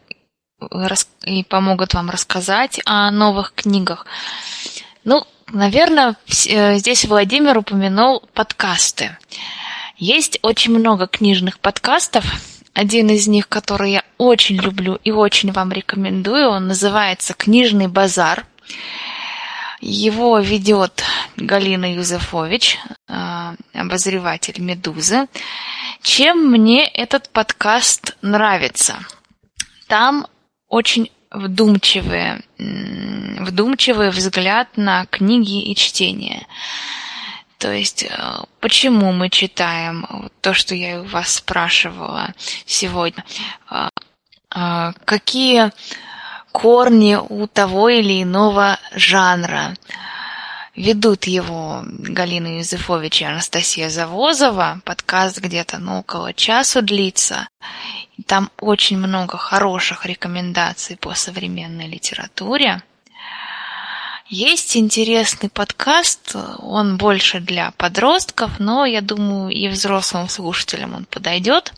[1.25, 4.07] и помогут вам рассказать о новых книгах.
[5.05, 6.17] Ну, наверное,
[6.47, 9.17] э, здесь Владимир упомянул подкасты.
[9.97, 12.25] Есть очень много книжных подкастов,
[12.75, 18.47] один из них, который я очень люблю и очень вам рекомендую, он называется «Книжный базар».
[19.81, 21.05] Его ведет
[21.37, 22.79] Галина Юзефович,
[23.09, 25.29] э, обозреватель «Медузы».
[26.03, 28.97] Чем мне этот подкаст нравится?
[29.87, 30.27] Там
[30.69, 36.47] очень вдумчивый, вдумчивый взгляд на книги и чтение.
[37.65, 38.09] То есть, э,
[38.61, 42.35] почему мы читаем то, что я у вас спрашивала
[42.67, 43.25] сегодня?
[43.71, 43.89] Э,
[44.55, 45.73] э, какие
[46.53, 49.79] корни у того или иного жанра?
[50.77, 54.83] Ведут его Галина Юзефович и Анастасия Завозова.
[54.85, 57.49] Подкаст где-то ну, около часу длится.
[58.27, 62.83] Там очень много хороших рекомендаций по современной литературе.
[64.31, 71.75] Есть интересный подкаст, он больше для подростков, но я думаю и взрослым слушателям он подойдет.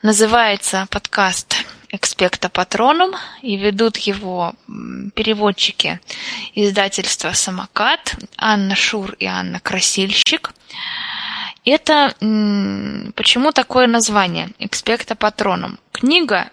[0.00, 1.56] Называется подкаст
[1.90, 4.54] «Экспекта Патроном» и ведут его
[5.16, 5.98] переводчики
[6.54, 10.52] издательства «Самокат» Анна Шур и Анна Красильщик.
[11.64, 12.14] Это
[13.16, 15.80] почему такое название «Экспекта Патроном»?
[15.90, 16.48] Книга,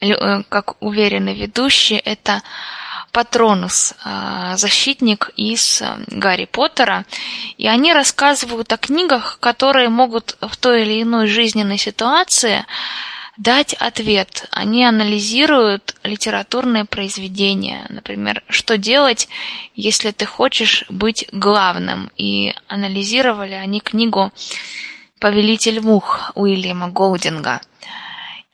[0.00, 2.42] э, как уверенный ведущий, это
[3.14, 3.94] Патронус,
[4.56, 7.04] защитник из а, Гарри Поттера,
[7.58, 12.66] и они рассказывают о книгах, которые могут в той или иной жизненной ситуации
[13.36, 14.48] дать ответ.
[14.50, 17.86] Они анализируют литературные произведения.
[17.88, 19.28] Например, что делать,
[19.76, 22.10] если ты хочешь быть главным.
[22.16, 24.32] И анализировали они книгу
[25.20, 27.60] «Повелитель мух» Уильяма Голдинга.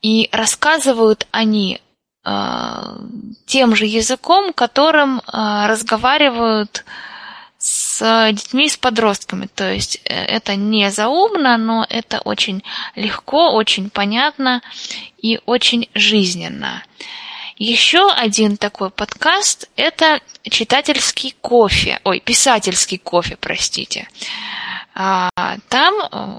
[0.02, 1.80] И рассказывают они
[2.22, 6.84] тем же языком, которым э, разговаривают
[7.58, 9.48] с детьми, с подростками.
[9.54, 12.62] То есть э, это не заумно, но это очень
[12.94, 14.62] легко, очень понятно
[15.18, 16.82] и очень жизненно.
[17.56, 24.08] Еще один такой подкаст– это читательский кофе, ой, писательский кофе, простите.
[24.94, 25.28] А,
[25.68, 25.94] там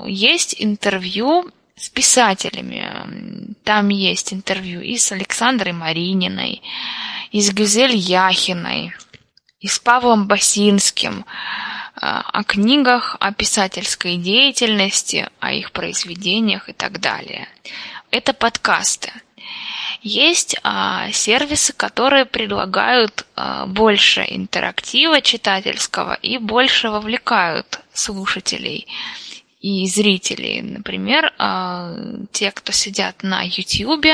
[0.08, 1.52] есть интервью
[1.82, 3.56] с писателями.
[3.64, 6.62] Там есть интервью и с Александрой Марининой,
[7.32, 8.94] и с Гюзель Яхиной,
[9.60, 11.26] и с Павлом Басинским
[11.95, 17.48] а, о книгах, о писательской деятельности, о их произведениях и так далее.
[18.12, 19.12] Это подкасты.
[20.03, 28.88] Есть а, сервисы, которые предлагают а, больше интерактива читательского и больше вовлекают слушателей
[29.62, 30.62] и зрителей.
[30.62, 31.94] Например, а,
[32.32, 34.06] те, кто сидят на YouTube,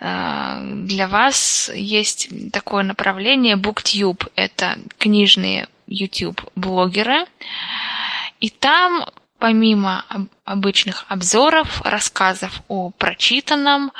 [0.00, 4.32] для вас есть такое направление BookTube.
[4.34, 7.26] Это книжные YouTube-блогеры.
[8.40, 9.04] И там,
[9.38, 10.04] помимо
[10.44, 13.92] обычных обзоров, рассказов о прочитанном,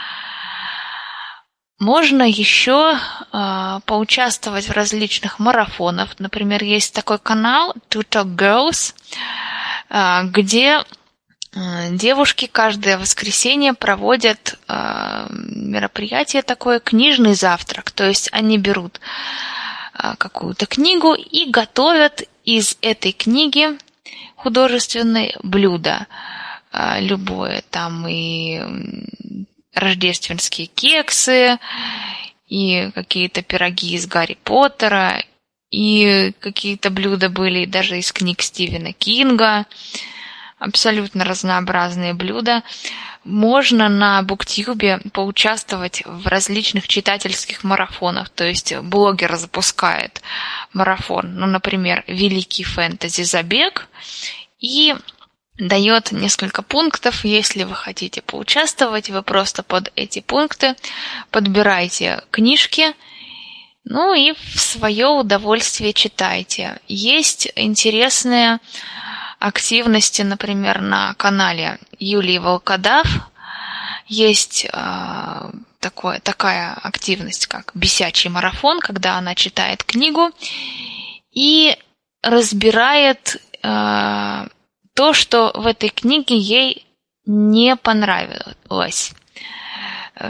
[1.78, 2.96] можно еще
[3.32, 6.14] э, поучаствовать в различных марафонах.
[6.20, 8.94] Например, есть такой канал To Talk Girls,
[9.92, 10.82] где
[11.90, 17.90] девушки каждое воскресенье проводят э, мероприятие такое книжный завтрак.
[17.90, 19.00] То есть они берут
[20.16, 23.78] какую-то книгу и готовят из этой книги
[24.36, 26.06] художественное блюдо
[26.72, 27.62] э, любое.
[27.70, 28.60] Там и
[29.74, 31.58] рождественские кексы,
[32.48, 35.22] и какие-то пироги из Гарри Поттера,
[35.72, 39.66] и какие-то блюда были даже из книг Стивена Кинга.
[40.58, 42.62] Абсолютно разнообразные блюда.
[43.24, 48.28] Можно на Буктюбе поучаствовать в различных читательских марафонах.
[48.28, 50.22] То есть блогер запускает
[50.72, 53.88] марафон, ну, например, Великий фэнтези забег,
[54.60, 54.94] и
[55.56, 57.24] дает несколько пунктов.
[57.24, 60.76] Если вы хотите поучаствовать, вы просто под эти пункты
[61.30, 62.94] подбираете книжки,
[63.84, 66.80] ну и в свое удовольствие читайте.
[66.86, 68.60] Есть интересные
[69.38, 73.06] активности, например, на канале Юлии Волкодав.
[74.06, 75.50] Есть э,
[75.80, 80.30] такое, такая активность, как бесячий марафон, когда она читает книгу
[81.32, 81.76] и
[82.22, 84.46] разбирает э,
[84.94, 86.86] то, что в этой книге ей
[87.26, 89.12] не понравилось.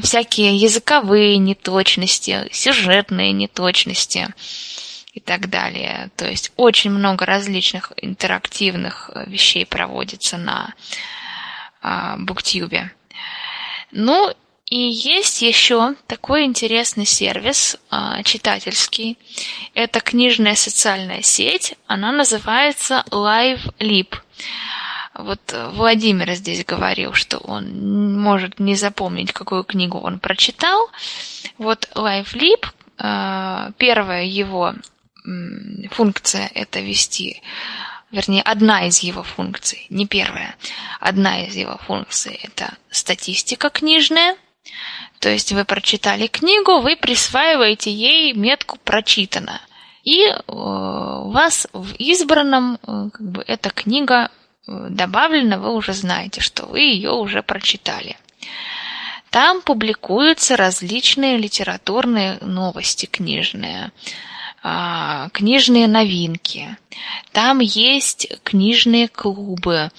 [0.02, 4.28] Всякие языковые неточности, сюжетные неточности
[5.12, 6.10] и так далее.
[6.16, 10.74] То есть очень много различных интерактивных вещей проводится на
[11.82, 12.92] а, Буктюбе.
[13.90, 14.32] Ну
[14.72, 17.76] и есть еще такой интересный сервис
[18.24, 19.18] читательский.
[19.74, 21.74] Это книжная социальная сеть.
[21.86, 24.14] Она называется LiveLib.
[25.14, 25.40] Вот
[25.72, 30.89] Владимир здесь говорил, что он может не запомнить, какую книгу он прочитал.
[31.59, 32.66] Вот LiveLib,
[32.98, 34.74] а, первая его
[35.90, 37.43] функция– это вести
[38.10, 40.55] вернее, одна из его функций, не первая,
[41.01, 44.36] одна из его функций– это статистика книжная–
[45.22, 49.60] то есть вы прочитали книгу, вы присваиваете ей метку «прочитано».
[50.02, 54.32] И э, у вас в избранном э, как бы, эта книга
[54.66, 58.16] добавлена, вы уже знаете, что вы ее уже прочитали.
[59.30, 63.90] Там публикуются различные литературные новости книжные,
[64.62, 66.76] а, книжные новинки.
[67.32, 69.90] Там есть книжные клубы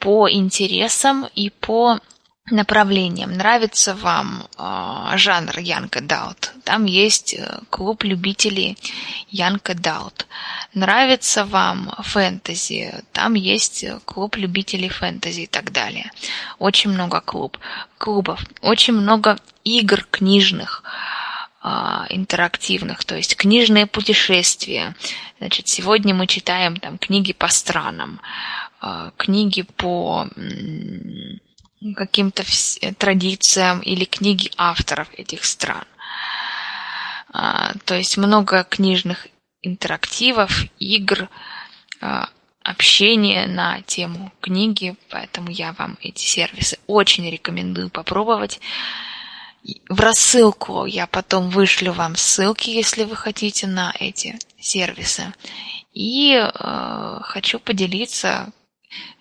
[0.00, 2.00] по интересам и по
[2.50, 3.32] направлениям.
[3.32, 6.50] Нравится вам э, жанр Young Adult?
[6.64, 8.76] Там есть э, клуб любителей
[9.32, 10.26] Young Adult.
[10.74, 13.02] Нравится вам фэнтези?
[13.12, 16.10] Там есть э, клуб любителей фэнтези и так далее.
[16.58, 17.58] Очень много клуб,
[17.98, 20.82] клубов, очень много игр книжных
[21.62, 21.68] э,
[22.10, 24.94] интерактивных, то есть книжные путешествия.
[25.38, 28.20] Значит, сегодня мы читаем там книги по странам,
[28.82, 30.26] э, книги по
[31.96, 32.44] каким-то
[32.98, 35.84] традициям или книги авторов этих стран.
[37.32, 39.28] А, то есть много книжных
[39.62, 41.28] интерактивов, игр,
[42.00, 42.28] а,
[42.62, 48.60] общения на тему книги, поэтому я вам эти сервисы очень рекомендую попробовать.
[49.88, 55.34] В рассылку я потом вышлю вам ссылки, если вы хотите на эти сервисы.
[55.92, 58.52] И э, хочу поделиться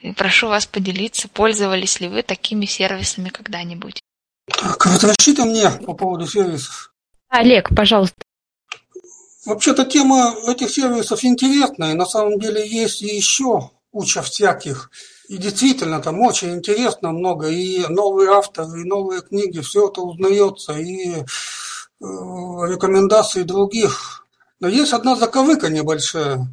[0.01, 4.01] и прошу вас поделиться, пользовались ли вы такими сервисами когда-нибудь.
[4.79, 6.93] Разрешите мне по поводу сервисов?
[7.29, 8.17] Олег, пожалуйста.
[9.45, 11.93] Вообще-то тема этих сервисов интересная.
[11.93, 14.91] На самом деле есть и еще куча всяких.
[15.27, 17.47] И действительно, там очень интересно много.
[17.47, 20.73] И новые авторы, и новые книги, все это узнается.
[20.73, 21.23] И э,
[22.01, 24.25] рекомендации других.
[24.59, 26.47] Но есть одна заковыка небольшая.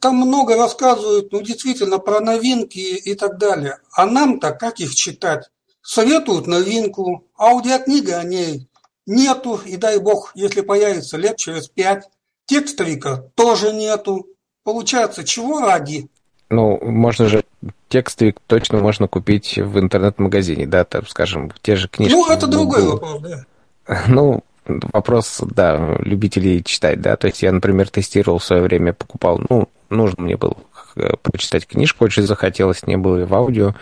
[0.00, 3.78] Там много рассказывают, ну, действительно, про новинки и так далее.
[3.92, 5.50] А нам-то как их читать?
[5.82, 8.68] Советуют новинку, аудиокнига о ней
[9.06, 12.08] нету, и дай бог, если появится лет через пять.
[12.46, 14.26] Текстовика тоже нету.
[14.64, 16.08] Получается, чего ради?
[16.50, 17.44] Ну, можно же
[17.88, 22.14] текстовик точно можно купить в интернет-магазине, да, там, скажем, те же книжки.
[22.14, 23.44] Ну, это другой вопрос, да.
[24.08, 29.40] Ну, вопрос, да, любителей читать, да, то есть я, например, тестировал в свое время, покупал,
[29.48, 30.56] ну, нужно мне было
[30.96, 33.74] э, прочитать книжку, очень захотелось, не было в аудио,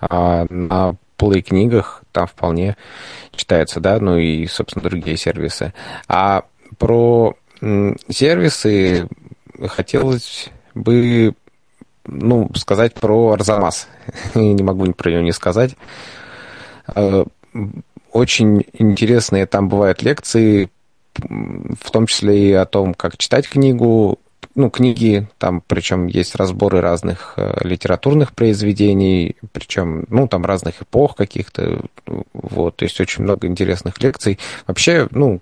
[0.00, 2.76] а на Play книгах там вполне
[3.34, 5.74] читается, да, ну и, собственно, другие сервисы.
[6.06, 6.44] А
[6.78, 7.34] про
[8.08, 9.08] сервисы
[9.66, 11.34] хотелось бы
[12.04, 13.88] ну, сказать про Арзамас.
[14.34, 15.76] не могу про него не сказать.
[18.12, 20.70] Очень интересные там бывают лекции,
[21.16, 24.18] в том числе и о том, как читать книгу,
[24.58, 31.14] ну, книги, там, причем есть разборы разных э, литературных произведений, причем, ну, там разных эпох
[31.14, 31.82] каких-то,
[32.32, 34.40] вот, то есть очень много интересных лекций.
[34.66, 35.40] Вообще, ну,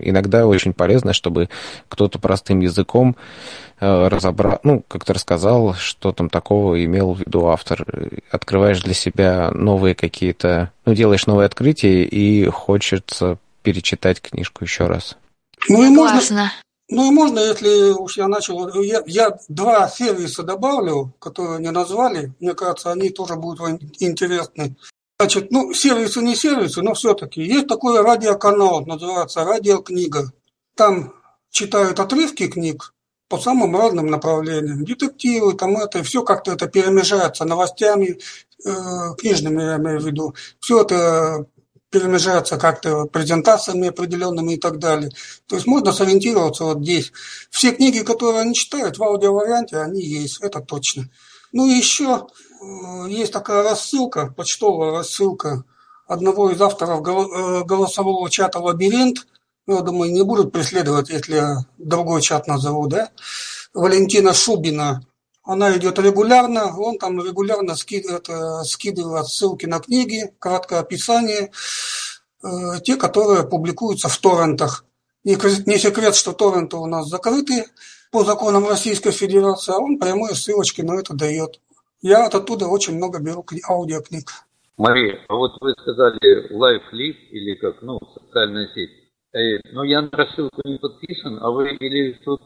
[0.00, 1.48] иногда очень полезно, чтобы
[1.86, 3.14] кто-то простым языком
[3.78, 7.86] э, разобрал, ну, как-то рассказал, что там такого имел в виду автор.
[8.32, 15.16] Открываешь для себя новые какие-то, ну, делаешь новые открытия и хочется перечитать книжку еще раз.
[15.68, 16.50] Ну и можно,
[16.90, 22.32] ну и можно, если уж я начал, я, я два сервиса добавлю, которые не назвали,
[22.40, 24.76] мне кажется, они тоже будут вам интересны.
[25.18, 30.32] Значит, ну, сервисы не сервисы, но все-таки есть такой радиоканал, называется «Радиокнига».
[30.74, 31.14] Там
[31.50, 32.94] читают отрывки книг
[33.28, 34.84] по самым разным направлениям.
[34.84, 38.18] Детективы, там это, все как-то это перемежается новостями,
[38.64, 40.34] э, книжными, я имею в виду.
[40.58, 41.46] Все это
[41.90, 45.10] перемежаются как-то презентациями определенными и так далее.
[45.46, 47.12] То есть можно сориентироваться вот здесь.
[47.50, 51.08] Все книги, которые они читают в аудиоварианте, они есть, это точно.
[51.52, 52.26] Ну и еще
[52.62, 55.64] э, есть такая рассылка, почтовая рассылка
[56.06, 59.26] одного из авторов э, голосового чата «Лабиринт».
[59.66, 63.10] Ну, я думаю, не будут преследовать, если я другой чат назову, да?
[63.74, 65.04] Валентина Шубина
[65.42, 68.28] она идет регулярно, он там регулярно скидывает,
[68.66, 71.50] скидывает ссылки на книги, краткое описание,
[72.42, 72.48] э,
[72.84, 74.84] те, которые публикуются в торрентах.
[75.24, 75.34] Не,
[75.78, 77.66] секрет, что торренты у нас закрыты
[78.10, 81.60] по законам Российской Федерации, а он прямые ссылочки на это дает.
[82.02, 84.30] Я от оттуда очень много беру аудиокниг.
[84.78, 88.90] Мария, а вот вы сказали LiveLib или как, ну, социальная сеть.
[89.34, 92.40] Э, но я на рассылку не подписан, а вы или тут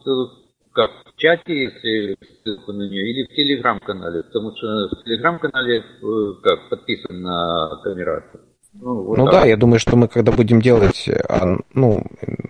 [0.75, 6.33] как в чате, если ссылку на нее, или в телеграм-канале, потому что в телеграм-канале э,
[6.43, 8.41] как подписан на камерацию.
[8.73, 12.03] Ну, вот ну да, я думаю, что мы когда будем делать, а, ну,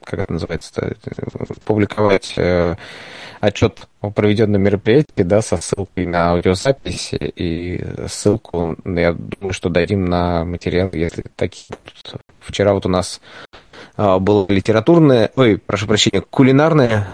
[0.04, 0.96] как это называется,
[1.66, 2.76] публиковать э,
[3.42, 10.06] отчет о проведенном мероприятии, да, со ссылкой на аудиозапись и ссылку, я думаю, что дадим
[10.06, 11.78] на материал, если такие.
[12.40, 13.22] Вчера вот у нас
[13.98, 17.08] а, было литературное, ой, прошу прощения, кулинарное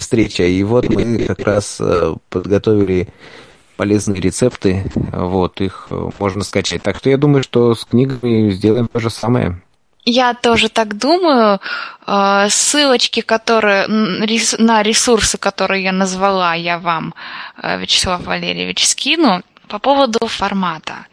[0.00, 0.44] встреча.
[0.44, 3.08] И вот мы как раз э, подготовили
[3.76, 6.82] полезные рецепты, вот, их э, можно скачать.
[6.82, 9.60] Так что я думаю, что с книгами сделаем то же самое.
[10.04, 11.60] Я тоже так думаю.
[12.06, 17.14] Э, ссылочки, которые на ресурсы, которые я назвала, я вам,
[17.62, 19.42] Вячеслав Валерьевич, скину.
[19.68, 21.06] По поводу формата.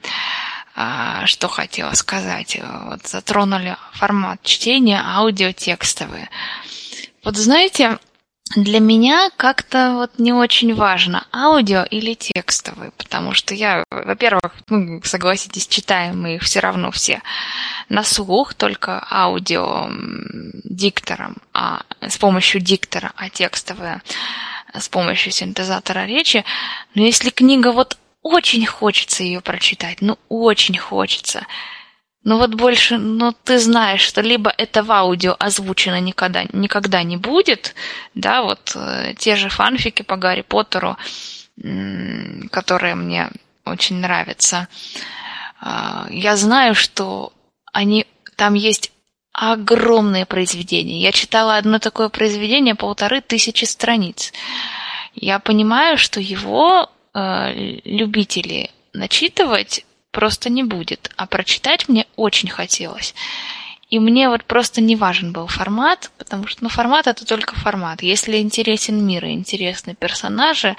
[1.26, 2.60] Что хотела сказать.
[2.86, 6.30] Вот затронули формат чтения аудиотекстовые.
[7.24, 7.98] Вот знаете,
[8.56, 15.02] для меня как-то вот не очень важно, аудио или текстовые, потому что я, во-первых, ну,
[15.04, 17.22] согласитесь, читаем мы их все равно все
[17.90, 19.90] на слух, только аудио
[20.64, 24.02] диктором, а с помощью диктора, а текстовые
[24.74, 26.44] с помощью синтезатора речи.
[26.94, 31.46] Но если книга вот очень хочется ее прочитать, ну очень хочется,
[32.28, 37.16] ну вот больше, ну ты знаешь, что либо это в аудио озвучено никогда, никогда не
[37.16, 37.74] будет,
[38.16, 40.98] да, вот э, те же фанфики по Гарри Поттеру,
[41.64, 43.30] м- которые мне
[43.64, 44.68] очень нравятся.
[45.62, 47.32] Э, я знаю, что
[47.72, 48.06] они
[48.36, 48.92] там есть
[49.32, 51.00] огромные произведения.
[51.00, 54.34] Я читала одно такое произведение полторы тысячи страниц.
[55.16, 57.54] Я понимаю, что его э,
[57.86, 59.86] любители начитывать
[60.18, 61.12] просто не будет.
[61.16, 63.14] А прочитать мне очень хотелось.
[63.92, 68.02] И мне вот просто не важен был формат, потому что ну, формат это только формат.
[68.02, 70.76] Если интересен мир и интересны персонажи,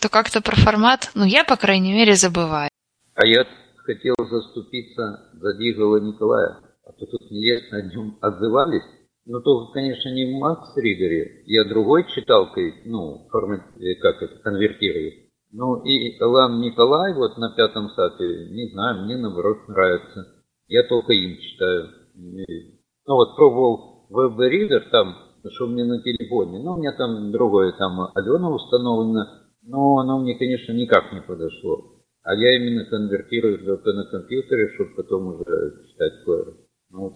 [0.00, 2.68] то как-то про формат, ну я, по крайней мере, забываю.
[3.14, 8.82] А я хотел заступиться за Дигова Николая, а то тут нелестно о нем отзывались.
[9.26, 11.42] Ну, только, конечно, не в Макс Ридере.
[11.46, 15.25] Я другой читалкой, ну, формат, э, как это, конвертирую.
[15.52, 20.26] Ну и Элан Николай вот на пятом сапе, не знаю, мне наоборот нравится.
[20.68, 21.88] Я только им читаю.
[22.14, 25.14] Ну вот пробовал веб-ридер там,
[25.48, 29.26] что меня на телефоне, ну у меня там другое, там Алена установлено,
[29.62, 31.92] но оно мне, конечно, никак не подошло.
[32.22, 36.54] А я именно конвертирую только на компьютере, чтобы потом уже читать плеер.
[36.90, 37.14] Ну,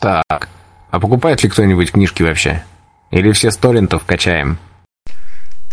[0.00, 0.22] так.
[0.28, 0.48] так,
[0.90, 2.62] а покупает ли кто-нибудь книжки вообще?
[3.10, 4.58] Или все торрентов качаем?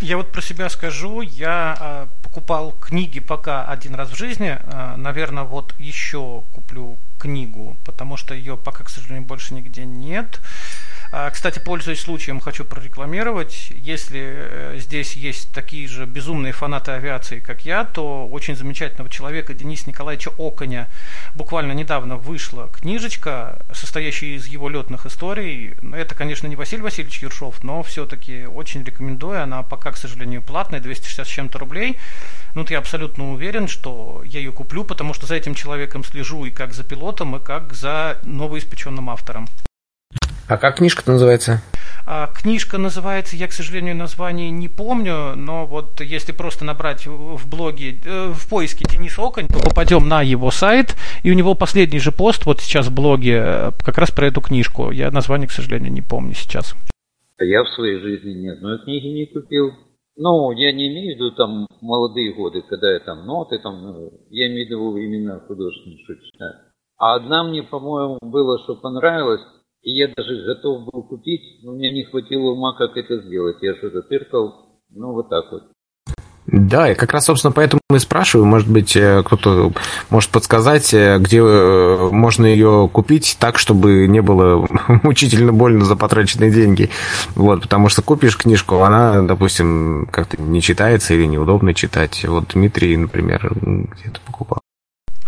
[0.02, 4.96] Я вот про себя скажу, я э, покупал книги пока один раз в жизни, э,
[4.96, 10.40] наверное, вот еще куплю книгу, потому что ее пока, к сожалению, больше нигде нет.
[11.12, 13.72] А, кстати, пользуясь случаем, хочу прорекламировать.
[13.72, 19.56] Если э, здесь есть такие же безумные фанаты авиации, как я, то очень замечательного человека
[19.56, 20.88] Дениса Николаевича Оконя
[21.34, 25.74] буквально недавно вышла книжечка, состоящая из его летных историй.
[25.94, 29.42] Это, конечно, не Василий Васильевич Ершов, но все-таки очень рекомендую.
[29.42, 31.98] Она пока, к сожалению, платная, 260 с чем-то рублей.
[32.54, 36.52] Ну, я абсолютно уверен, что я ее куплю, потому что за этим человеком слежу и
[36.52, 39.48] как за пилотом, и как за новоиспеченным автором.
[40.50, 41.62] А как книжка называется?
[42.08, 47.48] А, книжка называется, я, к сожалению, название не помню, но вот если просто набрать в
[47.48, 52.00] блоге, э, в поиске Денис Оконь, то попадем на его сайт, и у него последний
[52.00, 54.90] же пост вот сейчас в блоге э, как раз про эту книжку.
[54.90, 56.74] Я название, к сожалению, не помню сейчас.
[57.40, 59.74] Я в своей жизни ни одной книги не купил.
[60.18, 64.14] Ну, я не имею в виду там молодые годы, когда я там ноты, там, ну,
[64.32, 66.56] я имею в виду именно художественную, читаю.
[66.98, 69.42] А одна мне, по-моему, было, что понравилось,
[69.90, 73.58] и я даже готов был купить, но мне не хватило ума, как это сделать.
[73.62, 75.64] Я что-то тыркал, ну вот так вот.
[76.46, 79.72] Да, и как раз, собственно, поэтому и спрашиваю, может быть, э, кто-то
[80.10, 84.68] может подсказать, э, где э, можно ее купить так, чтобы не было
[85.04, 86.90] мучительно больно за потраченные деньги.
[87.36, 92.24] Вот, потому что купишь книжку, она, допустим, как-то не читается или неудобно читать.
[92.28, 94.60] Вот Дмитрий, например, где-то покупал.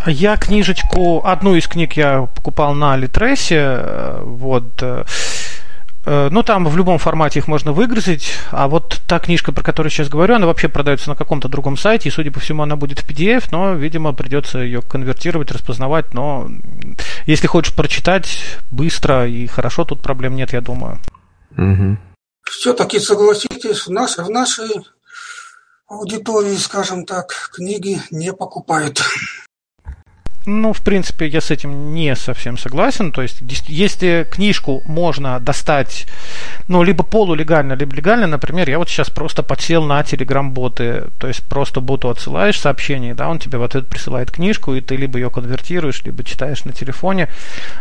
[0.07, 5.03] Я книжечку, одну из книг я покупал на Литресе, э, вот, э,
[6.05, 9.91] э, ну, там в любом формате их можно выгрузить, а вот та книжка, про которую
[9.91, 12.99] сейчас говорю, она вообще продается на каком-то другом сайте, и, судя по всему, она будет
[12.99, 16.49] в PDF, но, видимо, придется ее конвертировать, распознавать, но
[17.27, 18.39] если хочешь прочитать
[18.71, 20.99] быстро и хорошо, тут проблем нет, я думаю.
[21.57, 21.97] Угу.
[22.49, 24.83] Все-таки, согласитесь, в нашей, в нашей
[25.87, 29.01] аудитории, скажем так, книги не покупают.
[30.47, 33.11] Ну, в принципе, я с этим не совсем согласен.
[33.11, 36.07] То есть, если книжку можно достать,
[36.68, 41.43] ну, либо полулегально, либо легально, например, я вот сейчас просто подсел на телеграм-боты, то есть
[41.47, 45.30] просто боту отсылаешь сообщение, да, он тебе в ответ присылает книжку, и ты либо ее
[45.30, 47.30] конвертируешь, либо читаешь на телефоне.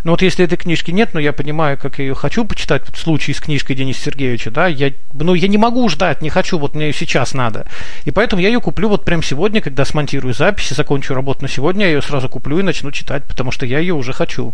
[0.05, 2.97] Но вот если этой книжки нет, но я понимаю, как я ее хочу почитать, вот
[2.97, 6.59] в случае с книжкой Дениса Сергеевича, да, я, ну, я не могу ждать, не хочу,
[6.59, 7.67] вот мне ее сейчас надо.
[8.05, 11.49] И поэтому я ее куплю вот прямо сегодня, когда смонтирую запись и закончу работу на
[11.49, 14.53] сегодня, я ее сразу куплю куплю и начну читать, потому что я ее уже хочу.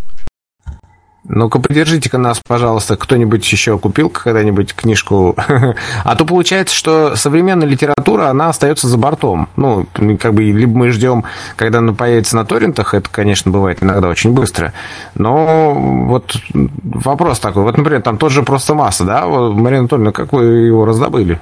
[1.28, 2.96] Ну-ка, поддержите-ка нас, пожалуйста.
[2.96, 5.34] Кто-нибудь еще купил когда-нибудь книжку?
[6.04, 9.48] а то получается, что современная литература, она остается за бортом.
[9.56, 9.86] Ну,
[10.20, 11.24] как бы, либо мы ждем,
[11.56, 14.74] когда она появится на торрентах, это, конечно, бывает иногда очень быстро.
[15.14, 15.74] Но
[16.06, 17.62] вот вопрос такой.
[17.62, 19.26] Вот, например, там тот же «Просто масса», да?
[19.26, 21.40] Марина Анатольевна, как вы его раздобыли?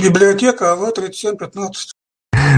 [0.00, 1.97] Библиотека АВ-3715.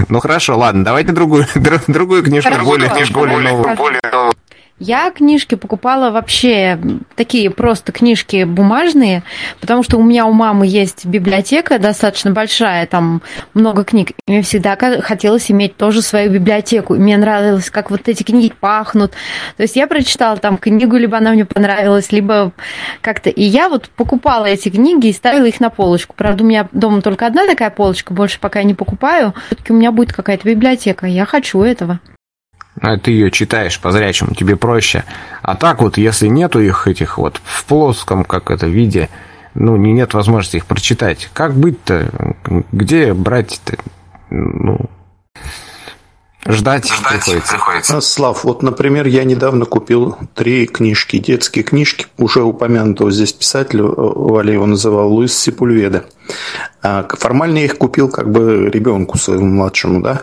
[0.09, 1.45] Ну хорошо, ладно, давайте другую,
[1.87, 3.75] другую книжку, более, более новую.
[3.75, 4.33] Более новую.
[4.83, 6.79] Я книжки покупала вообще
[7.15, 9.21] такие просто книжки бумажные,
[9.59, 13.21] потому что у меня у мамы есть библиотека достаточно большая, там
[13.53, 14.09] много книг.
[14.09, 16.95] И мне всегда хотелось иметь тоже свою библиотеку.
[16.95, 19.11] И мне нравилось, как вот эти книги пахнут.
[19.55, 22.51] То есть я прочитала там книгу, либо она мне понравилась, либо
[23.01, 23.29] как-то...
[23.29, 26.15] И я вот покупала эти книги и ставила их на полочку.
[26.17, 29.35] Правда, у меня дома только одна такая полочка, больше пока я не покупаю.
[29.45, 31.05] Все-таки у меня будет какая-то библиотека.
[31.05, 31.99] Я хочу этого
[32.79, 35.03] ты ее читаешь по зрячему, тебе проще.
[35.41, 39.09] А так вот, если нету их этих вот в плоском, как это, виде,
[39.53, 41.29] ну, нет возможности их прочитать.
[41.33, 42.35] Как быть-то?
[42.71, 43.77] Где брать-то?
[44.29, 44.89] Ну,
[46.47, 47.53] Ждать, Ждать приходится.
[47.53, 47.97] приходится.
[47.97, 53.83] А, Слав, вот, например, я недавно купил три книжки, детские книжки, уже упомянутого здесь писателя,
[53.83, 56.05] э, Валя его называл, Луис Сипульведа.
[56.81, 60.21] А, формально я их купил как бы ребенку своему младшему, да,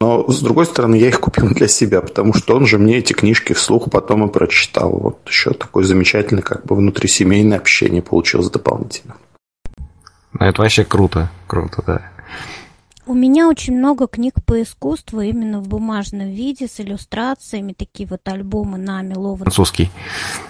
[0.00, 3.12] но с другой стороны я их купил для себя, потому что он же мне эти
[3.12, 4.90] книжки вслух потом и прочитал.
[4.90, 9.16] Вот еще такое замечательное как бы внутрисемейное общение получилось дополнительно.
[10.32, 12.02] Ну, это вообще круто, круто, да.
[13.10, 18.20] У меня очень много книг по искусству именно в бумажном виде с иллюстрациями, такие вот
[18.28, 19.38] альбомы нами ловы.
[19.38, 19.90] Французский.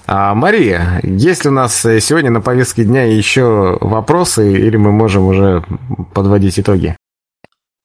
[0.06, 5.24] А, Мария, есть ли у нас сегодня на повестке дня еще вопросы, или мы можем
[5.24, 5.64] уже
[6.12, 6.98] подводить итоги?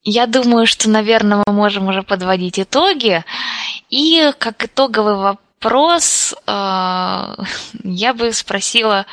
[0.04, 3.24] Я думаю, что, наверное, мы можем уже подводить итоги.
[3.90, 6.52] И как итоговый вопрос э,
[7.84, 9.06] я бы спросила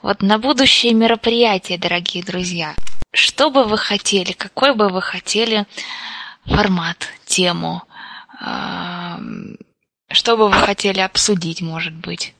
[0.00, 2.76] вот на будущее мероприятие, дорогие друзья–
[3.12, 5.66] что бы вы хотели, какой бы вы хотели
[6.46, 7.82] формат, тему,
[10.10, 12.34] что бы вы хотели обсудить, может быть?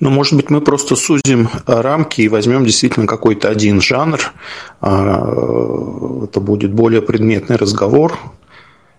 [0.00, 4.20] Ну, может быть, мы просто сузим рамки и возьмем действительно какой-то один жанр.
[4.80, 8.18] А, это будет более предметный разговор,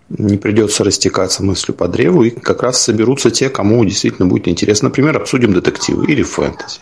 [0.08, 4.88] не придется растекаться мыслью по древу, и как раз соберутся те, кому действительно будет интересно.
[4.88, 6.80] Например, обсудим детективы или фэнтези.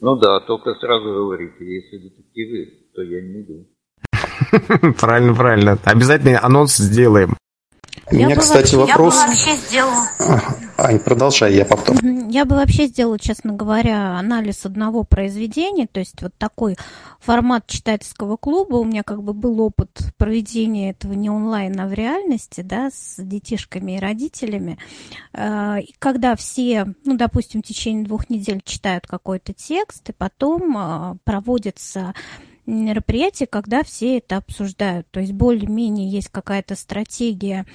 [0.00, 3.64] Ну да, только сразу говорите, если детективы, то я не иду.
[4.98, 5.78] Правильно, правильно.
[5.84, 7.36] Обязательно анонс сделаем.
[8.10, 9.14] У меня, кстати, вопрос...
[9.16, 10.06] Я бы вообще сделала...
[10.78, 12.28] Ань, продолжай, я потом.
[12.28, 16.76] Я бы вообще сделала, честно говоря, анализ одного произведения, то есть вот такой
[17.20, 18.76] формат читательского клуба.
[18.76, 23.16] У меня как бы был опыт проведения этого не онлайн, а в реальности, да, с
[23.18, 24.78] детишками и родителями.
[25.34, 30.76] Э, и когда все, ну, допустим, в течение двух недель читают какой-то текст, и потом
[30.78, 32.14] э, проводится
[32.68, 35.08] мероприятие, когда все это обсуждают.
[35.10, 37.66] То есть более-менее есть какая-то стратегия,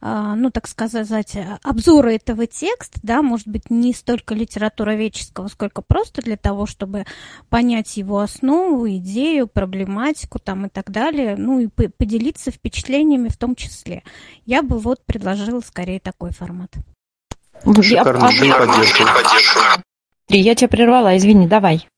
[0.00, 6.22] а, ну, так сказать, обзора этого текста, да, может быть, не столько литературоведческого, сколько просто
[6.22, 7.04] для того, чтобы
[7.48, 13.56] понять его основу, идею, проблематику там и так далее, ну, и поделиться впечатлениями в том
[13.56, 14.02] числе.
[14.44, 16.72] Я бы вот предложила скорее такой формат.
[17.82, 19.82] Шикарно, я, я поддерживаю.
[20.28, 21.88] Я тебя прервала, извини, давай.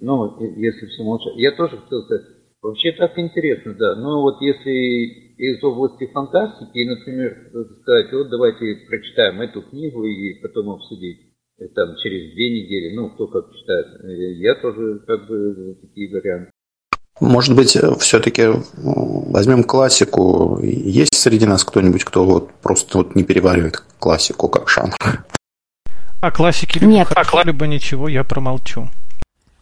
[0.00, 1.34] Ну, если все молчат.
[1.36, 2.26] Я тоже хотел сказать,
[2.62, 3.96] вообще так интересно, да.
[3.96, 4.70] Но вот если
[5.36, 7.50] из области фантастики, например,
[7.82, 11.18] сказать, вот давайте прочитаем эту книгу и потом обсудить
[11.74, 13.86] там через две недели, ну, кто как читает.
[14.38, 16.50] Я тоже как бы такие варианты.
[17.20, 18.44] Может быть, все-таки
[18.76, 20.58] возьмем классику.
[20.62, 24.94] Есть среди нас кто-нибудь, кто вот просто вот не переваривает классику как жанр?
[26.22, 27.08] А классики либо Нет.
[27.08, 28.88] хорошо, либо ничего, я промолчу.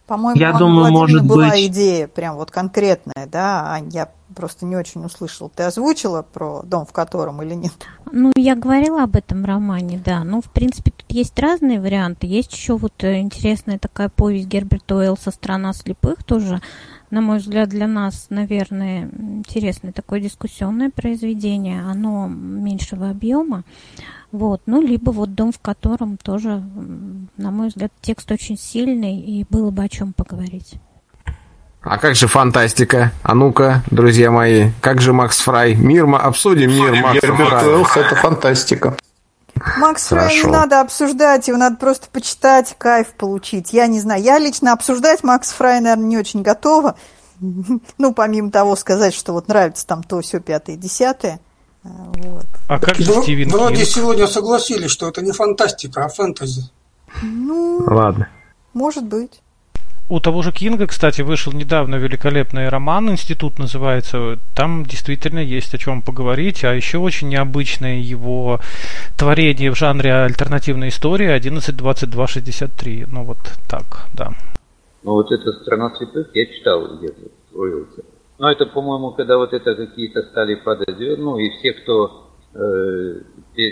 [0.09, 1.67] По-моему, я думаю, может была быть...
[1.67, 5.53] идея прям вот конкретная, да, Ань, я просто не очень услышал.
[5.55, 7.73] Ты озвучила про дом, в котором или нет?
[8.11, 10.25] Ну, я говорила об этом романе, да.
[10.25, 12.27] Ну, в принципе, тут есть разные варианты.
[12.27, 16.63] Есть еще вот э, интересная такая повесть Герберта Уэллса «Страна слепых», тоже,
[17.11, 21.83] на мой взгляд, для нас, наверное, интересное такое дискуссионное произведение.
[21.83, 23.65] Оно меньшего объема.
[24.31, 26.63] Вот, ну, либо вот дом, в котором тоже,
[27.37, 30.75] на мой взгляд, текст очень сильный, и было бы о чем поговорить.
[31.81, 33.13] А как же фантастика?
[33.23, 35.75] А ну-ка, друзья мои, как же Макс Фрай?
[35.75, 38.05] Мир, мы обсудим мир Макса Фрая.
[38.05, 38.97] это фантастика.
[39.79, 43.73] Макс Фрай не надо обсуждать, его надо просто почитать, кайф получить.
[43.73, 46.97] Я не знаю, я лично обсуждать Макс Фрай, наверное, не очень готова.
[47.99, 51.39] Ну, помимо того сказать, что вот нравится там то, все, пятое, десятое.
[51.89, 52.47] Вот.
[52.69, 53.89] А как же Стивен Вроде Кинг?
[53.89, 56.71] сегодня согласились, что это не фантастика, а фэнтези.
[57.23, 58.29] Ну, Ладно.
[58.75, 59.41] Может быть.
[60.11, 64.39] У того же Кинга, кстати, вышел недавно великолепный роман, институт называется.
[64.55, 66.65] Там действительно есть о чем поговорить.
[66.65, 68.61] А еще очень необычное его
[69.19, 73.07] творение в жанре альтернативной истории 11.22.63.
[73.11, 73.39] Ну вот
[73.69, 74.33] так, да.
[75.03, 77.21] Ну вот эта «Страна цветов» я читал где-то,
[78.39, 78.41] строился.
[78.41, 83.21] Ну, это, по-моему, когда вот это какие-то стали падать, ну, и все, кто, э,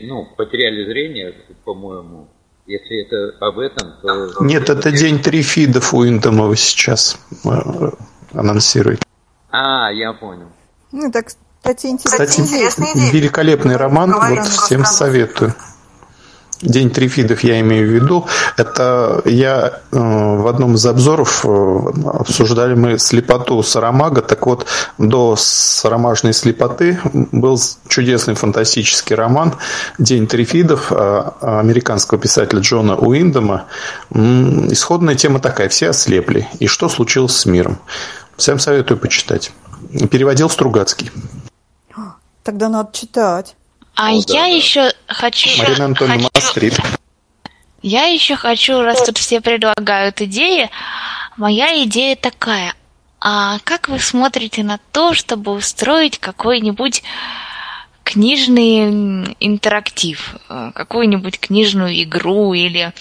[0.04, 1.34] ну, потеряли зрение,
[1.64, 2.28] по-моему,
[2.66, 4.44] если это об этом, то...
[4.44, 7.48] Нет, это день трифидов у Интомова сейчас э,
[8.34, 9.02] анонсирует.
[9.50, 10.48] А, я понял.
[10.92, 12.26] Ну, так, кстати, интересный
[12.68, 15.54] Кстати, великолепный роман, вот всем советую.
[16.62, 18.26] День трифидов я имею в виду.
[18.56, 21.78] Это я э, в одном из обзоров э,
[22.14, 24.22] обсуждали мы слепоту Сарамага.
[24.22, 24.66] Так вот,
[24.96, 29.54] до Сарамажной слепоты был чудесный фантастический роман
[29.98, 33.66] День трифидов американского писателя Джона Уиндома.
[34.10, 36.48] Исходная тема такая: все ослепли.
[36.58, 37.78] И что случилось с миром?
[38.36, 39.52] Всем советую почитать.
[40.10, 41.10] Переводил Стругацкий.
[42.42, 43.56] Тогда надо читать.
[43.96, 45.48] А О, я да, еще хочу...
[45.58, 46.70] Марина Антоновна хочу...
[47.82, 50.70] Я еще хочу, раз тут все предлагают идеи,
[51.36, 52.74] моя идея такая.
[53.20, 57.02] А как вы смотрите на то, чтобы устроить какой-нибудь
[58.04, 62.92] книжный интерактив, какую-нибудь книжную игру или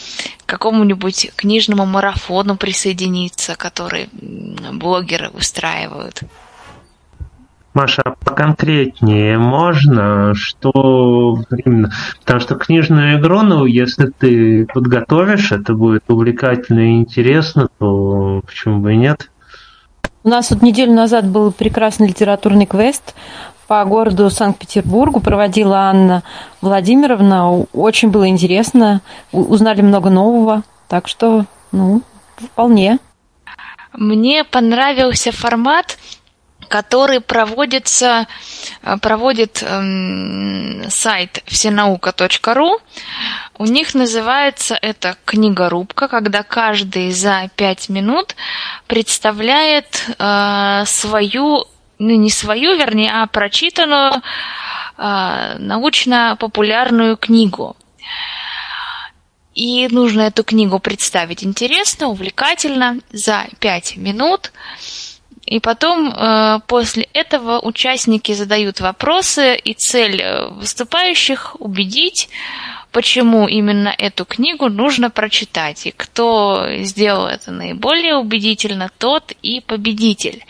[0.46, 6.22] какому-нибудь книжному марафону присоединиться, который блогеры устраивают?
[7.76, 11.92] Маша, а поконкретнее можно, что именно?
[12.22, 18.80] Потому что книжную игру, ну, если ты подготовишь, это будет увлекательно и интересно, то почему
[18.80, 19.30] бы и нет?
[20.24, 23.14] У нас вот неделю назад был прекрасный литературный квест
[23.68, 26.24] по городу Санкт-Петербургу проводила Анна
[26.62, 27.66] Владимировна.
[27.74, 29.02] Очень было интересно,
[29.34, 32.02] узнали много нового, так что, ну,
[32.38, 33.00] вполне.
[33.92, 35.98] Мне понравился формат
[36.68, 38.28] который проводится,
[38.82, 42.80] э, проводит эм, сайт всенаука.ру.
[43.58, 48.36] У них называется это книгорубка, когда каждый за пять минут
[48.88, 51.66] представляет э, свою,
[52.00, 54.22] ну не свою, вернее, а прочитанную
[54.98, 57.76] э, научно-популярную книгу.
[59.56, 64.52] И нужно эту книгу представить интересно, увлекательно, за пять минут.
[65.46, 72.30] И потом э, после этого участники задают вопросы, и цель э, выступающих убедить,
[72.92, 75.86] почему именно эту книгу нужно прочитать.
[75.86, 80.44] И кто сделал это наиболее убедительно, тот и победитель.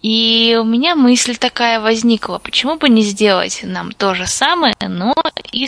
[0.00, 5.12] И у меня мысль такая возникла, почему бы не сделать нам то же самое, но
[5.52, 5.66] и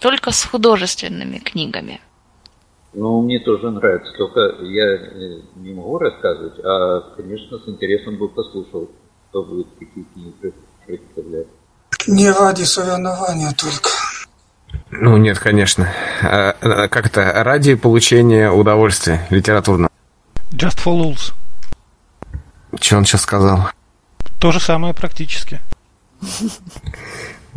[0.00, 2.00] только с художественными книгами.
[2.94, 8.28] Ну, мне тоже нравится, только я э, не могу рассказывать, а, конечно, с интересом бы
[8.28, 8.88] послушал,
[9.28, 10.54] кто будет какие книги
[10.86, 11.48] представлять.
[12.06, 13.90] Не ради соревнования только.
[14.90, 15.88] Ну, нет, конечно.
[16.22, 17.32] А, а, как это?
[17.42, 19.90] Ради получения удовольствия литературного.
[20.52, 21.32] Just for lulz.
[22.80, 23.70] Что он сейчас сказал?
[24.40, 25.60] То же самое практически.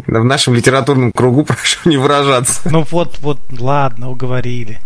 [0.07, 2.61] В нашем литературном кругу прошу не выражаться.
[2.71, 4.79] Ну вот, вот, ладно, уговорили.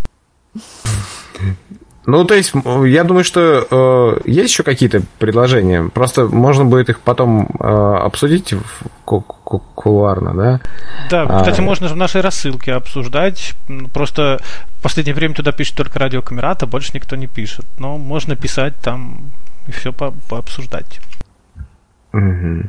[2.08, 2.54] Ну, то есть,
[2.88, 5.84] я думаю, что э, есть еще какие-то предложения.
[5.84, 8.56] Просто можно будет их потом э, обсудить
[9.06, 10.62] ку ку кулуарно, да?
[11.12, 11.64] Да, кстати, а...
[11.64, 13.54] можно в нашей рассылке обсуждать.
[13.94, 14.40] Просто
[14.80, 17.66] в последнее время туда пишет только радиокамерата, больше никто не пишет.
[17.78, 19.32] Но можно писать там
[19.68, 21.00] и все по пообсуждать.
[22.14, 22.64] Угу.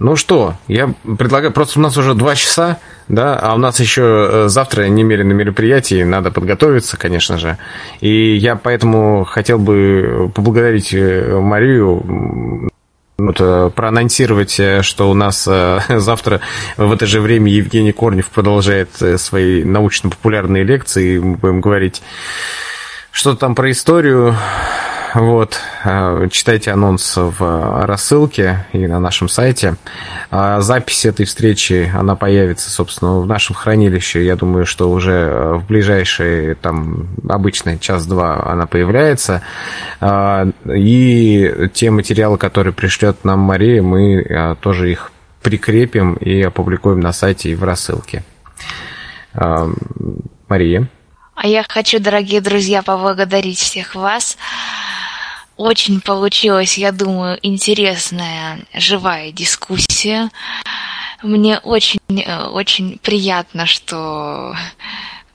[0.00, 4.02] Ну что, я предлагаю, просто у нас уже два часа, да, а у нас еще
[4.02, 7.58] э, завтра немерено мероприятий, надо подготовиться, конечно же.
[8.00, 12.70] И я поэтому хотел бы поблагодарить э, Марию,
[13.18, 15.44] вот, э, проанонсировать, что у нас
[15.88, 16.40] завтра
[16.76, 21.18] в это же время Евгений Корнев продолжает свои научно-популярные лекции.
[21.18, 22.02] Мы будем говорить
[23.12, 24.34] что-то там про историю,
[25.14, 29.76] вот, э, читайте анонс в рассылке и на нашем сайте.
[30.30, 34.24] А запись этой встречи, она появится, собственно, в нашем хранилище.
[34.24, 39.42] Я думаю, что уже в ближайшие, там, обычный час-два она появляется.
[40.00, 45.12] А, и те материалы, которые пришлет нам Мария, мы э, тоже их
[45.42, 48.24] прикрепим и опубликуем на сайте и в рассылке.
[49.32, 49.68] А,
[50.48, 50.88] Мария.
[51.36, 54.38] А я хочу, дорогие друзья, поблагодарить всех вас
[55.56, 60.30] очень получилась, я думаю, интересная, живая дискуссия.
[61.22, 62.00] Мне очень,
[62.52, 64.56] очень приятно, что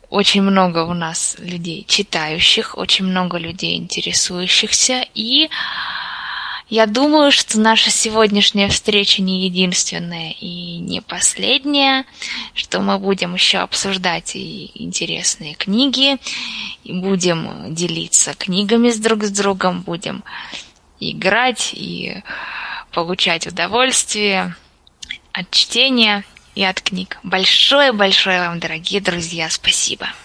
[0.09, 5.49] очень много у нас людей читающих, очень много людей интересующихся, и
[6.69, 12.05] я думаю, что наша сегодняшняя встреча не единственная и не последняя,
[12.53, 16.17] что мы будем еще обсуждать и интересные книги,
[16.83, 20.23] и будем делиться книгами с друг с другом, будем
[20.99, 22.21] играть и
[22.91, 24.55] получать удовольствие
[25.31, 26.23] от чтения
[26.55, 27.19] и от книг.
[27.23, 30.09] Большое-большое вам, дорогие друзья, спасибо.